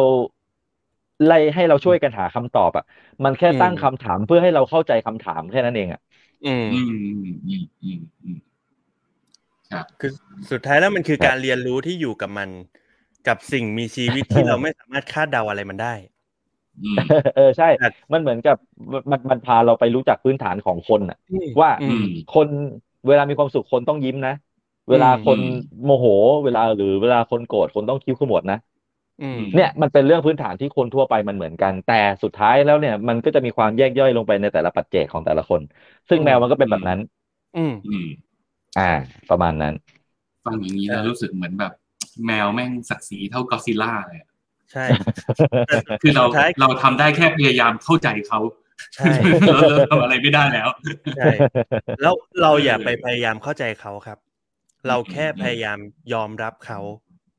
[1.26, 2.84] ไล่ให้เราช่วยกันหาคำตอบอะ
[3.24, 6.00] มันแค่ตั้งคำถามเพื่อให้เราเข้าใจคำถามแค่นั้นเองอะ
[6.46, 8.38] อืมอืมอืมอืมอืมอืม
[9.72, 10.12] ครับคือ
[10.50, 12.50] สุดท้ายแล้วมันคือครับการเรียนรู้ที่อยู่กับมัน
[13.28, 16.15] กับสิ่งมีชีวิตที่เราไม่สามารถคาดเดาอะไรมันได้อืม
[17.34, 18.56] เออใช่ครับมันเหมือนกับ
[19.12, 21.16] มันมันพาเราไปรู้จักพื้นฐานของคนอะ
[21.60, 22.48] ว่าอืมคน
[23.06, 24.32] เวลามีความสุขคนต้องยิ้มนะ
[24.88, 26.06] เวลาคนอืมโมโห
[26.44, 28.56] เวลาหรือเวลาคนโกรธคนต้องคิ้วขมวดนะ
[29.20, 35.60] อืมเนี่ยมันเป็นเรื่องพื้นฐานที่คนทั่วไปมันเหมือนกัน แต่สุดท้ายแล้วเนี่ย มันก็จะมีความแยกย่อยลงไปในแต่ละปัจเจกของแต่ละคน
[36.08, 36.98] ซึ่งอืมแมวมันก็เป็นแบบนั้น
[37.54, 38.04] อืมอืม
[38.76, 38.82] อ่า
[39.28, 39.74] ประมาณนั้น
[40.44, 41.72] ฟังอย่างนี้แล้วรู้สึกเหมือนแบบ
[42.26, 44.28] แมวแม่งศักดิ์ศรีเท่ากอซิลล่าเลยอะ
[44.72, 44.84] ใช่
[46.02, 48.40] คือเราสุดท้ายเราทำได้แค่พยายามเข้าใจเขา
[48.94, 49.06] ใช่
[49.46, 50.68] เราเราทำอะไรไม่ได้แล้ว
[51.16, 51.26] ใช่
[52.02, 54.18] แล้วเราอย่าไปพยายามเข้าใจเขาครับ
[54.88, 55.78] เราแค่พยายาม
[56.12, 56.80] ยอมรับเขา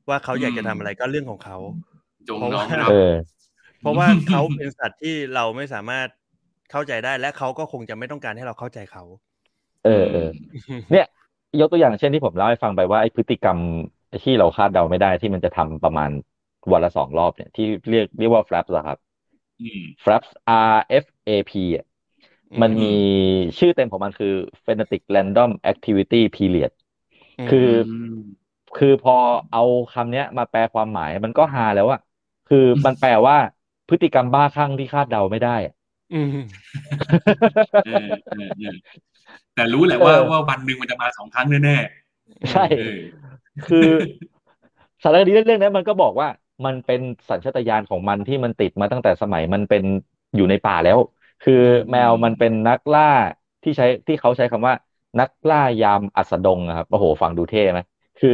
[0.08, 1.58] ว่าเขาอยากจะทำอะไรก็เรื่องของเขา
[2.28, 3.12] จงน้อมรับเออ
[3.80, 6.08] เพราะว่าเขาเป็นสัตว์ที่เราไม่สามารถ
[6.70, 9.04] เข้าใจได้และเขาก็คงจะไม่ต้องการให้เราเข้าใจเขา
[9.84, 10.28] เออเออ
[10.92, 11.06] เนี่ย
[11.60, 13.58] ยกตัวอย่างเช่นที่ผมเล่าให้ฟังไปว่าไอ้พฤติกรรม
[14.22, 16.10] ที่เราคาดเดาไม่ได้ที่มันจะทำประมาณ
[16.72, 18.98] วันละสองรอบเนี่ยที่เรียกเรียกว่า flaps อะครับ
[19.60, 20.28] อืม flaps
[20.74, 21.84] R F A P อะ
[22.62, 22.86] มันมี
[23.58, 24.34] ชื่อเต็มของมันคือ
[24.64, 26.70] phonetic random activity period
[27.50, 28.38] คือม
[28.76, 29.12] คือพอ
[29.50, 29.60] เอา
[29.92, 32.00] คำเนี้ยมาแปลความหมายมันก็ฮาแล้วอะ
[32.46, 33.36] คือมันแปลว่า
[33.88, 35.72] พฤติกรรมบ้าคลั่งที่คาดเดาไม่ได้อะ
[36.12, 36.26] อืม
[37.84, 38.74] เออเออเออ
[39.54, 41.76] แต่รู้แหละว่าเออว่าวันหนึ่งมันจะมาสองครั้งแน่
[42.50, 42.98] ใช่ๆเออ
[43.66, 43.88] คือ
[45.02, 46.28] สารคดีเรื่องนี้มันก็บอกว่า
[46.64, 47.00] มันเป็น
[47.30, 49.82] สัญชาตญาณของมันที่มันติดมาตั้งแต่สมัยมันเป็น
[50.34, 50.98] อยู่ในป่าแล้ว
[51.40, 51.52] คือ
[51.90, 53.02] แมวมันเป็นนักล่า
[53.62, 54.74] ที่ใช้ที่เขาใช้คำว่า
[55.18, 57.78] นักล่ายามอัสดงอะครับโอ้โหฟังดูเท่ไหม
[58.16, 58.30] คือ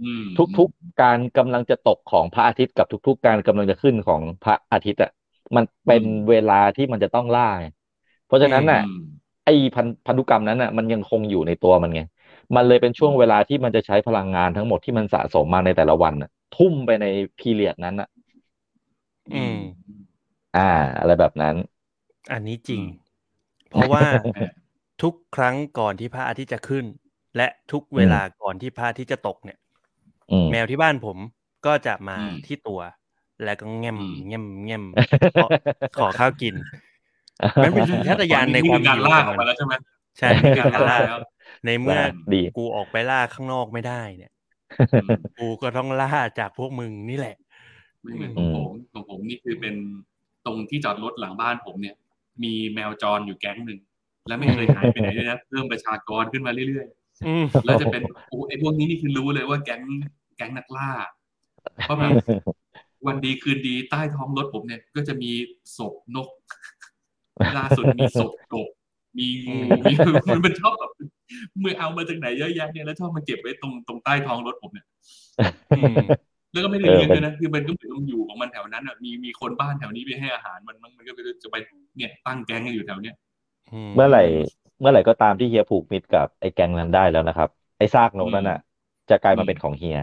[0.00, 5.10] อืมทุกๆการกำลังจะตกของพระอาทิตย์กับทุก ๆ การกำลังจะขึ้นของพระอาทิตย์อะ
[5.56, 7.66] มันเป็นเวลาที่มันจะต้องล่าไง
[8.26, 8.94] เพราะฉะนั้นน่ะอืม
[9.44, 12.00] ไอ้พันพันธุกรรมนั้นน่ะ มันยังคงอยู่ในตัวมันไง
[12.54, 17.06] มันเลยเป็นช่วงเวลาที่มันจะใช้พลังงานทั้งหมดที่มันสะสมมาในแต่ละวันน่ะ ทุ่มไปใน
[17.38, 18.08] พีเรียดนั้นน่ะ
[19.34, 19.56] อืม
[20.56, 20.68] อ่า
[20.98, 21.56] อะไรแบบนั้น
[22.32, 22.88] อันนี้จริงอืม
[23.70, 24.50] เพราะว่าเออ
[25.02, 26.84] ทุกครั้งก่อนที่พระอาทิตย์จะขึ้น
[27.36, 29.58] และทุกเวลาก่อนที่พระอาทิตย์จะตกเนี่ย
[30.32, 31.18] อืมแมวที่บ้านผม
[31.66, 32.80] ก็จะมาอืมที่ตัว
[33.44, 34.84] แล้วก็แง้มอืมแง้มแง้ม
[35.36, 35.46] ขอ
[35.98, 36.54] ขอข้าวกิน
[37.62, 39.74] มันเป็นสัญชาตญาณในความนี่คือการหิวล่าขออองกมัมานแล้วใช่ไหม
[40.18, 41.18] ใช่นี่คืคืออการล่าแล้ว
[41.66, 41.98] ในเมื่อ
[42.34, 44.37] ดีกูออกไปล่าข้างนอกไม่ได้เนี่ยอืม
[45.38, 47.36] กูก็ต้องล่าจากพวกมึงนี่แหละ
[48.02, 49.74] ไม่เหมือนของผมของผมนี่คือเป็น
[50.46, 51.96] ตรงที่จอดรถหลังบ้านผมเนี่ย
[52.42, 53.80] มีแมวจรอยู่แก๊งหนึ่ง
[54.28, 56.86] แล้วไม่เคยหายไปไหนเลยนะเพิ่มประชากรขึ้นมาเรื่อย
[57.26, 59.82] อืมๆแล้วจะเป็นโอ้ไอ้พวกนี้นี่คือรู้เลยว่าแก๊ง
[60.36, 60.90] แก๊งนักล่า
[61.84, 62.10] เพราะแบบ
[63.06, 65.30] วันดีคืนดีใต้ท้องรถผมเนี่ย ก็จะมี
[65.78, 66.28] ศพนก
[67.58, 68.68] ล่าสุดมีศพกบ
[69.18, 69.58] มีงู
[69.88, 69.92] มี
[70.30, 70.92] มันเป็นชอบแบบ
[71.62, 74.86] มือเอามาจากไหนเยอะแยะเนี่ยแล้วชอบมาเก็บไว้ตรงตรงใต้ท้องรถผมเนี่ย
[75.78, 76.04] อืม
[76.52, 81.12] แล้วก็ไม่ได้เลี้ยงด้วยนะคือมันก็เหมือนมันอยู่ของมันแถวนั้นอะมีมีคนบ้านแถวนี้ไปให้อาหารมันมันมันก็
[81.42, 81.56] จะไป
[81.96, 83.16] เนี่ยตั้งแก๊งกันอยู่แถวเนี้ย
[83.94, 84.22] เมื่อไหร่
[84.80, 87.48] เมื่อไหร่ก็ตามที่เฮียผูกมิตรกับไอ้แก๊งนั้นได้แล้วนะครับ
[87.78, 88.58] ไอ้ซากนกนั้นอะ
[89.10, 89.98] จะกลายมาเป็นของเฮีย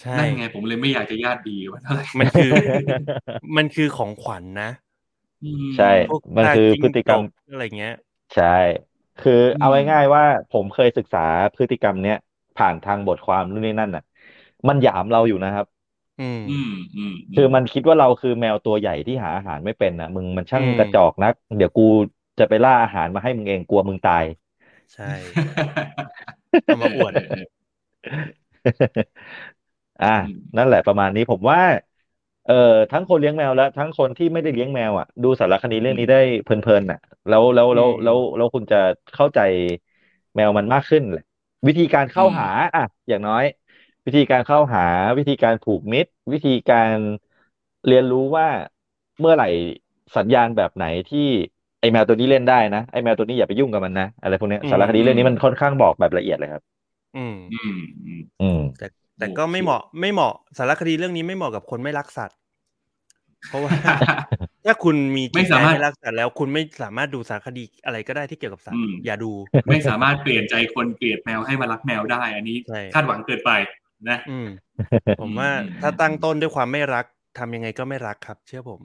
[0.00, 2.50] ใช่นั่นไงผมเลยไม่อยากจะญาติดีว่าเท่าไหร่มันคือ
[3.56, 4.70] มันคือของขวัญนะ
[5.44, 7.94] อืมใช่พวกมันคือซากพฤติกรรมจิ้งจอะไรเงี้ย
[8.36, 8.56] ใช่
[9.18, 11.18] คืออมเอาง่ายๆว่าผมเคยศึกษา
[11.54, 12.16] พฤติกรรมเนี้ย
[12.56, 14.02] ผ่านทางบทความนู่นนี่นั่นน่ะ
[14.68, 15.66] มันหยามเราอยู่นะครับ
[16.18, 21.82] อืมอืมอืมคือมันคิดว่าเราคือแมวตัวใหญ่ที่หาอาหารไม่เป็นนะมึงมันช่างอืมกระจอกนัก เดี๋ยวกู
[22.38, 24.24] จะไปล่าอาหารมาให้มึงเองกลัวมึงตาย
[24.94, 25.04] ใช่
[26.66, 27.12] เอามาอวด
[30.00, 31.60] อ่าอืมนั่นแหละประมาณนี้ผมว่า
[32.44, 32.54] เอ่อ
[32.90, 38.76] ทั้งคนเลี้ยงแมวและทั้งคนที่ไม่ได้เลี้ยงแมวอะดูสารคดีเรื่องนี้ได้เพลินๆน่ะ แล้วแล้วแล้วอืมแล้วแล้วคุณจะ
[39.14, 39.38] เข้าใจ
[40.34, 41.22] แมวมันมากขึ้นแหละ
[41.66, 42.44] วิธีการเข้าหา
[42.76, 43.44] อะอย่างน้อย
[44.06, 44.80] วิธีการเข้าหา
[45.18, 46.96] วิธีการผูกมิตร วิธีการ
[47.86, 48.46] เรียนรู้ว่า
[49.20, 49.46] เมื่อไหร่
[50.16, 51.18] สัญญาณแบบไหนที่
[51.80, 56.62] ไอแมวตัวนี้เล่นได้นะไอแมวตัวนี้อย่าไปยุ่งกับมันนะอะไรพวกเนี้ยอืมสารคดีเรื่องนี้มันค่อนข้างบอกแบบละเอียดเลยครับ
[57.14, 57.72] อืมอืม
[58.04, 58.86] อืมอืมแต่
[59.18, 62.36] แต่ก็ไม่เหมาะไม่เหมาะสารคดีเรื่องนี้ไม่เหมาะกับคนไม่รักสัตว์
[63.48, 63.70] เพราะว่า
[64.66, 69.32] ถ้าคุณมีจิตไม่ใจสามารถไม่รักสัตว์แล้ว คุณไม่สามารถดูสารคดีอะไรก็ได้ที่เกี่ยวกับสัตอืว์มอย่าดู
[69.68, 73.50] ไม่สามารถเปลี่ยนใจคนเกลียดแมวให้มารักแมวได้ อันนี้ใช่คาดหวังเกินไป
[74.10, 74.48] นะอืม
[75.20, 77.04] ผมว่าอืมถ้าตั้งต้นด้วยความไม่รัก
[77.38, 78.80] ทำยังไงก็ไม่รักครับ เชื่อผม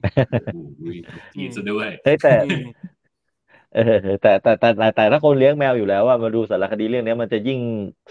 [0.53, 0.97] โอ้ย
[1.33, 2.67] จีบซะด้วยเฮ้ยแต่อืม
[3.75, 7.59] เออแต่แต่แต่แต่แต่ถ้าคนเลี้ยงแมวอยู่แล้วว่ามาดูสารคดีเรื่องนี้มันจะยิ่ง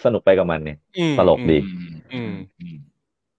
[0.05, 1.59] สนุกไปกับมันเนี่ยอืมตลกดี
[2.13, 2.77] อืมอืมอืม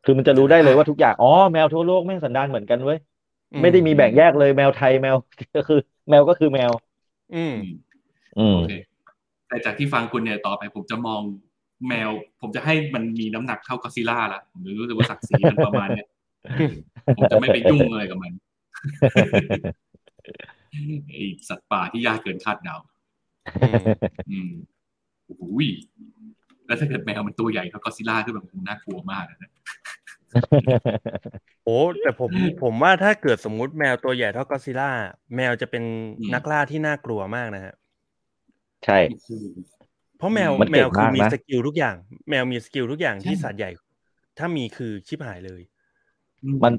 [0.03, 2.97] คือมันจะรู้ได้เลยว่าทุกอย่าง อ๋อ แมวทั่วโลกแม่งสันดานเหมือนกันเว้ย
[3.61, 5.15] ไม่ได้มีแบ่งแยกเลยแมวไทยแมว
[5.55, 5.79] ก็คือ
[6.09, 6.71] แมวก็คือแมว
[7.35, 7.55] อืม
[8.37, 8.71] อืมโอเค
[9.47, 11.21] แต่จากที่ฟังคุณเนี่ยต่อไปผมจะมอง
[11.87, 12.09] แมว
[12.41, 16.07] ผมจะให้มันมีน้ำหนักเท่ากับซิล่าละผมรู้สึกว่าศักดิ์ศรีมันประมาณเนี้ย
[17.17, 18.31] ผมจะไม่ไปยุ่งอะไรกับมัน
[21.09, 21.17] ไอ
[21.49, 22.75] สัตว์ป่าที่ยากเกินคาดเดา
[23.61, 23.83] อืม
[24.29, 24.49] อืม
[25.25, 25.67] โอ้โหย
[26.69, 29.51] แล้วถ้าเกิดแมวมันตัวใหญ่เท่าก็อดซิลล่าก็แบบน่ากลัวมากนะ
[31.65, 32.31] โอ้แต่ผม
[32.63, 34.89] ผมว่าถ้าเกิดสมมุติแมวตัวใหญ่เท่าก็อดซิลล่า
[35.35, 35.83] แมวจะเป็น
[36.33, 37.73] นักล่าที่น่ากลัวมากนะฮะ
[38.85, 39.29] ใช่โอ้โห
[40.17, 41.95] เพราะแมวมันแมเก่งวคือมากมีนะสกิลทุกอย่าง
[42.29, 43.71] แมวมี skill ทุกอย่างที่ใช่สัตว์ใหญ่
[44.37, 45.61] ถ้ามีคือชิบหายเลย
[46.63, 46.73] มัน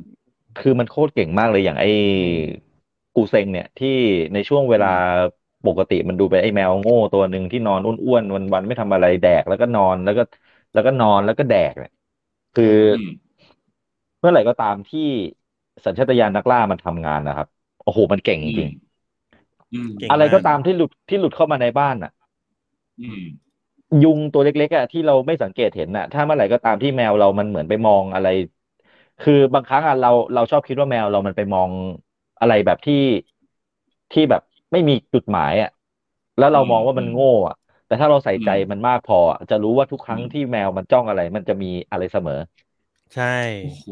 [0.61, 1.91] คือมันโคตรเก่งมากเลยอย่างไอ้
[3.15, 3.97] กูเซ็งเนี่ยที่
[4.35, 4.95] ในช่วงเวลา
[5.67, 10.23] ปกติมันดูเป็นไอ้แมวโง่ตัวหนึ่งที่นอนอ้วนๆวันๆไม่ทำอะไรแดกแล้วก็นอนแล้วก็
[10.73, 11.91] แล้วก็นอนแล้วก็แดกเนี่ย
[12.55, 13.11] คืออืม
[14.19, 15.01] เมื่อไหร่ก็ตามที่
[15.85, 17.47] สัญชาตญาณนักล่ามันทำงานนะครับ
[17.83, 18.69] โอ้โหมันเก่งจริง
[19.73, 22.13] อืมเก่งๆอะไรก็ตามที่หลุดที่หลุดเข้ามาในบ้านอะ
[22.99, 23.25] อืม
[24.03, 28.27] ยุงตัวเล็กๆอะที่เราไม่สังเกตเห็นอะ ถ้าเมื่อไหร่ก็ตามที่แมวเรามันเหมือนไปมองอะไร
[29.21, 31.71] คือบางครั้งอะเราเราชอบคิดว่าแมวเรามันไปมอง
[32.41, 32.95] อะไรแบบที่
[34.13, 34.43] ที่แบบ
[34.73, 35.69] ไม่มีจุดหมายอะ
[36.37, 37.55] แล้วเรามองว่ามันโง่อะ
[37.87, 42.35] แต่ถ้าเราใส่ใจมันมากพออะจะรู้ว่าทุกครั้งที่แมวมันจ้องอะไร มันจะมีอะไรเสมอ
[43.13, 43.25] ใช่
[43.61, 43.85] โอ้โห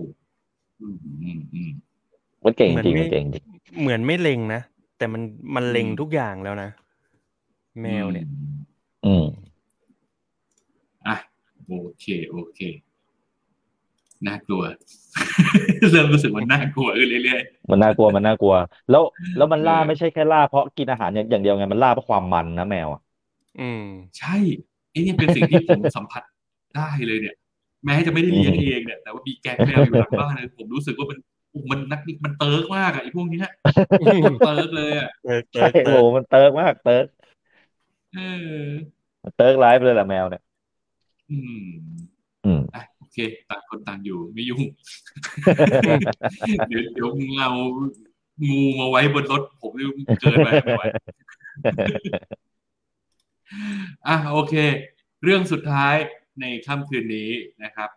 [0.80, 1.70] อืมอืมอืม
[2.44, 3.44] มันเก่งเหมือนจริงไม่มันเก่งจริง
[3.80, 4.60] เหมือนไม่เล็งนะ
[4.98, 5.22] แต่มัน
[5.54, 6.70] มันเล็งอืมทุกอย่างแล้วนะ
[7.80, 8.26] แมวเนี่ย
[9.04, 9.24] อืม
[11.06, 11.16] อะ
[11.66, 12.60] โอเค โอเค
[14.26, 14.64] น่ากลัว
[15.90, 18.54] เริ่มรู้สึกว่าน่ากลัวขึ้นเรื่อยมันน่ากลัวมันน่ากลัว
[18.88, 19.02] แล้ว
[19.36, 23.00] แล้วมันล่าเออไม่ใช่แค่ล่าเพราะกินอาหารอย่างอย่างเดียวไงมันล่าเพราะความมันนะแมวอะ
[23.58, 24.36] อืมๆใช่
[24.90, 26.22] ไอ้เนี่ยเป็นสิ่งที่ผมสัมผัส
[26.76, 27.34] ได้เลยเนี่ย
[27.86, 31.18] แม้จะไม่ได้เลี้ยงอืมเองเนี่ยแต่ว่ามีแก๊งแมวอยู่หลังบ้านเลยผมรู้สึกว่ามัน
[31.70, 33.46] มันนักมัน thug มากอะไอ้พวกเนี้ย
[34.26, 37.06] มัน thug เลยอะเติร์กเติใช่ร์กเติโอ้ร์กโหมัน thug มาก thug
[38.12, 38.88] เออ
[39.34, 40.42] thug life เลยแหละแมวเนี่ย
[41.30, 42.08] อืม
[42.44, 44.62] อืมอะโอ เคเคต่างคนต่างอยู่ไม่ยุ่ง
[46.68, 47.52] เดี๋ยวเดี๋ยวมึงเอา
[48.48, 49.86] งูมาไว้บนรถผมนี่
[50.20, 50.82] เกินไปไม่ไหว
[54.06, 54.54] อะโอเค
[55.22, 55.94] เรื่องสุดท้าย
[56.40, 57.30] ในค่ำคืนนี้
[57.64, 57.90] นะครับ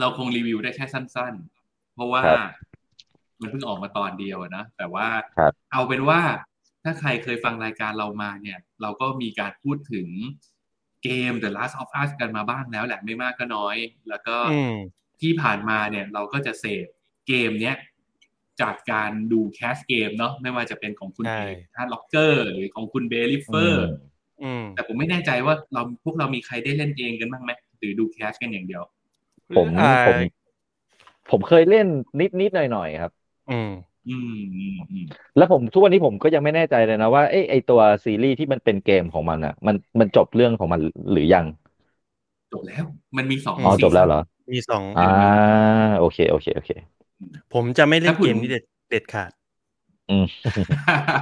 [0.00, 1.34] เราคงรีวิวได้แค่สั้น
[1.64, 2.50] ๆ เพราะว่าครับ
[3.40, 5.06] มันเพิ่งออกมาตอนเดียวอะนะ แต่ว่า
[5.38, 6.20] ครับเอาเป็นว่า
[6.82, 10.08] ถ้าใครเคยฟังรายการเรามาเนี่ย เราก็มีการพูดถึง
[11.02, 13.76] เกม The Last of Us กันมาบ้างแล้วแหละไม่มากก็น้อย
[14.08, 14.74] แล้วก็อืม
[15.20, 16.86] ที่ผ่านมาเนี่ยเราก็จะเสพ
[17.28, 17.76] เกมเนี้ย
[18.60, 23.86] จากการดู cast เกมเนาะไม่ว่าจะเป็นของคุณใช่เอก HeartRocker หรือของคุณ BayRiffer
[24.42, 28.82] อืมแต่ผมไม่แน่ใจว่าเราพวกเรามีใครได้เล่นเองกันบ้างไหมหรือดู cast กันอย่างเดียว
[29.56, 30.18] ผมอ่าผม
[31.30, 31.86] ผมเคยเล่น
[32.20, 33.12] นิดนิดหน่อยหน่อยๆครับ
[33.50, 33.70] อืม
[34.06, 35.06] อืมอืมอืม
[35.36, 40.80] แล้วผมทุกวันนี้ผมก็ยังไม่แน่ใจเลยนะว่าเอ้ไอตัวซีรีส์ที่มันเป็นเกมของมันอะ มันมันจบเรื่องของมัน
[41.10, 41.46] หรือยัง
[42.52, 42.84] จบแล้ว
[43.16, 44.18] มันมีสองอ๋อซีจบแล้วเหรอ
[44.52, 45.02] มีสองอ่า
[45.98, 46.70] โอเคโอเคโอเค
[47.52, 49.32] ผมจะไม่เล่นถ้าคุณเกมนี้เด็ดเด็ดขาด
[50.08, 50.24] อืม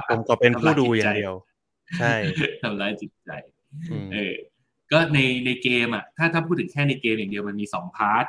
[0.09, 1.33] ผมก็เป็นผู้ดูอย่างเดียว
[1.97, 2.15] ใช่
[2.61, 3.29] ทำร้ายจิตใจ
[3.89, 4.33] อืมเออ
[4.91, 8.25] ก็ในในเกมอะ ถ้าถ้าพูดถึงแค่ในเกมอย่างเดียวมันมีสองพาร์ท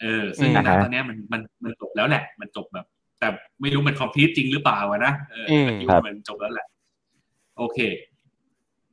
[0.00, 2.86] เออ ซึ่งอืมณตอนเนี้ยมันมันมันจบแล้วแหละ มันจบแบบ
[3.18, 3.28] แต่
[3.60, 6.66] ไม่รู้มันคอมพลีทจริงหรือเปล่าอะนะเออแต่คิดว่ามันจบแล้วแหละ
[7.58, 7.78] โอเค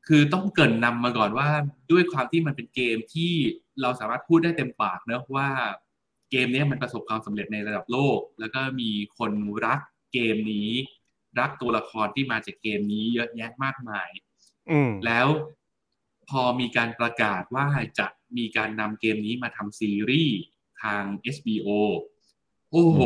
[0.07, 1.49] คือต้องเกรินนำมาก่อนว่า
[1.91, 3.33] ด้วยความที่มันเป็นเกมที่
[3.81, 5.49] เราสามารถพูดได้เต็มปากเนอะว่า
[6.31, 9.31] เกมเนี้ยมันประสบความสำเร็จในระดับโลก แล้วก็มีคน
[9.65, 9.79] รัก
[10.13, 10.69] เกมนี้
[11.39, 14.09] รักตัวละครที่มาจากเกมนี้เยอะแยะมากมาย
[14.71, 15.27] อืมแล้ว
[16.29, 17.67] พอมีการประกาศว่า
[17.99, 20.37] จะมีการนำเกมนี้มาทำซีรีส์
[20.83, 21.03] ทาง
[21.35, 21.69] HBO
[22.71, 22.99] โอ้โห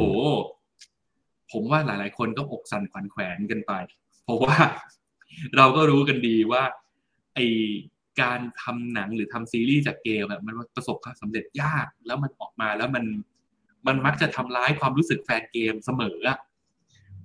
[1.51, 3.73] ผมว่าหลาย ๆ คนก็อกสั่นขวัญแขวนกันไป
[4.23, 4.55] เพราะว่า
[5.57, 6.63] เราก็รู้กันดีว่า
[7.35, 7.39] ไอ
[8.21, 13.05] การทำหนังหรือทำซีรีส์จากเกมอะมันประสบความสำเร็จยากแล้วมันออกมาแล้วมัน
[13.87, 16.37] มันมักจะทำร้ายความรู้สึกแฟนเกมเสมออะ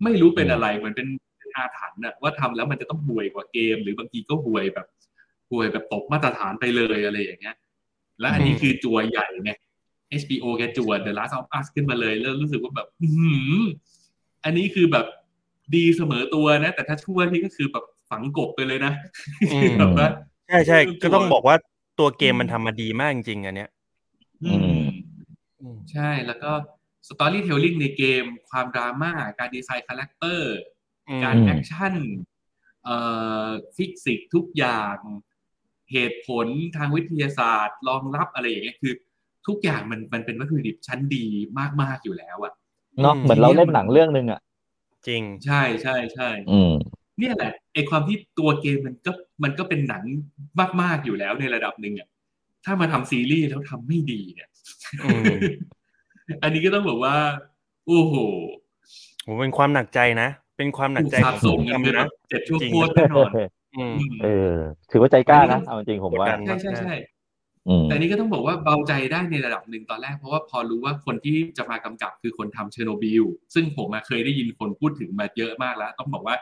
[0.05, 1.09] ไม่รู้เป็นอะไรเหมือนเป็น
[1.57, 4.86] อาถรรพ์อะว่าทำแล้วมันจะต้องห่วยกว่าเกม หรือบางทีก็ห่วยแบบ
[5.51, 7.57] ห่วยแบบตกมาตรฐานไปเลยอะไรอย่างเงี้ย
[8.20, 9.53] และอันนี้คือจัวใหญ่ไง
[10.23, 12.89] HBO แกจั่ว The Last of Us ขึ้นมาเลยแล้วรู้สึกว่าแบบ
[14.44, 15.06] อื้อหืออันนี้คือแบบ
[15.74, 18.93] ดีเสมอตัวนะ แต่ถ้าชั่วนี่ก็คือแบบฝังกลบไปเลยนะ
[19.52, 20.09] อืมแบบว่า
[20.48, 21.56] ใช่ใช่ตัวก็ต้องบอกว่า
[21.98, 23.70] ตัวเกมมันทำมาดีมากจริงๆอันเนี้ย
[24.44, 24.85] อืม
[25.60, 26.51] อืมใช่แล้วก็
[27.09, 30.53] storytelling ในเกม ความดราม่าการดีไซน์ character
[31.09, 31.95] อืมการ action
[32.85, 32.97] เอ่
[33.47, 34.97] อฟิสิกส์ทุกอย่าง
[35.93, 36.47] เหตุผล
[36.77, 38.93] ทางวิทยาศาสตร์รองรับอะไรอย่างเงี้ยคือ
[39.47, 41.24] ทุกอย่างมันมันเป็นวัตถุดิบชั้นดี
[41.82, 42.52] มากๆอยู่แล้วอะ
[43.01, 44.40] เนาะเหมือนเราเล่นหนังเรื่องหนึ่งอะ
[45.09, 46.73] จริงใช่ใช่ใช่อืม
[47.19, 49.12] เนี่ยแหละไอความที่ตัวเกมมันก็
[49.44, 50.02] มันก็เป็นหนัง
[50.81, 52.09] มาก ๆ อยู่แล้วในระดับหนึ่งอะ
[52.64, 54.48] ถ้ามาทำซีรีส์แล้วทำไม่ดีเนี่ย
[55.05, 55.32] อืม
[56.43, 57.16] อันนี้ก็ต้องบอกว่า
[57.86, 58.14] โอ้โห
[59.27, 63.31] ผมเป็นความหนักใจนะ เป็นความหนักถูกใจสาขบองส่งผู้กันทำเป็นนะแบบเจ็ดชั่วจริงโคตรแน่นอน
[63.77, 64.52] อืมอืมเออ
[64.90, 67.12] ถือว่าใจกล้านะเอาจริงๆผมว่ากดดันใช่ใช่ใช่อืม
[67.85, 73.25] แต่นี่ก็ต้องบอกว่าเบาใจได้ในระดับหนึ่งตอนแรก เพราะว่าพอรู้ว่าคนที่จะมากำกับคือคนทำเชอร์โนบิล
[73.55, 76.37] ซึ่งผมอะเคยได้ยินคนพูดถึงมาเยอะมากแล้ว ต้องบอกว่า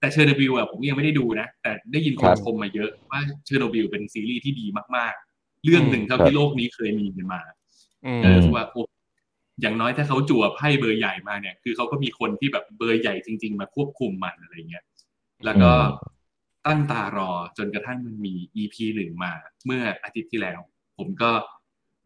[0.00, 4.66] แต่เชอร์โนบิลอะผมยังไม่ได้ดูนะ แต่ได้ยินคนครับชมมาเยอะว่าเชอร์โนบิลเป็นซีรีส์ที่ดี
[4.96, 7.40] มากๆ เรื่องหนึ่งเท่าที่โลกนี้เคยมีมา
[8.06, 8.82] อืมเออว่าโอ้
[9.60, 14.84] อย่างน้อยถ้าเขาจั่วไพ่เบอร์ใหญ่มาเนี่ย คือเขาก็มีคนที่แบบเบอร์ใหญ่จริง ๆ มาควบคุมมันอะไรเงี้ย
[15.44, 15.78] แล้วก็อื
[16.14, 16.17] ม
[16.68, 19.32] ตั้งตารอจนกระทั่งมันมี EP หนึ่งมา
[19.66, 20.60] เมื่ออาทิตย์ที่แล้ว
[20.98, 21.30] ผมก็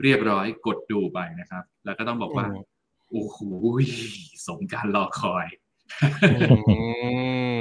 [0.02, 2.62] เรียบร้อยกดดูไปนะครับ แล้วก็ต้องบอกว่าอืม
[3.10, 3.38] โอ้โห
[4.46, 5.46] สมการรอคอย
[6.32, 6.36] อื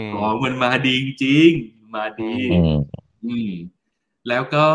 [0.02, 2.80] มของมันมาดีจริงๆมาดีอืม
[3.26, 3.52] อืม
[4.28, 4.68] แล้วก็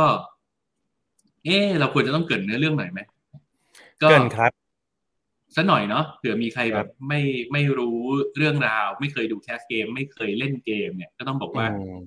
[1.44, 3.00] เออเราควรจะต้องเกรินเนื้อเรื่องหน่อยไหม
[4.00, 4.52] เกินครับ
[5.56, 7.20] สักหน่อยเนาะเผื่อมีใครคแบรับบไม่
[7.52, 7.98] ไม่รู้
[8.36, 11.98] เรื่องราว ไม่เคยดูแคสเกม ไม่เคยเล่นเกมเนี่ย ก็ต้องบอกว่าอืม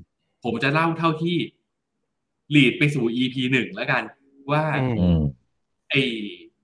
[0.43, 1.37] ผมจะเล่าเท่าที่
[2.55, 4.03] ลีดไปสู่ EP หนึ่งแล้วกัน
[4.51, 5.21] ว่าอืมอืม
[5.89, 5.95] ไอ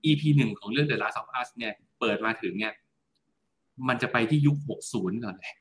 [0.04, 2.72] EP หนึ่งของเรื่อง The Last of Us เนี่ย เปิดมาถึงเนี่ย
[3.88, 4.56] มันจะไปที่ยุค
[4.90, 5.54] 60 ก่อนเลย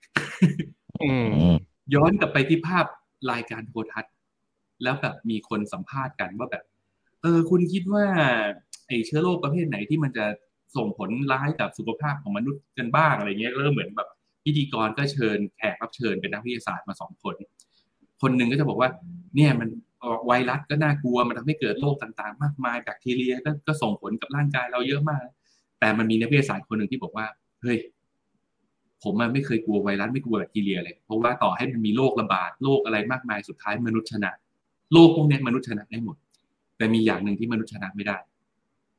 [1.04, 1.58] อืมอืม
[1.96, 2.86] ย้อนกลับไปที่ภาพ
[3.32, 4.14] รายการโทรทัศน์
[4.84, 6.64] แล้วแบบมีคนสัมภาษณ์กันว่าแบบ
[7.22, 8.06] เออ คุณคิดว่า
[8.88, 10.26] ไอเชื้อโรคประเภทไหนที่มันจะ
[10.76, 14.10] ส่งผลร้ายกับสุขภาพของมนุษย์กันบ้างอะไรเงี้ยเริ่มเหมือนแบบ
[14.46, 17.36] พิธีกรก็เชิญแขกรับเชิญเป็นนักวิทยาศาสตร์มาสองคน
[18.22, 18.90] คนหนึ่งก็จะบอกว่า
[19.36, 19.70] เนี่ยมัน
[20.26, 25.24] ไวรัสก็น่ากลัวมันทำให้เกิดโรคต่างๆ มากมายแบคทีเรียก็ก็ส่งผลกับร่างกายเราเยอะมาก
[25.80, 27.26] แต่มันมีนักวิทยาศาสตร์คนหนึ่งที่บอกว่า
[27.62, 27.78] เฮ้ย
[29.04, 34.32] ผมมันไม่เคยกลัวไวรัสไม่กลัวแบคทีเรียเลย เพราะว่าต่อให้มันมีโรคระบาดโรคอะไรมากมายสุดท้ายมนุษย์ชนะ
[34.94, 36.18] โรคพวกเนี้ยมนุษย์ชนะได้หมด
[36.78, 38.18] แต่มีอย่างหนึ่งที่มนุษย์ชนะไม่ได้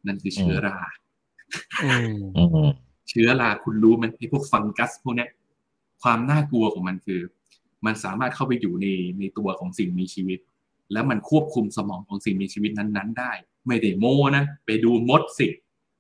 [0.07, 0.77] นั่นคือเชื้อรา
[1.85, 2.69] อืมอืม
[3.09, 5.29] เชื้อราคุณรู้ไหมไอ้พวกฟังกัสพวกเนี้ย
[6.03, 7.21] ความน่ากลัวของมันคือ
[7.87, 8.87] มันสามารถเข้าไปอยู่ใน
[9.19, 10.39] ในตัวของสิ่งมีชีวิต
[10.93, 13.33] แล้วมันควบคุมสมองของสิ่งมีชีวิตนั้นๆ ได้
[13.67, 15.47] ไม่ได้โม้นะ ไปดูมดสิ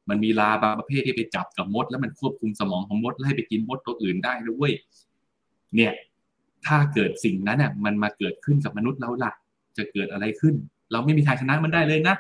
[0.09, 4.71] มันมีลาบางประเภทที่ไปจับกับมด แล้วมันควบคุมสมองของมดแล้วให้ไปกินมดตัวอื่นได้ด้วย
[5.77, 5.93] เนี่ย
[6.67, 9.33] ถ้าเกิดสิ่งนั้นอะมันมาเกิดขึ้นกับมนุษย์เราล่ะ
[9.77, 10.55] จะเกิดอะไรขึ้น
[10.93, 12.17] เราไม่มีทางชนะมันได้เลยนะ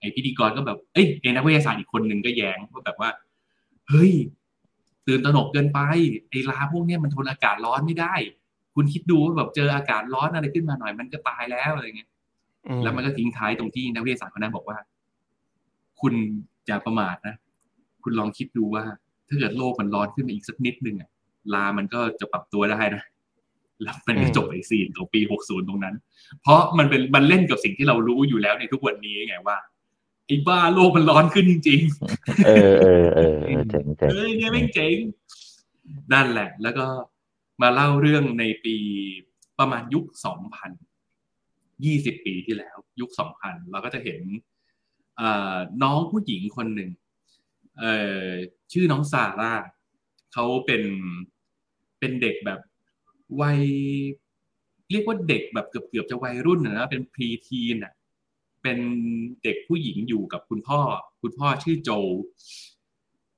[0.00, 3.10] ไอพิธีกรก็แบบเอ้ยไอนักวิทยาศาสตร์อีกคนหนึ่งก็แย้งว่าแบบว่า
[3.88, 4.12] เฮ้ย
[5.06, 5.78] ตื่นตระหนกเกินไป
[6.30, 8.14] ไอลาพวกนี้มันทนอากาศร้อนไม่ได้
[8.76, 12.10] คุณคิดดูว่าแบบเจออากาศร้อนอะไรขึ้นมาหน่อย มันก็ตายแล้วอะไรเงี้ย
[12.82, 14.78] แล้วมันก็ทิ้งท้ายตรงที่นักวิทยาศาสตร์คนนั้นบอกว่า
[16.00, 16.14] คุณ
[16.66, 17.34] อย่าประมาทนะ
[18.02, 18.84] คุณลองคิดดูว่า
[19.28, 21.10] ถ้าเกิดโลกมันร้อนขึ้นมาอีกสักนิดนึงอะ
[21.54, 23.02] ลามันก็จะปรับตัวได้นะ
[23.82, 25.94] แล้วมันก็จบไอซีนของปี 60 ตรงนั้น
[26.42, 29.56] เพราะมันเป็นมันเล่นกับสิ่งที่เรารู้อยู่แล้วในทุกวันนี้ไงว่า
[30.26, 34.96] ไอ้บ้าโลกมันร้อนขึ้นจริงๆ เออเออเออเออเจ๋งเจ๋งเอ้ยเนี่ยไม่งเจ๋ง
[36.12, 36.86] นั่นแหละ แล้วก็
[37.62, 38.76] มาเล่าเรื่องในปี
[39.58, 40.72] ประมาณยุคสองพัน
[41.84, 44.20] ยี่สิบปีที่แล้ว ยุคสองพันเราก็จะเห็น
[45.82, 46.90] น้องผู้หญิงคนหนึ่ง
[48.72, 49.54] ชื่อน้องซาร่า
[50.32, 50.82] เขาเป็น
[51.98, 52.60] เป็นเด็กแบบ
[53.40, 53.60] วัย
[54.90, 57.92] เรียกว่าเด็กแบบเกือบเกือบจะวัยรุ่นนะนะเป็นพรีทีนอะ
[58.62, 58.78] เป็น
[59.42, 60.80] เด็กผู้หญิงอยู่กับคุณพ่อ
[61.22, 61.90] คุณพ่อชื่อโจ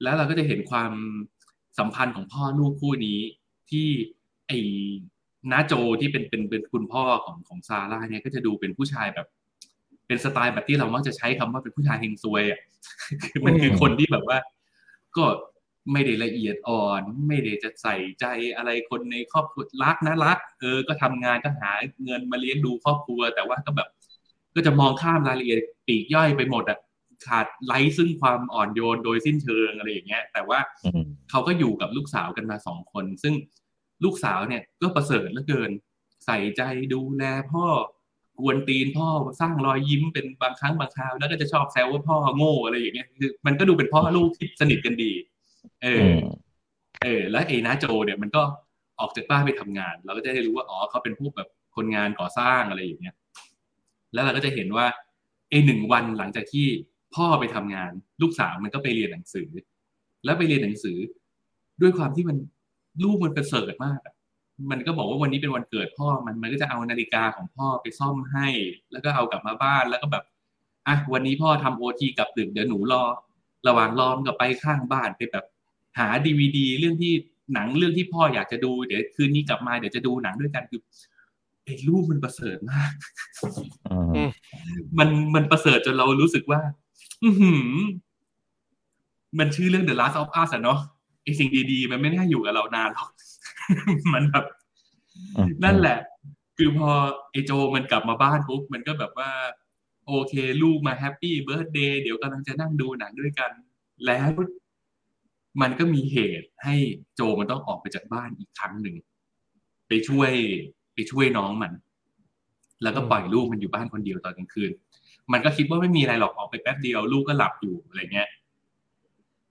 [0.02, 0.92] แล้วเราก็จะเห็นความ
[1.78, 3.20] สัมพันธ์ของพ่อลูกคู่นี้
[3.70, 3.88] ที่
[4.48, 4.58] ไอ้
[5.52, 9.26] น้าโจที่เป็นเป็นเป็นคุณพ่อของของซาร่าเนี่ยก็จะดูเป็นผู้ชายแบบ
[10.06, 12.60] เป็นสไตล์แบบที่เรามักจะใช้คำว่าเป็นผู้ชายเฮงซวยอะ
[13.22, 14.38] คือมันคือคนที่แบบว่า
[15.16, 15.24] ก็
[15.92, 18.24] ไม่ได้ละเอียดอ่อน ไม่ได้จะใส่ใจ
[18.56, 21.70] อะไรคนในครอบครัวรักนะรัก เออ ก็ทำงานก็หา
[22.04, 23.88] เงินมาเลี้ยงดูครอบครัว แต่ว่าก็แบบ
[24.54, 26.78] ก็จะมองข้ามรายละเอียดปลีกย่อยไปหมดอะ
[27.26, 33.34] ขาดไร้ซึ่งความอ่อนโยนโดยสิ้นเชิงอะไรอย่างเงี้ย แต่ว่าอืมเขาก็อยู่กับลูกสาวกันมาสองคน ซึ่ง
[34.04, 35.70] ลูกสาวเนี่ยก็ประเสริฐเหลือเกิน
[36.26, 36.62] ใส่ใจ
[36.92, 37.66] ดูแลพ่อ
[38.40, 39.08] กวนตีนพ่อ
[39.40, 45.12] สร้างรอยยิ้มเป็นบางครั้งบางคราว แล้วก็จะชอบแซวว่าพ่อโง่อะไรอย่างเงี้ยคือมันก็ดูเป็นพ่อลูกที่สนิทกันดี
[45.82, 46.16] เออือม
[47.02, 48.42] เออ แล้วไอ้น้าโจเนี่ยมันก็
[49.00, 53.14] ออกจากบ้านไปทำงาน เราก็จะได้รู้ว่าอ๋อเขาเป็นพวกแบบคนงานก่อสร้างอะไรอย่างเงี้ย
[54.12, 54.86] แล้วเราก็จะเห็นว่า
[55.50, 56.66] ไอ้หนึ่งวันหลังจากที่
[57.14, 57.90] พ่อไปทำงาน
[58.22, 59.48] ลูกสาวมันก็ไปเรียนหนังสือ
[60.24, 60.98] แล้วไปเรียนหนังสือ
[61.82, 62.36] ด้วยความที่มัน
[63.04, 64.14] ลูกมันประเสริฐมากอะ
[64.70, 68.48] มันก็บอกว่าวันนี้เป็นวันเกิดพ่อมันมันก็จะเอานาฬิกาของพ่อไปซ่อมให้
[68.92, 70.24] แล้วก็เอากลับมาบ้านแล้วก็แบบ
[70.88, 73.02] อะวันนี้พ่อทำโอทีกลับดึกเดี๋ยวหนูรอ
[73.66, 75.44] ระหว่างรอมนกับไปข้างบ้านไปแบบ
[75.98, 77.12] หาดีวดีเรื่องที่
[77.54, 80.80] หนังเรื่องที่พ่ออยากจะดูเดี๋ยวคืนนี้กลับมาเดี๋ยวจะดูหนังด้วยกันคือ
[81.64, 82.92] ไอ้ลูกมันประเสริฐมาก
[84.16, 84.30] อืม
[84.98, 86.60] มันมันประเสริฐจนเรารู้สึกว่า
[87.24, 87.72] อือหือ
[89.38, 90.80] มันชื่อเรื่อง The Last of Us อะเนาะ
[91.22, 93.08] ไอสิ่งดีๆ มันไม่น่าอยู่กับเรานานหรอก
[94.14, 94.44] มันแบบ
[95.36, 95.98] อืมนั่นแหละ
[96.56, 96.90] คือพอ
[97.30, 99.30] ไอโจมันกลับมาบ้านปุ๊บมันก็แบบว่า
[100.06, 103.50] โอเค ลูกมาแฮปปี้เบิร์ d เดย์เดี๋ยวกำลังจะนั่งดูหนังด้วยกัน
[104.06, 104.28] แล้ว
[105.60, 106.76] มันก็มีเหตุให้
[107.14, 108.96] โจมันต้องออกไปจากบ้านอีกครั้งหนึ่ง
[109.88, 110.30] ไปช่วย
[110.94, 111.72] ไปช่วยน้องมัน
[112.82, 114.70] แล้วก็ปล่อยลูกมันอยู่บ้านคนเดียวตอนกลางคืน
[115.32, 118.28] มันก็คิดว่าไม่มีอะไรหรอกออกไปแป๊บเดียว ลูกก็หลับอยู่อะไรเงี้ย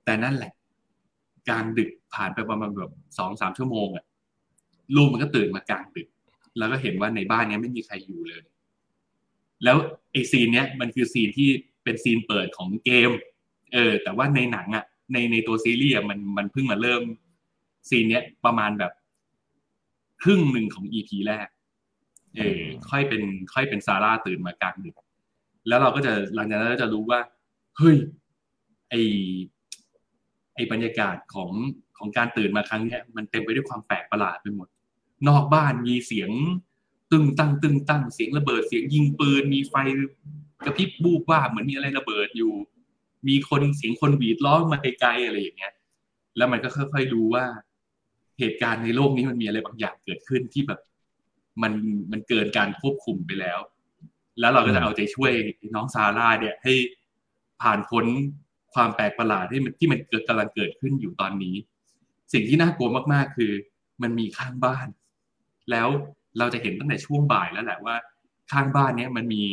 [0.05, 0.53] แต่นั่นแหละ
[1.49, 4.05] การดึกผ่านไปประมาณแบบสองสามชั่วโมงอะ
[4.95, 6.07] ลูกมันก็ตื่นมากลางดึก
[6.57, 8.41] แล้วก็เห็นว่าในบ้านเนี้ยไม่มีใครอยู่เลย
[9.63, 9.77] แล้ว
[10.11, 11.49] ไอซีนเนี้ยมันคือซีนที่
[11.83, 13.11] เป็นซีนเปิดของเกม
[13.73, 17.03] เออ แต่ว่าในหนังอะในในตัวซีรีส์มันมันเพิ่งมาเริ่ม
[17.89, 18.91] ซีนเนี้ยประมาณแบบ
[20.23, 21.47] ครึ่งหนึ่งของอีพีแรก
[22.37, 23.23] เออ ค่อยเป็น
[23.53, 24.95] ค่อยเป็นซาร่าตื่นมากลางดึก
[25.67, 27.19] แล้วเราก็จะหลังจากนั้นเราจะรู้ว่า
[27.77, 27.95] เฮ้ย
[28.89, 28.95] ไอ
[30.55, 31.51] ไอบรรยากาศของ
[31.97, 34.67] ของการตื่นมาครั้งเนี้ยมันเต็มไปด้วยความแปลกประหลาดไปหมด
[35.27, 36.31] นอกบ้านมีเสียง
[37.11, 39.75] ตึงตั้งตึงตั้งเสียงระเบิดเสียงยิงปืน มีไฟ
[40.65, 42.53] กระพริบบูบว่าเหมือนมีอะไรระเบิดอยู่
[43.27, 45.73] มีคนเสียงคนหวีดร้องมาไกลๆอะไรอย่างเงี้ย
[46.37, 47.45] แล้วมันก็ค่อยๆรู้ว่า
[48.39, 50.79] เหตุการณ์ในโลกนี้มันมีอะไรบางอย่างเกิดขึ้นที่แบบ
[51.61, 51.73] มัน
[52.11, 53.59] มันเกินการควบคุมไปแล้ว
[54.39, 55.31] แล้วเราก็จะเอาใจช่วย
[55.75, 56.73] น้องซาร่าเนี่ยให้
[57.61, 58.05] ผ่านพ้น
[58.73, 61.55] ความแปลกประหลาดที่มันที่มันเกิดกำลังเกิดขึ้นอยู่ตอนนี้
[62.33, 63.51] สิ่งที่น่ากลัวมากๆ คือ
[64.01, 64.87] มันมีข้างบ้าน
[65.71, 65.87] แล้ว
[66.39, 67.95] เราจะเห็นตั้งแต่ช่วงบ่ายแล้วแหละว่า
[68.51, 69.43] ข้างบ้านเนี้ยมันมี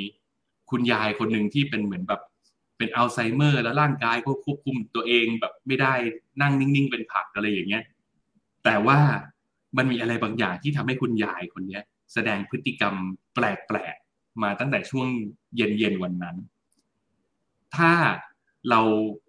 [0.70, 2.20] คุณยายคนหนึ่งที่เป็นเหมือนแบบ
[2.78, 5.94] เป็นอัลไซเมอร์ แล้วร่างกายก็ควบคุมตัวเองแบบไม่ได้
[6.42, 7.84] นั่งนิ่งๆ เป็นผักอะไรอย่างเงี้ย
[8.64, 8.98] แต่ว่า
[9.76, 11.82] มันมีอะไรบางอย่างที่ทำให้คุณยายคนเนี้ย
[12.12, 12.94] แสดงพฤติกรรม
[13.34, 14.03] แปลกๆ
[14.42, 15.06] มาตั้งแต่ช่วง
[15.56, 16.36] เย็นๆวันนั้น
[17.76, 17.92] ถ้า
[18.70, 18.80] เรา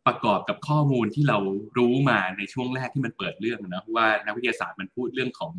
[0.07, 1.37] ประกอบกับข้อมูลที่เรา
[1.77, 5.51] รู้มาในช่วงแรกที่มันเปิดเรื่องนะว่านักวิทยาศาสตร์มันพูดเรื่องของ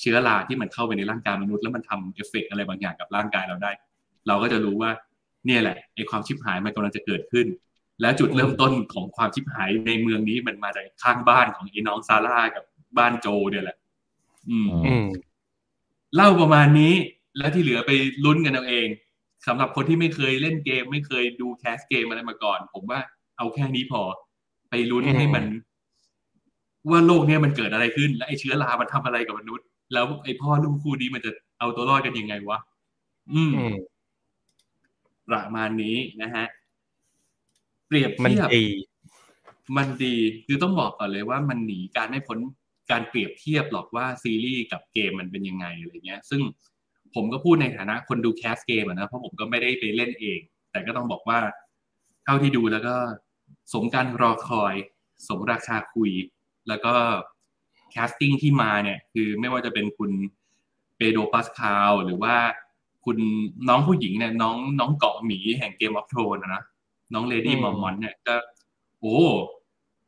[0.00, 3.70] เชื้อราที่มันเข้าไปในร่างกายมนุษย์แล้วมันทำเอฟเฟกอะไรบางอย่างกับร่างกายเราได้
[4.26, 4.90] เราก็จะรู้ว่า
[5.46, 7.46] เนี่ยแหละไอความชิบหายมันกำลังจะเกิดขึ้น
[8.00, 12.64] แล้วจุดเริ่มต้นของความชิบหายในเมืองนี้มันมาจากข้างบ้านของไอ้น้องซาร่ากับ
[12.98, 13.76] บ้านโจเนี่ยแหละ
[14.50, 15.06] อืมอืม
[16.14, 16.94] เล่าประมาณนี้
[17.38, 17.90] แล้วที่เหลือไป
[18.24, 18.88] ลุ้นกันเอาเอง
[19.46, 23.00] สำหรับคนที่ไม่เคยเล่นเกม ไม่เคยดูแคสเกมอะไรมาก่อน ผมว่า
[23.36, 24.02] เอาแค่นี้พอ
[24.70, 25.44] ไปลุ้นอืมให้มัน
[26.90, 32.58] ว่าโลกเนี้ยมันเกิดอะไรขึ้น และไอเชื้อรามันทำอะไรกับมนุษย์ แล้วไอพ่อลูกคู่นี้มันจะเอาตัวรอดกันยังไงวะ
[33.32, 33.76] อืมอืม
[35.28, 36.46] ประมาณนี้นะฮะ
[37.86, 38.66] เปรียบมันเทียบดี
[39.76, 40.16] มันดี
[40.46, 42.38] คือต้องบอกก่อนเลยว่ามันหนีการไม่พ้น
[42.90, 46.40] การเปรียบเทียบหรอกว่าซีรีส์กับเกมมันเป็นยังไงอะไรเงี้ย ซึ่ง
[47.14, 51.38] ผมก็พูดในฐานะคนดูแคสเกมอะนะเพราะผมก็ไม่ได้ไปเล่นเอง แต่ก็ต้องบอกว่า
[52.24, 52.96] เท่าที่ดูแล้วก็
[53.72, 54.74] สมการรอคอย
[55.28, 56.10] สมราคาคุย
[56.68, 56.94] แล้วก็
[57.90, 60.10] casting ที่มาเนี่ย คือไม่ว่าจะเป็นคุณ
[60.96, 62.34] Pedro Pascal หรือว่า
[63.04, 63.18] คุณ
[63.68, 66.62] น้องผู้หญิงเนี่ยน้องน้องเกาะหมีแห่ง Game of Thrones นะ
[67.12, 68.36] น้อง Lady อืม Mormont เนี่ยก็
[69.00, 69.18] โอ้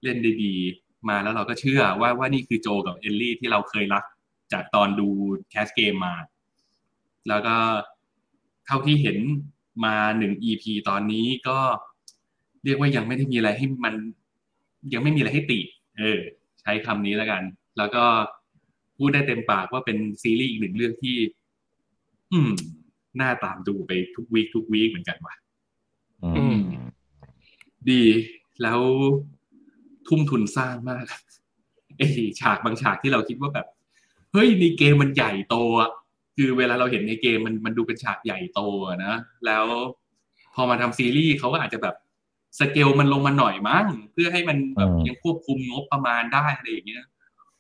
[0.03, 0.55] เล่นได้ดี
[1.09, 4.05] มาแล้วเราก็เชื่อว่าว่านี่คือโจกับเอลลี่ที่เราเคยรัก
[4.53, 5.09] จากตอนดู
[5.51, 6.15] cast เกมมา
[7.29, 7.57] แล้วก็
[8.67, 9.19] เท่าที่เห็น
[9.85, 11.59] มาหนึ่ง EP ตอนนี้ก็
[12.65, 13.95] เรียกว่ายังไม่ได้มีอะไรให้มัน
[14.93, 15.61] ยังไม่มีอะไรให้ติ
[15.99, 16.21] เออ
[16.61, 17.43] ใช้คำนี้แล้วกัน
[17.79, 18.05] แล้วก็
[18.97, 21.17] พูดได้เต็มปากว่าเป็นซีรีส์อีกหนึ่งเรื่องที่
[22.33, 22.51] อืม
[23.21, 25.35] น่าตามดูไปทุกวีคทุกวีคเหมือนกันว่ะ
[26.25, 26.57] อือืมม
[27.91, 28.03] ดี
[28.63, 28.81] แล้ว
[30.09, 31.05] ทุ่มทุนสร้างมาก
[31.97, 32.07] ไอ้
[32.41, 33.67] ฉากบางฉากที่เราคิดว่าแบบ
[34.33, 35.91] เฮ้ยในเกมมันใหญ่โตอะ
[36.37, 39.15] คือเวลาเราเห็นในเกมมันมันดูเป็นฉากใหญ่โตอะนะ
[39.47, 39.65] แล้ว
[40.55, 41.95] พอมาทำซีรีส์เขาก็อาจจะแบบ
[42.59, 47.05] สเกลมันลงมาหน่อยมั้งเพื่อให้มันแบบอืมยังควบคุมงบประมาณได้อะไรอย่างเงี้ย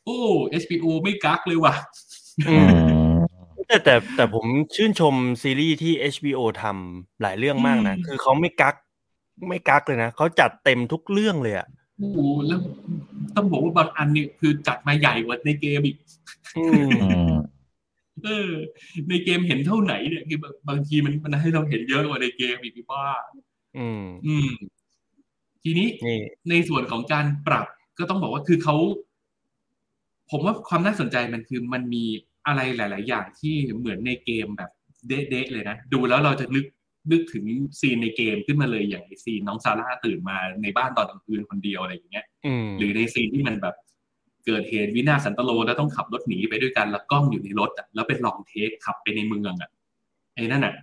[0.04, 0.18] โอ้
[0.62, 1.74] HBO ไม่กักเลยว่ะ
[2.48, 3.18] อือืมม
[3.68, 4.44] แต่แต่แต่ผม
[4.74, 8.74] ชื่นชมซีรีส์ที่ HBO ทำหลายเรื่องมากนะอืมคือเขาไม่กัก
[9.48, 11.66] ไม่กักเลยนะเขาจัดเต็มทุกเรื่องเลยอะ
[11.98, 12.60] โอ้โหแล้ว
[13.36, 15.96] ต้องบอกว่าบางอันเนี่ยคือจัดมาใหญ่กว่าในเกมอีก
[16.56, 17.35] อืมอืม
[18.24, 18.50] เออ
[19.08, 23.04] ในเกมเห็นเท่าไหนเนี่ยคือบางบางทีมันมันให้เราเห็นเยอะกว่าในเกมอีกพี่บ้า
[23.78, 24.50] อืม อืม
[25.64, 26.18] ทีนี้นี่
[26.50, 27.66] ในส่วนของการปรับ
[27.98, 28.76] ก็ต้องบอกว่าคือเขา
[30.30, 32.04] ผมว่าความน่าสนใจมันคือมันมี
[32.46, 34.70] อะไรหลาย ๆ อย่างที่เหมือนในเกมแบบ
[35.08, 36.64] เด๊ะๆเลยนะดูแล้วเราจะนึก
[37.12, 37.44] นึกถึง
[37.80, 43.74] ซีนในเกมขึ้นมาเลยอย่างไอซีนน้องซาร่าตื่นมาในบ้านตอนกลางคืนคนเดียวอะไรอย่างเงี้ยอืมหรือในซีนที่มันแบบ
[44.46, 49.70] เกิดเหตุวินาศสันตโลแล้วต้องขับรถหนีไปด้วยกันแล้วกล้องอยู่ในรถอะแล้วเป็นลองเทคขับไปในเมืองอะ
[50.34, 50.74] ไอ้นั่นอะ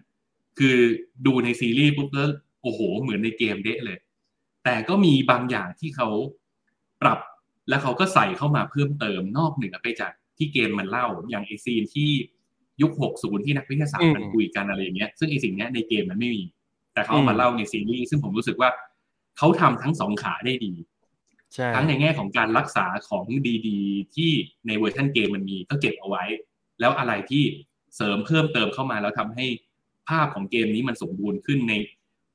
[0.60, 0.78] คือ
[1.26, 2.30] ดูในซีรีส์ปุ๊บแล้ว
[2.62, 3.98] โอ้โห เหมือนในเกมเดะเลย
[4.64, 6.08] แต่ก็มีบางอย่างที่เขา
[7.02, 7.20] ปรับ
[7.70, 12.10] แล้วเขาก็ใส่เข้ามาเพิ่มเติมนอกเหนือไปจากที่เกมมันเล่าอย่างไอซีนที่
[12.82, 16.44] ยุค 60 ที่นักวิทยาศาสตร์มันคุยกันอะไรอย่างเงี้ยซึ่งไอสิ่งเนี้ยในเกมมันไม่มี
[16.94, 18.70] แต่เขาเอามาเล่าในซีรีส์ซึ่งผมรู้สึกว่า
[19.38, 20.93] เขาทำทั้งสองขาได้ดีใช่
[21.76, 23.26] ทั้งในแง่ของการรักษาของ
[23.68, 24.32] ดีๆ ที่
[24.68, 26.24] ในเวอร์ชันเกมมันมีก็เก็บเอาไว้
[26.80, 27.44] แล้วอะไรที่
[27.96, 29.46] เสริมเพิ่มเติมเข้ามาแล้วทำให้
[30.10, 31.74] ภาพของเกมนี้มันสมบูรณ์ขึ้นใน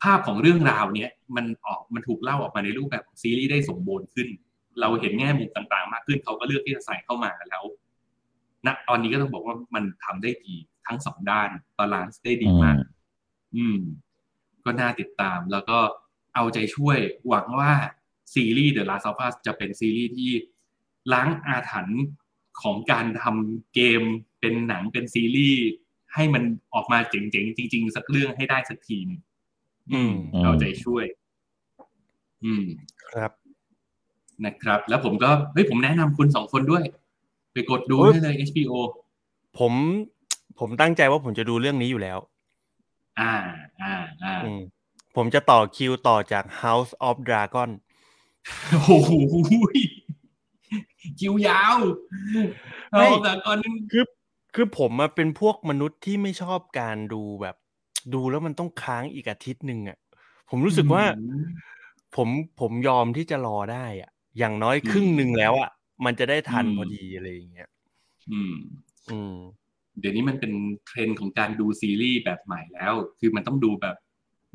[0.03, 4.29] ภาพของเรื่องราวเนี้ยมันออกมันถูกเล่าออกมาในรูปแบบของซีรีส์ได้สมบูรณ์ขึ้น
[4.81, 7.65] เราเห็นแง่มุมต่างๆ มากขึ้นเขาก็เลือกที่จะใส่เข้ามาแล้ว
[8.67, 10.55] ณตอนนี้ก็ต้องบอกว่ามันทำได้ดี
[10.87, 12.79] ทั้งสองด้าน balance ได้ดีมาก
[13.57, 13.79] อืม
[14.65, 15.79] ก็น่าติดตามแล้วก็
[16.35, 17.73] เอาใจช่วยหวังว่า
[18.35, 20.31] ซีรีส์ The Last of Us จะเป็นซีรีส์ที่
[21.13, 22.03] ล้างอาถรรพ์
[22.63, 24.03] ของการทำเกม
[24.41, 25.63] เป็นหนังเป็นซีรีส์
[26.15, 26.43] ให้มัน
[26.75, 29.21] ออกมาเจ๋งๆ จริง ๆ สักเรื่องให้ได้สักทีหนึง
[29.93, 31.05] อืมอืมเอาใจช่วย
[32.45, 32.65] อืม
[33.09, 33.33] ครับ
[34.45, 36.85] นะครับ แล้วผมก็เฮ้ยผมแนะนำคุณสองคนด้วย
[37.53, 38.75] ไปกดดูโอ้ยได้เลย HBO
[39.59, 39.73] ผม
[40.59, 42.19] ผมตั้งใจว่าผมจะดูเรื่องนี้อยู่แล้ว
[43.21, 43.35] อ่า
[43.83, 43.95] อ่า
[44.25, 44.61] อ่าอืม
[45.17, 47.71] ผมจะต่อคิวต่อจาก House of Dragon
[48.73, 49.13] โอ้โห
[51.19, 51.77] คิวยาว
[52.93, 54.05] ไม่เอาแต่ก่อนนึงคือ
[54.55, 57.57] คือผมมาเป็นพวกมนุษย์ที่ไม่ชอบการดูแบบ
[58.15, 59.99] ดูแล้วมันต้องค้างอีกอาทิตย์หนึ่งอะ
[60.51, 61.05] ผมรู้สึกว่า
[62.17, 62.29] ผม
[62.61, 65.71] ผมยอมที่จะรอได้อะ อย่างน้อยครึ่งหนึ่งแล้วอะ
[66.05, 67.69] มันจะได้ทันอืมพอดีอะไรอย่างเงี้ย
[68.33, 68.55] อืม
[69.11, 69.37] อืม
[70.01, 70.53] เดี๋ยวนี้มันเป็น
[70.87, 73.97] เทรนด์ของการดูซีรีส์แบบใหม่แล้ว คือมันต้องดูแบบ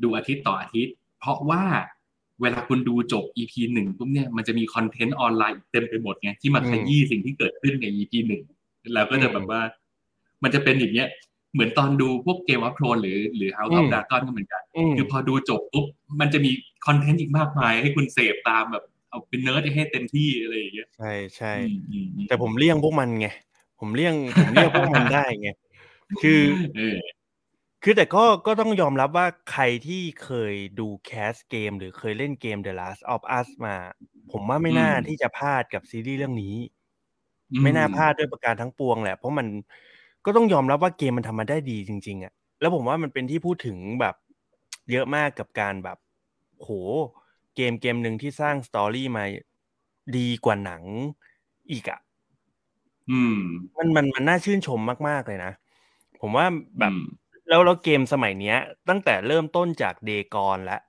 [0.02, 1.62] ดูอาทิตย์ต่ออาทิตย์ เพราะว่า
[2.42, 8.42] เวลาคุณดูจบ EP หนึ่งปุ๊บเนี่ยมันจะมี content ออนไลน์อีกเต็มไปหมดไงที่มาอืมขยี้สิ่งที่เกิดขึ้นใน EP หนึ่ง
[8.94, 9.60] แล้วก็จะแบบว่า
[10.42, 11.08] มันจะเป็นอย่างเงี้ย
[11.54, 15.86] เหมือนตอนดูพวก Game of Thrones หรือหรือ House of Dragon ก็เหมือนกันอืมคือพอดูจบปุ๊บ
[16.20, 16.50] มันจะมี
[16.86, 23.28] content อีกมากมาย ให้คุณเสพตามแบบ เอาเป็นเนิร์ดให้เต็มที่อะไรอย่างเงี้ยใช่ใช่อืมอืมอืมแต่ผมเลี่ยงพวกมันไง
[23.80, 25.48] ผมเลี่ยงผมเลี่ยงพวกมันได้ไง
[26.22, 26.40] คือ
[26.76, 26.96] เออ
[27.84, 33.76] คือแต่ก็ก็ต้องยอมรับว่าใครที่เคยดู cast เกม หรือเคยเล่นเกม The Last of Us มา
[34.32, 36.56] ผมว่าไม่น่าอืมที่จะพลาดกับซีรีส์เรื่องนี้
[37.52, 39.46] อืไม่น่าพลาดด้วยประการทั้งปวงแหละ เพราะมัน
[40.24, 44.14] ก็ต้องยอมรับว่าเกมมันทำมาได้ดีจริง ๆอะแล้วผมว่ามันเป็นที่พูดถึงแบบ
[44.90, 45.98] เยอะมากกับการแบบ
[46.60, 46.70] โห
[47.56, 49.24] เกมเกมหนึ่งที่สร้างสตอรี่มา
[50.16, 50.82] ดีกว่าหนัง
[51.70, 52.00] อีกอะ
[53.08, 53.38] อืม
[53.78, 55.52] มันมันมันน่าชื่นชมมาก ๆ เลยนะ
[56.20, 56.46] ผมว่า
[56.80, 57.00] แบบอืม
[57.48, 58.56] แล้วแล้วเกมสมัยเนี้ย
[58.88, 60.80] ตั้งแต่เริ่มต้นจากเดกอนแล้ว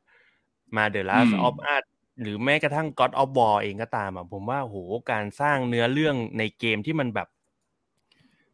[0.76, 1.84] มา The Last อืม of Us
[2.22, 4.78] หรือแม้กระทั่ง God of War เองก็ตามอะผมว่าโห
[5.12, 7.28] การสร้างเนื้อเรื่องในเกมที่มันแบบ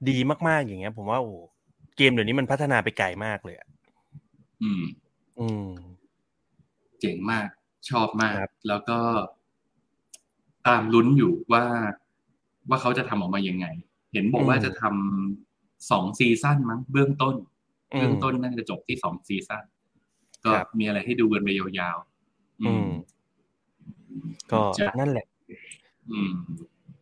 [0.10, 0.18] ดี
[0.48, 1.34] มากๆอย่างเงี้ย ผมว่าโอ้
[1.98, 3.68] เกมเดี๋ยวนี้มันพัฒนาไปไกลมากเลยอะ
[4.64, 4.84] อืม
[5.40, 5.70] อืม
[7.00, 7.48] เจ๋งมาก
[7.90, 9.00] ชอบมากครับแล้วก็
[10.68, 11.66] ตามลุ้นอยู่ว่า
[12.70, 13.66] ว่าเขาจะทำออกมายังไง
[14.14, 17.51] เห็นบอกว่าจะทำสองซีซั่นมั้งเบื้องต้นอืม
[17.98, 19.64] เบื้องต้นน่าจะจบที่สองซีซั่น
[20.44, 22.88] ก็ครับมีอะไรให้ดูกันไปยาวๆอืม
[24.52, 25.28] ก็จะนั่นแหละ
[26.12, 26.34] อืม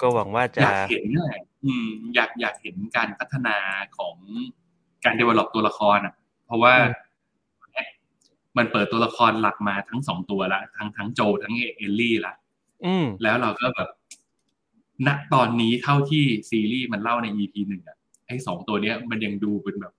[0.01, 3.57] ก็หวังว่าอจะยากเห็นนั่นแหละอืม อยากอยากเห็นการพัฒนา
[3.97, 4.15] ของ
[5.03, 6.13] การ develop ตัวละครอะ
[6.45, 7.07] เพราะว่าอืม
[8.57, 12.33] มันเปิดตัวละครหลักมาทั้งสองตัวละทั้งทั้งโจทั้งเอลลี่ละ
[12.85, 13.89] อืมแล้วเราก็แบบ
[15.07, 17.97] ณตอนนี้เท่าที่ซีรีส์มันเล่าใน EP หนึ่งอะ
[18.27, 19.93] ไอ้สองตัวเนี้ยมันยังดูเป็นแบบ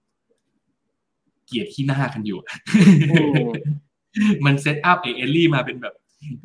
[1.50, 2.38] เกลียดขี้หน้ากันอยู่
[3.10, 3.16] อื
[3.46, 3.48] ม
[4.46, 5.94] มัน set up เอเอลลี่มาเป็นแบบ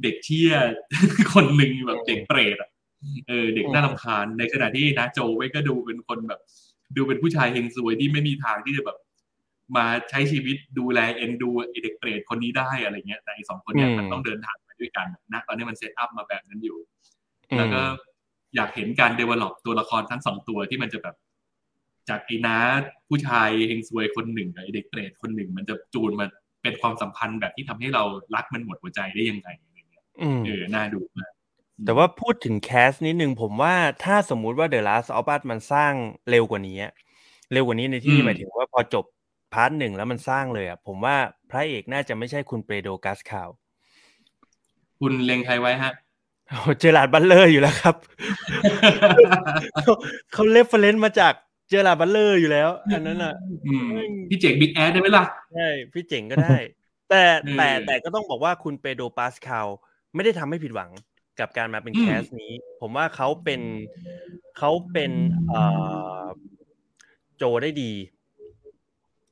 [0.03, 0.53] เด็กเหี้ย
[1.34, 2.69] คนหนึ่งแบบเด็กเปรตอะ
[3.27, 6.40] เออเด็กน่ารำคาญในขณะที่นะโจไว้ก็ดูเป็นคนแบบ
[6.98, 8.98] ดูเป็นผู้ชายเฮงซวยที่ไม่มีทางที่จะแบบ
[9.77, 16.77] มาใช้ชีวิตดูแลเอ็นดูไอเด็กเปรตคนนี้ได้อะไรเงี้ยแต่ไอสองคนเนี้ยอืมมันต้องเดินทางไปด้วยกันนะตอนนี้มัน set up มาแบบนั้นอยู่
[17.52, 17.82] อืมแล้วก็
[18.56, 21.15] อยากเห็นการ develop ตัวละครทั้งสองตัวที่มันจะแบบ
[22.10, 22.57] จากไอ้น้า
[23.10, 26.26] ผู้ชายเฮงซวยคนหนึ่งกับไอเด็กเปรตคนหนึ่ง มันจะจูนมา
[26.61, 28.03] เป็นความสัมพันธ์แบบที่ทำให้เรา
[28.36, 31.32] รักมันหมดหัวใจได้ยังไงอะไรเงี้ยอืมเออน่าดูมาก
[31.86, 35.94] แต่ว่าพูดถึง cast นิดนึงผมว่าถ้าสมมุติว่า The Last of Us มันสร้าง
[36.30, 36.91] เร็วกว่านี้อะ
[37.53, 39.06] เร็วกว่านี้ในที่นี้หมายถึงว่าพอจบ
[39.53, 41.15] part หนึ่งแล้วมันสร้างเลยอะผมว่า
[41.49, 43.49] พระเอกน่าจะไม่ใช่คุณ Pedro Pascal
[44.99, 45.94] คุณเล็งใครไว้ฮะ
[46.49, 47.95] โอ้ Gerard Butler อยู่แล้วครับ
[49.84, 49.94] เขา
[50.34, 51.34] เขา reference มาจาก
[51.70, 53.34] Gerard Butler อยู่แล้ว อันนั้นอะ
[53.66, 53.88] อืม
[54.30, 56.58] พี่เจ๋งบิ๊กแอสได้ไหมล่ะใช่พี่เจ๋งก็ได้
[57.10, 59.68] แต่เออแต่แต่ก็ต้องบอกว่าคุณ Pedro Pascal
[60.16, 60.92] ไม่ได้ทำให้ผิดหวัง
[61.40, 63.62] กับการมาเป็นอืมแคสนี้ ผมว่าเขาเป็น
[64.58, 65.12] เขาเป็น
[65.50, 65.62] เอ่
[66.20, 66.24] อ
[67.38, 67.92] โจได้ดี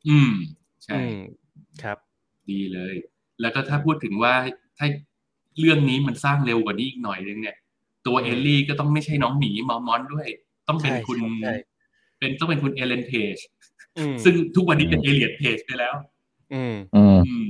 [0.07, 0.31] อืม
[0.83, 1.17] ใช่อืม
[1.83, 1.97] ครับ
[2.51, 2.95] ดีเลย
[3.41, 4.33] แล้วก็ถ้าพูดถึงว่า
[4.77, 4.87] ถ้า
[5.59, 7.55] เรื่องนี้มันสร้างเร็วกว่านี้อีกหน่อยนึงเนี่ย
[8.07, 10.27] ตัวเอลลี่ก็ต้องไม่ใช่น้องหมี Mormont ด้วย
[10.67, 11.55] ต้องเป็นใช่คุณใช่
[12.23, 13.37] เป็นต้องเป็นคุณ Ellen Page
[13.97, 15.93] อืมซึ่งทุกวันนี้เป็น Elliot Page ไปแล้ว
[16.53, 17.47] อืมอืมอืม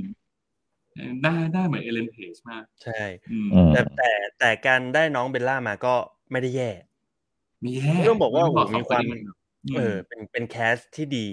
[1.22, 3.02] หน้าหน้าเหมือน Ellen Page มาก ใช่
[3.32, 4.10] อืมอืมแต่แต่
[4.40, 5.96] แต่การได้น้องเบลล่ามาก็
[6.32, 6.70] ไม่ได้แย่
[7.64, 11.28] มีแย่ต้องบอกว่าต้งมีความสองนนี้นเออ เป็นเป็น cast ที่ดี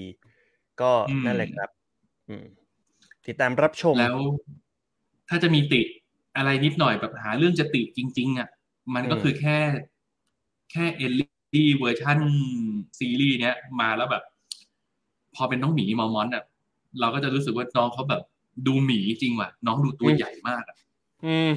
[0.80, 1.70] ก็อืมนั่นแหละครับ
[2.28, 2.44] อืม
[3.26, 4.18] ติดตามรับชมแล้ว
[5.28, 5.80] ถ้าจะมีติ
[6.36, 8.48] อะไรนิดหน่อยแบบหาเรื่องจะติจริง ๆ อะ
[8.94, 9.58] มันก็อืมคือแค่
[10.72, 11.20] แค่เอล
[11.52, 12.18] ลี่เวอร์ชัน
[12.98, 14.24] ซีรีส์เนี้ยมาแล้วแบบ
[15.34, 16.44] พอเป็นน้องหมีมอมอนอะ
[17.00, 18.22] เราก็จะรู้สึกว่าน้องเขาแบบ
[18.66, 20.76] ดูหมีจริงว่ะ น้องดูตัวใหญ่มากอะ
[21.24, 21.50] อืม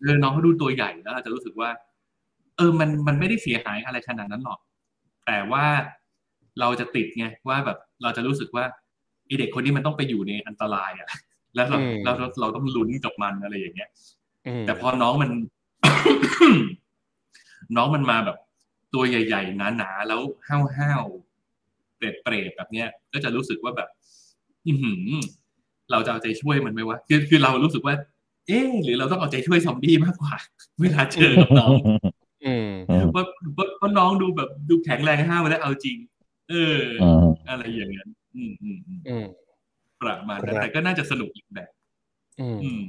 [0.00, 1.70] เออน้องเขาดูตัวใหญ่แล้วเราจะรู้สึกว่า
[2.56, 4.58] เออมันมันไม่ได้เสียหายอะไรขนาดนั้นหรอก
[5.26, 5.64] แต่ว่า
[6.60, 8.64] เราจะติดไงว่าแบบเราจะรู้สึกว่า
[9.26, 11.08] ไอเด็กคนนี้มันต้องไปอยู่ในอันตรายอะ
[11.54, 13.90] แล้วเราอืมเราเราเราต้องลุ้นกับมันอะไรอย่างเงี้ย
[14.46, 15.30] อืมแต่พอน้องมัน
[17.76, 18.36] น้องมันมาแบบ
[18.94, 23.88] ตัวใหญ่ ๆ หนาๆแล้วห้าวๆเปรตๆแบบเนี้ย ก็จะรู้สึกว่าแบบ
[24.66, 25.02] อือหือ
[25.90, 27.94] เราจะเอาใจช่วยมันไหมวะคือคือเรารู้สึกว่า
[28.46, 30.34] เอ๊ะหรือเราต้องเอาใจช่วยซอมบี้มากกว่า
[30.80, 31.72] เวลาเจอกับน้อง
[32.44, 33.24] อืมอืมว่า
[33.58, 35.96] ว่าว่าน้องดูแบบดูแข็งแรงห้าวแล้วเอาจริง
[36.50, 38.06] เอออืมอะไรอย่างเงี้ย
[38.36, 39.26] อืมอืมอืมอืม
[40.00, 41.70] ประมาณนั้นครับแต่ก็น่าจะสนุกอีกแบบ
[42.40, 42.84] อืมอืม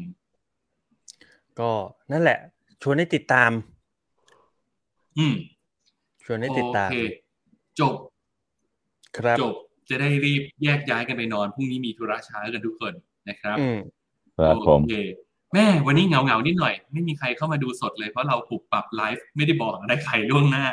[1.59, 1.71] ก็
[2.11, 2.39] นั่นแหละ
[2.81, 3.51] ชวนให้ติดตาม
[5.17, 5.59] อืมช
[6.34, 6.97] วนให้ติดตามโอเค
[7.80, 7.95] จบ
[9.18, 9.53] ครับจบ
[9.89, 12.93] จะได้รีบแยกย้ายกันไปนอนพรุ่งนี้มีธุระเช้ากันทุกคน
[13.30, 13.80] นะครับอืม
[14.38, 14.95] ครับผมโอเค
[15.53, 20.65] แม่วันนี้เหงาเงาๆนิดหน่อย ไม่มีใครเข้ามาดูสดเลยเพราะเราปรับปรับไลฟ์ไม่ได้บอกอะไรใครล่วงหน้า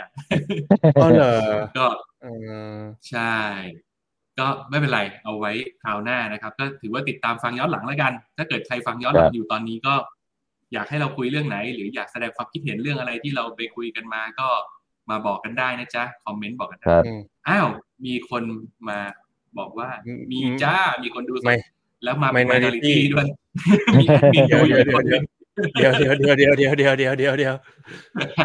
[0.97, 1.35] อ๋อเหรอ
[1.79, 1.87] ก็
[2.23, 2.27] เอ
[2.77, 2.79] อ
[3.11, 3.35] ใช่
[4.39, 5.53] ก็ไม่เป็นไรเอาไว้
[5.83, 9.95] คราวหน้านะครับ ก็ถือว่าติดตามฟังย้อนหลังแล้วกัน ถ้าเกิดใครฟังย้อนหลังอยู่ตอนนี้ก็
[10.73, 14.49] อยากให้เราคุยเรื่องไหน หรืออยากแสดงความคิดเห็นเรื่องอะไรที่เราไปคุยกันมาก็
[15.11, 17.69] มาบอกกันได้นะจ๊ะ คอมเมนต์บอกกันคได้รับอืมอ้าว
[18.05, 18.43] มีคน
[18.89, 18.99] มา
[19.59, 21.57] บอกว่าอืมมีจ้า มีคนดูสดไม่
[22.05, 23.27] แล้วมาเป็น Minority minority ด้วย
[23.99, 25.23] มีแอดมินดูอยู่คนหนึง
[25.75, 27.55] เดี๋ยวเดี๋ยวเดี๋ยวเดี๋ยวเดี๋ยวเดี๋ยวเดี๋ยวเดี๋ยวเดี๋ยว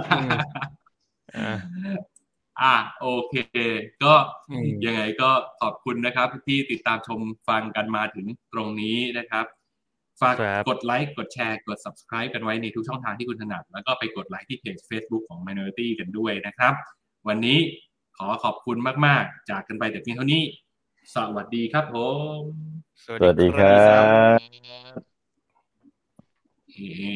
[0.10, 0.30] อืม
[1.38, 1.54] อ่า
[2.62, 3.36] อะโอเค
[4.04, 4.14] ก็
[4.50, 5.30] อืมยังไงก็
[5.62, 9.46] ขอบคุณนะครับ ที่ติดตามชมฟังกันมาถึงตรงนี้นะครับ
[10.22, 16.74] ฝากครับกดไลค์กดแชร์กด subscribe กันไว้ในทุกช่องทางที่คุณถนัด แล้วก็ไปกดไลค์ที่เพจ Facebook ของ Minority กันด้วยนะครับ
[17.28, 17.60] วันนี้
[18.18, 20.44] ขอขอบคุณมาก ๆ จากกันไปแต่เพียงเท่านี้
[21.16, 21.96] สวัสดีครับผ
[22.40, 22.42] ม
[23.06, 23.80] สวัสดีครั
[24.36, 24.38] บ
[26.74, 27.16] เฮ้